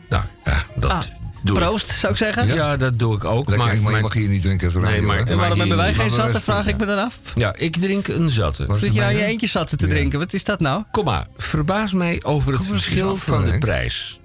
[0.09, 1.01] Nou, ja, dat Ah,
[1.43, 1.63] doe ik.
[1.63, 2.47] Proost, zou ik zeggen.
[2.47, 3.49] Ja, dat doe ik ook.
[3.49, 4.71] Lekker, maar, maar, je mag hier niet drinken.
[4.73, 5.17] Nee, radio, maar-?
[5.17, 6.71] En waarom hier hebben wij geen Maar zatten, vraag ja.
[6.71, 7.19] ik me dan af.
[7.35, 8.67] Ja, ik drink een zatte.
[8.77, 10.19] Zit je nou je eentje zatten te drinken?
[10.19, 10.83] Wat is dat nou?
[10.91, 14.19] Kom maar, verbaas mij over het verschil van de prijs.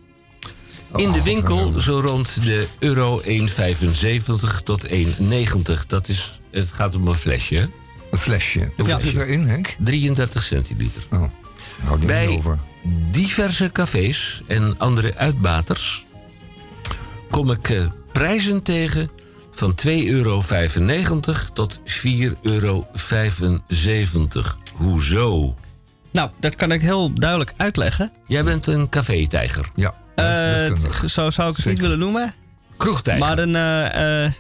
[0.93, 5.87] Oh, In de winkel zo rond de euro 1,75 tot 1,90.
[5.87, 7.69] Dat is, het gaat om een flesje.
[8.11, 8.59] Een flesje.
[8.75, 9.19] Hoeveel flesje.
[9.19, 9.77] zit erin, Henk?
[9.79, 11.03] 33 centiliter.
[11.11, 11.23] Oh,
[12.07, 12.59] Bij- over.
[13.11, 16.04] diverse cafés en andere uitbaters
[17.35, 19.11] kom ik eh, prijzen tegen
[19.51, 20.43] van 2,95 euro
[21.53, 21.85] tot 4,75
[22.43, 22.87] euro.
[24.75, 25.57] Hoezo?
[26.13, 28.13] Nou, dat kan ik heel duidelijk uitleggen.
[28.27, 29.69] Jij bent een café-tijger.
[29.75, 31.01] Ja, dat is Eh, deskundig.
[31.05, 31.71] t- zo zou ik het Zeker.
[31.71, 32.35] niet willen noemen.
[32.77, 33.25] Kroegtijger.
[33.27, 34.33] Maar een, eh, eh,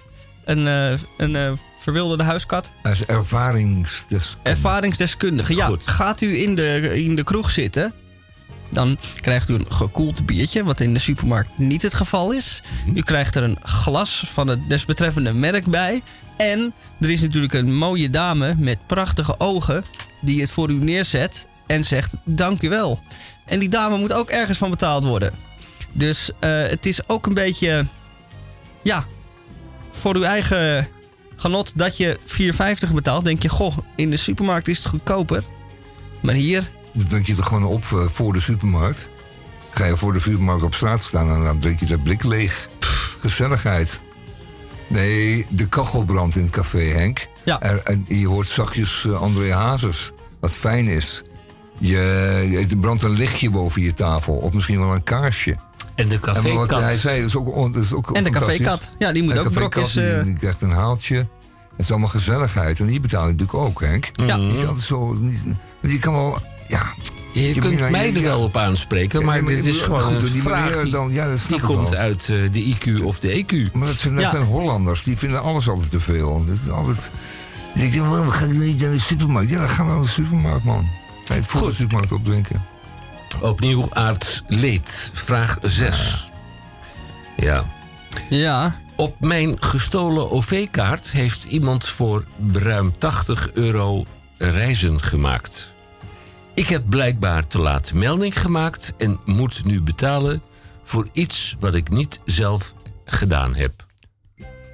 [0.44, 2.70] een, eh, een verwilderde huiskat.
[2.82, 4.36] Hij is ervaringsdeskundige.
[4.42, 5.54] Ervaringsdeskundige.
[5.56, 5.86] Ja, Goed.
[5.86, 7.94] gaat u in de, in de kroeg zitten...
[8.74, 10.64] dan krijgt u een gekoeld biertje...
[10.64, 12.60] wat in de supermarkt niet het geval is.
[12.94, 16.02] U krijgt er een glas van het desbetreffende merk bij.
[16.36, 19.84] En er is natuurlijk een mooie dame met prachtige ogen...
[20.20, 23.02] die het voor u neerzet en zegt dank u wel.
[23.44, 25.32] En die dame moet ook ergens van betaald worden.
[25.92, 27.86] Dus eh, het is ook een beetje...
[28.82, 29.06] ja,
[29.90, 30.88] voor uw eigen
[31.36, 32.18] genot dat je
[32.88, 35.44] 4,50 betaalt, denk je, goh, in de supermarkt is het goedkoper.
[36.22, 39.08] Maar hier, Dan drink je er gewoon op eh, voor de supermarkt.
[39.70, 42.68] Ga je voor de supermarkt op straat staan en dan drink je dat blik leeg.
[42.78, 44.00] Pff, gezelligheid.
[44.88, 47.26] Nee, de kachel brandt in het café, Henk.
[47.44, 47.60] Ja.
[47.60, 51.22] Er, en je hoort zachtjes eh, André Hazes, wat fijn is.
[51.78, 55.56] Je, er brandt een lichtje boven je tafel, of misschien wel een kaarsje.
[55.94, 56.82] En de En cafékat.
[56.82, 58.90] hij zei, dat is ook, on- dat is ook En de cafékat.
[58.98, 61.16] Ja, die moet En ook brokjes, Die, eh, die krijgt een haaltje.
[61.16, 62.80] Het is allemaal gezelligheid.
[62.80, 64.10] En die betaal je natuurlijk ook, Henk.
[64.12, 64.36] Ja.
[64.38, 65.12] Is altijd zo...
[65.12, 65.44] Niet,
[65.82, 66.38] die kan wel...
[66.68, 66.82] Ja,
[67.32, 70.42] Je, Je kunt mij er wel op aanspreken, Ja, maar dit is gewoon goed, een
[70.42, 71.98] vraag meneer die, dan- ja, die komt wel.
[71.98, 73.72] uit eh, de IQ of de EQ.
[73.72, 74.30] Maar dat zijn, dat Ja.
[74.30, 75.02] zijn Hollanders.
[75.02, 76.44] Die vinden alles altijd te veel.
[76.46, 77.12] Dat is altijd...
[77.74, 79.50] Die denken, waarom ga ik niet naar de supermarkt?
[79.50, 80.88] Ja, dan gaan we naar de supermarkt, man.
[81.24, 82.64] Het voor de supermarkt opdrinken.
[83.40, 85.10] Opnieuw aards leed.
[85.14, 86.30] Vraag 6.
[87.36, 87.64] Ja.
[88.28, 88.76] Ja.
[88.96, 94.06] Op mijn gestolen OV-kaart heeft iemand voor ruim 80 euro
[94.38, 95.73] reizen gemaakt.
[96.54, 100.42] Ik heb blijkbaar te laat melding gemaakt en moet nu betalen
[100.82, 102.74] voor iets wat ik niet zelf
[103.04, 103.72] gedaan heb.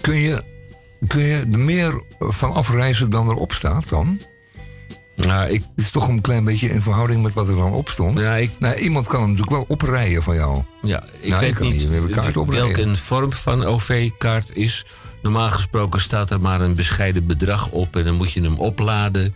[0.01, 0.43] Kun je,
[1.07, 4.20] kun je er meer van afreizen dan erop staat dan?
[5.16, 7.89] Nou, ik, Het is toch een klein beetje in verhouding met wat er dan op
[7.89, 8.20] stond.
[8.20, 10.62] Ja, ik- nou, iemand kan hem natuurlijk wel oprijden van jou.
[10.82, 11.90] Ja, ik Nou, weet kan niet niet
[12.47, 14.86] welke een vorm van OV-kaart is.
[15.23, 19.35] Normaal gesproken staat er maar een bescheiden bedrag op en dan moet je hem opladen.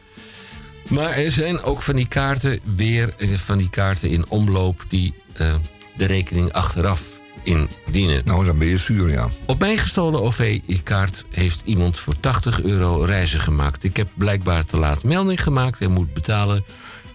[0.89, 5.55] Maar er zijn ook van die kaarten weer van die kaarten in omloop die eh,
[5.97, 8.23] de rekening achteraf indienen.
[8.25, 9.29] Nou, dan ben je zuur, ja.
[9.47, 13.85] Op mijn gestolen OV-kaart heeft iemand voor 80 euro reizen gemaakt.
[13.85, 16.65] Ik heb blijkbaar te laat melding gemaakt en moet betalen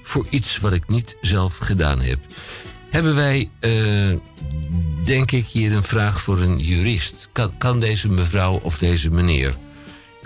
[0.02, 2.20] voor iets wat ik niet zelf gedaan heb.
[2.90, 3.72] Hebben wij, eh,
[5.04, 7.30] denk ik, hier een vraag voor een jurist?
[7.32, 9.56] Kan, kan deze mevrouw of deze meneer,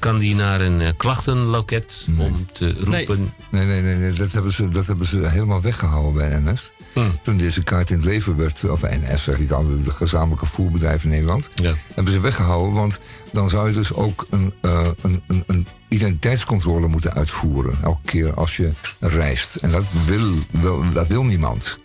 [0.04, 3.34] kan die naar een eh, klachtenloket om te roepen...
[3.52, 4.14] Nee, nee, nee, nee.
[4.14, 6.72] Dat, hebben ze, dat hebben ze helemaal weggehouden bij NS.
[6.94, 7.20] Hmm.
[7.22, 11.04] Toen deze kaart in het leven werd, of NS zeg ik al, de gezamenlijke voerbedrijf
[11.04, 11.74] in Nederland, Ja.
[11.96, 12.74] hebben ze weggehouden.
[12.74, 13.00] Want
[13.32, 17.78] dan zou je dus ook een, eh, een, een, een identiteitscontrole moeten uitvoeren.
[17.84, 19.56] Elke keer als je reist.
[19.56, 21.80] En dat wil, wil, dat wil niemand.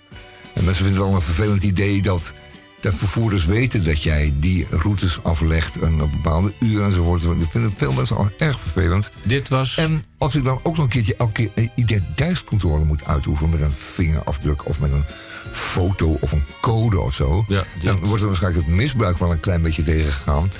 [0.54, 2.34] En mensen vinden het al een vervelend idee dat,
[2.80, 7.22] dat vervoerders weten dat jij die routes aflegt en op bepaalde uren enzovoort.
[7.22, 9.10] Dat vinden veel mensen al erg vervelend.
[9.22, 9.76] Dit was...
[9.76, 13.60] En als ik dan ook nog een keertje elke keer een identiteitscontrole moet uitoefenen met
[13.60, 15.04] een vingerafdruk of met een
[15.52, 19.40] foto of een code of zo, Ja, dan wordt er waarschijnlijk het misbruik wel een
[19.40, 20.50] klein beetje tegengegaan.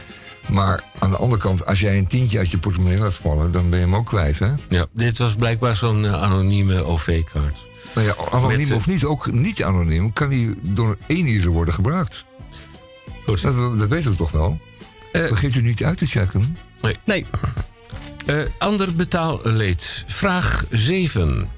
[0.53, 3.71] Maar aan de andere kant, als jij een tientje uit je portemonnee laat vallen, dan
[3.71, 4.51] ben je hem ook kwijt, hè?
[4.69, 7.67] Ja, dit was blijkbaar zo'n eh, anonieme OV-kaart.
[7.95, 11.75] Nou ja, anoniem Met, of niet, ook niet anoniem, kan die door één ieder worden
[11.75, 12.27] gebruikt.
[13.27, 13.43] Goed.
[13.43, 14.61] Dat, dat weten we toch wel?
[15.13, 16.57] Eh, Vergeet u niet uit te checken.
[16.81, 16.97] Nee.
[17.05, 17.27] Nee.
[18.27, 20.05] Eh, ander betaalleed.
[20.07, 21.49] Vraag 7.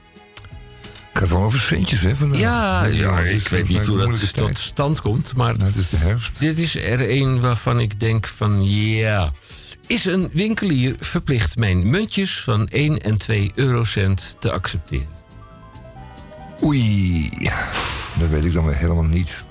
[1.11, 2.17] Het gaat wel over centjes, hè?
[2.17, 2.41] vandaag.
[2.41, 5.97] Ja, ja, ik weet niet hoe dat tot stand komt, maar Nou, het is de
[5.97, 6.39] herfst.
[6.39, 9.33] dit is er een waarvan ik denk van ja.
[9.87, 15.19] Is een winkelier verplicht mijn muntjes van 1 en 2 eurocent te accepteren?
[16.65, 17.31] Oei,
[18.19, 19.45] dat weet ik dan weer helemaal niet.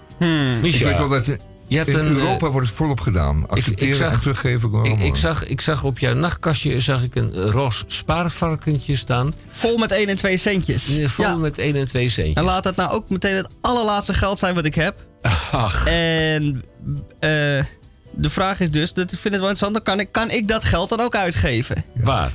[0.62, 3.48] Ik weet wel dat in je hebt in een, Europa eh, wordt het volop gedaan.
[3.50, 4.60] Accepteren zag- en teruggeven.
[4.70, 9.34] gewoon ik, ik, zag, ik zag op jouw nachtkastje zag ik een roze spaarvarkentje staan.
[9.48, 10.98] Vol met 1 en 2 centjes.
[10.98, 11.36] eh, Vol Ja.
[11.36, 12.36] met 1 en 2 centjes.
[12.36, 14.96] En laat het nou ook meteen het allerlaatste geld zijn wat ik heb.
[15.52, 16.64] Ach, En
[17.20, 17.30] eh,
[18.12, 20.48] de vraag is dus, dat ik vind het wel interessant, dan kan ik, kan ik
[20.48, 21.86] dat geld dan ook uitgeven?
[21.96, 22.32] waar?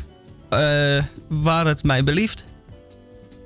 [0.49, 2.45] Eh, waar het mij belieft.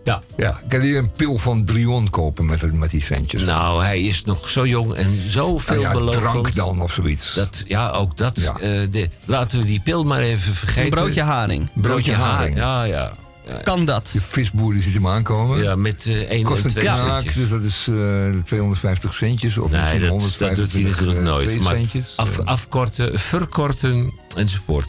[0.09, 0.23] Ja.
[0.37, 3.43] Ja, kan je een pil van Drion kopen met, met die centjes?
[3.45, 5.61] Nou, hij is nog zo jong en zo Nou ja,
[5.91, 6.23] veelbelovend.
[6.23, 7.35] drank dan of zoiets.
[7.35, 8.41] Dat, ja, ook dat.
[8.41, 8.53] Ja.
[8.61, 10.83] eh, de, laten we die pil maar even vergeten.
[10.85, 11.69] Een broodje haring.
[11.75, 12.59] Broodje haring.
[12.59, 12.93] haring.
[12.93, 13.13] Ja, ja.
[13.49, 14.11] Ja, Kan dat?
[14.13, 15.63] De visboer die ziet hem aankomen.
[15.63, 17.35] ja met eh 1 Kost en een 2 knaak, centjes.
[17.35, 19.59] dus dat is eh 250 centjes.
[19.59, 21.61] Of Nee, misschien dat, dat 125 doet hij natuurlijk eh, nooit.
[21.61, 22.13] Maar centjes.
[22.17, 24.89] af, Eh, afkorten, verkorten enzovoort.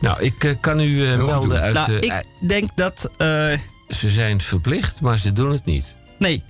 [0.00, 1.74] Nou, ik eh, kan u eh, melden uit...
[1.74, 3.10] nou, eh, ik denk dat...
[3.88, 5.96] Ze zijn verplicht, maar ze doen het niet.
[6.18, 6.42] nee.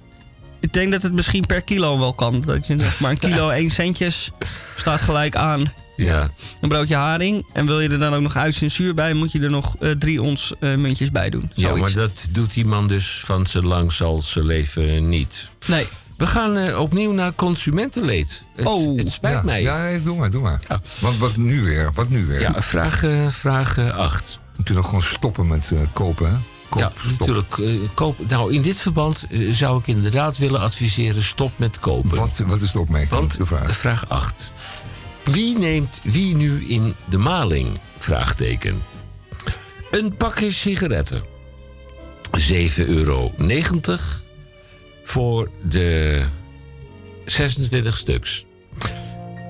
[0.61, 2.41] Ik denk dat het misschien per kilo wel kan.
[2.41, 4.31] Dat je maar een kilo 1 centjes
[4.77, 6.31] staat gelijk aan Ja,
[6.61, 7.47] een broodje haring.
[7.53, 10.23] En wil je er dan ook nog uitzensuur bij, moet je er nog eh, drie
[10.23, 11.51] ons eh, muntjes bij doen.
[11.55, 15.51] ja maar dat doet die man dus van zijn lang zal zijn leven niet.
[15.67, 15.87] Nee.
[16.17, 18.43] We gaan eh, opnieuw naar consumentenleed.
[18.57, 19.63] Het, Oh, het spijt ja, mij.
[19.63, 20.61] Ja, doe maar, doe maar.
[20.69, 20.81] Ja.
[21.01, 21.91] Want wat nu weer?
[21.95, 22.41] Wat nu weer?
[22.41, 24.39] Ja, vraag, eh, vraag 8.
[24.57, 26.37] We kunnen gewoon stoppen met eh, kopen, hè?
[26.69, 27.19] Koop, Ja, stop.
[27.19, 27.95] natuurlijk.
[27.95, 32.17] koop, nou, in dit verband eh, zou ik inderdaad willen adviseren: stop met kopen.
[32.17, 33.11] Wat, wat is de opmerking?
[33.11, 33.77] Want de vraag.
[33.77, 34.53] vraag 8.
[35.25, 37.79] Wie neemt wie nu in de maling?
[37.99, 38.83] Vraagteken.
[39.91, 41.25] Een pakje sigaretten.
[42.41, 43.33] 7,90 euro
[45.05, 46.23] voor de
[47.25, 48.45] 26 stuks.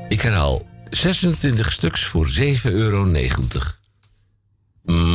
[0.09, 3.05] Ik herhaal, 26 stuks voor 7,90 euro.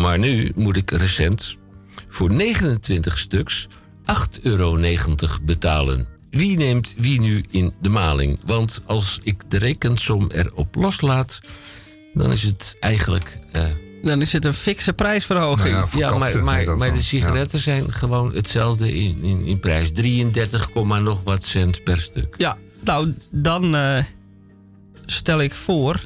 [0.01, 1.57] Maar nu moet ik recent
[2.13, 4.77] voor 29 stuks 8,90 euro
[5.41, 6.07] betalen.
[6.29, 8.39] wie neemt wie nu in de maling?
[8.45, 11.39] Want als ik de rekensom erop loslaat,
[12.13, 13.39] dan is het eigenlijk.
[13.51, 13.63] eh,
[14.03, 15.73] Dan is het een fikse prijsverhoging.
[15.75, 17.63] Nou ja, maar, maar, maar de sigaretten Ja.
[17.63, 19.91] zijn gewoon hetzelfde in, in, in prijs.
[19.91, 22.35] 33, komma nog wat cent per stuk.
[22.38, 24.03] Ja, nou, dan eh,
[25.05, 25.99] stel ik voor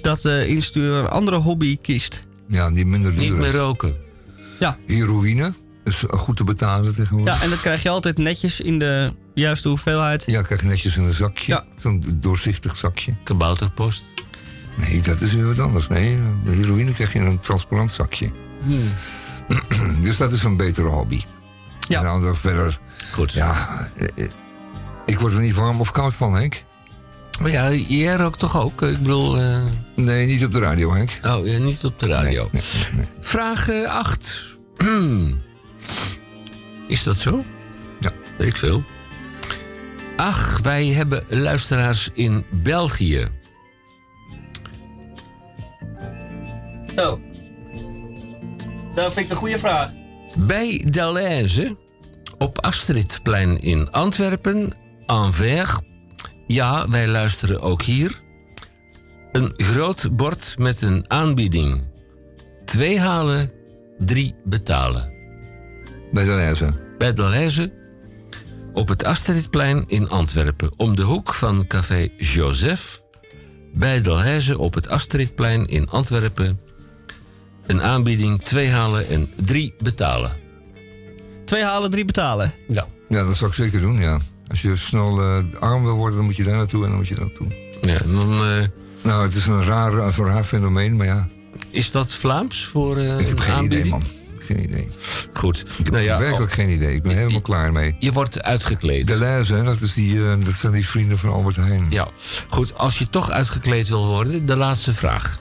[0.00, 2.26] dat de instuurder een andere hobby kiest.
[2.48, 3.96] Ja, die minder duur Niet meer roken.
[4.62, 4.76] Ja.
[4.86, 5.52] Heroïne
[5.84, 7.36] is goed te betalen tegenwoordig.
[7.38, 10.24] Ja, en dat krijg je altijd netjes in de juiste hoeveelheid.
[10.26, 11.64] Ja, krijg je netjes in een zakje.
[11.76, 13.14] Zo'n doorzichtig zakje.
[13.24, 14.04] Kabouterpost.
[14.76, 15.88] Nee, dat is weer wat anders.
[15.88, 18.30] Nee, de heroïne krijg je in een transparant zakje.
[20.02, 21.22] dus dat is een betere hobby.
[21.88, 21.98] Ja.
[21.98, 22.78] En dan verder...
[23.12, 23.32] Goed.
[23.32, 24.30] Ja, eh, eh,
[25.06, 26.64] ik word er niet warm of koud van, Henk.
[27.40, 28.82] Maar ja, jij rookt toch ook?
[28.82, 29.38] Ik bedoel...
[29.38, 29.62] eh,
[29.96, 31.20] Nee, niet op de radio, Henk.
[31.22, 32.50] Oh, ja, niet op de radio.
[33.20, 34.51] Vraag 8.
[36.88, 37.44] Is dat zo?
[38.00, 38.12] Ja.
[38.38, 38.82] Weet ik veel.
[40.16, 43.28] Ach, wij hebben luisteraars in België.
[46.96, 47.20] Zo.
[48.94, 49.92] Dat vind ik een goede vraag.
[50.38, 51.76] Bij Deleuze,
[52.38, 54.76] op Astridplein in Antwerpen,
[55.06, 55.78] Anvers.
[56.46, 58.20] Ja, wij luisteren ook hier.
[59.32, 61.90] Een groot bord met een aanbieding.
[62.64, 63.52] Twee halen,
[64.04, 65.12] drie betalen.
[66.12, 66.72] Bij Deleuze?
[66.98, 67.72] Bij Deleuze,
[68.72, 70.70] op het Astridplein in Antwerpen.
[70.76, 73.00] Om de hoek van café Joseph.
[73.74, 76.60] Bij Deleuze op het Astridplein in Antwerpen.
[77.66, 80.32] Een aanbieding, twee halen en drie betalen.
[81.44, 82.52] Twee halen, drie betalen.
[82.68, 82.86] Ja.
[83.08, 84.18] Ja, dat zou ik zeker doen, ja.
[84.48, 87.08] Als je snel eh, arm wil worden, dan moet je daar naartoe en dan moet
[87.08, 87.54] je daar naartoe.
[87.80, 88.32] Ja, dan...
[88.32, 88.68] eh,
[89.02, 91.28] Nou, het is een raar, een raar fenomeen, maar ja.
[91.70, 93.86] Is dat Vlaams voor eh Ik heb een geen aanbieding?
[93.86, 94.06] idee, man.
[94.38, 94.86] Geen idee.
[95.32, 95.60] Goed.
[95.60, 96.94] Ik heb Nou ja, werkelijk geen idee.
[96.94, 97.96] Ik ben helemaal klaar mee.
[97.98, 99.06] Je wordt uitgekleed.
[99.06, 101.86] Deleuze, hè, dat, is die, eh, dat zijn die vrienden van Albert Heijn.
[101.90, 102.08] Ja,
[102.48, 102.78] goed.
[102.78, 105.40] Als je toch uitgekleed wil worden, de laatste vraag.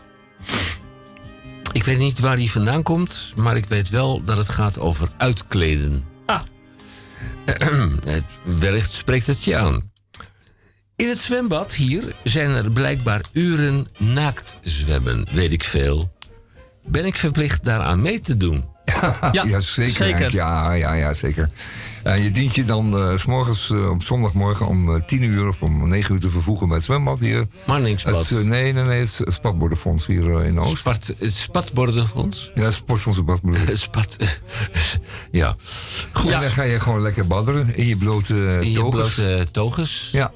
[1.71, 5.09] Ik weet niet waar die vandaan komt, maar ik weet wel dat het gaat over
[5.17, 6.03] uitkleden.
[6.25, 6.39] Ah.
[8.59, 9.90] Wellicht spreekt het je aan.
[11.01, 16.11] In het zwembad hier zijn er blijkbaar uren naakt zwemmen, weet ik veel.
[16.85, 18.65] Ben ik verplicht daaraan mee te doen?
[19.31, 20.33] Ja, zeker.
[20.33, 21.49] Ja, ja, ja, zeker.
[22.03, 25.47] En je dient je dan eh, s morgens eh, op zondagmorgen om eh, 10 uur
[25.47, 27.47] of om 9 uur te vervoegen met het zwembad hier.
[27.67, 28.29] Marningsbad.
[28.29, 30.77] Het, eh, nee, nee, nee, het Spatbordenfonds hier eh, in Oost.
[30.77, 32.51] Spat, het Spatbordenfonds?
[32.53, 33.69] Ja, Sportfonds bedoel ik.
[33.73, 34.17] Spat,
[35.31, 35.55] ja.
[36.11, 36.31] Goed.
[36.31, 40.09] En dan ga je gewoon lekker badderen in je blote eh, In je blote toges.
[40.11, 40.31] Ja,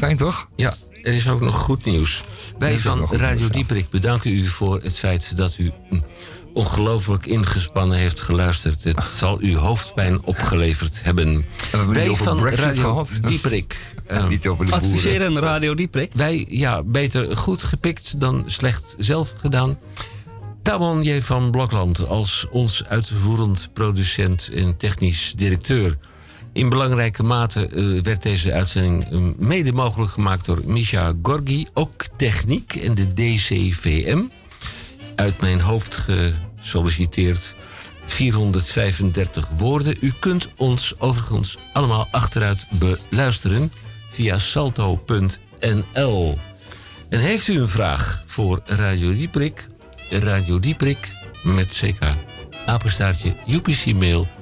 [0.00, 0.48] fijn toch?
[0.56, 2.24] Ja, er is ook nog goed nieuws.
[2.58, 3.48] Wij van Radio.
[3.48, 6.04] Dieperik bedanken u voor het feit dat u mm,
[6.52, 8.84] ongelooflijk ingespannen heeft geluisterd.
[8.84, 11.36] Het zal u hoofdpijn opgeleverd hebben.
[11.36, 13.18] we hebben Wij niet over van Brexit Radio gehad.
[13.22, 13.78] Dieperik.
[14.06, 14.90] En niet over de boeren.
[14.90, 16.10] Adviseren Radio Dieprik.
[16.14, 19.78] Wij, ja, beter goed gepikt dan slecht zelf gedaan.
[20.62, 21.20] Tamon J.
[21.20, 25.98] van Blokland als ons uitvoerend producent en technisch directeur.
[26.52, 31.66] In belangrijke mate eh, werd deze uitzending eh, mede mogelijk gemaakt door Misha Gorgi.
[31.74, 34.22] Ook techniek en de DCVM.
[35.14, 36.06] Uit mijn hoofd
[36.58, 37.54] gesolliciteerd
[38.04, 39.96] 435 woorden.
[40.00, 43.72] U kunt ons overigens allemaal achteruit beluisteren
[44.08, 46.38] via salto.nl.
[47.08, 49.68] En heeft u een vraag voor Radio Dieprik?
[50.10, 51.98] Radio Dieprik met ck
[52.66, 54.39] apenstaartje upcmail.nl.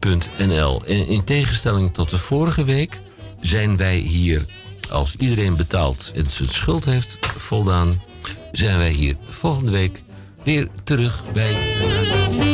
[0.00, 3.00] En in tegenstelling tot de vorige week
[3.40, 4.44] zijn wij hier
[4.90, 8.02] als iedereen betaalt en zijn schuld heeft voldaan,
[8.52, 10.02] zijn wij hier volgende week
[10.44, 12.49] weer terug bij.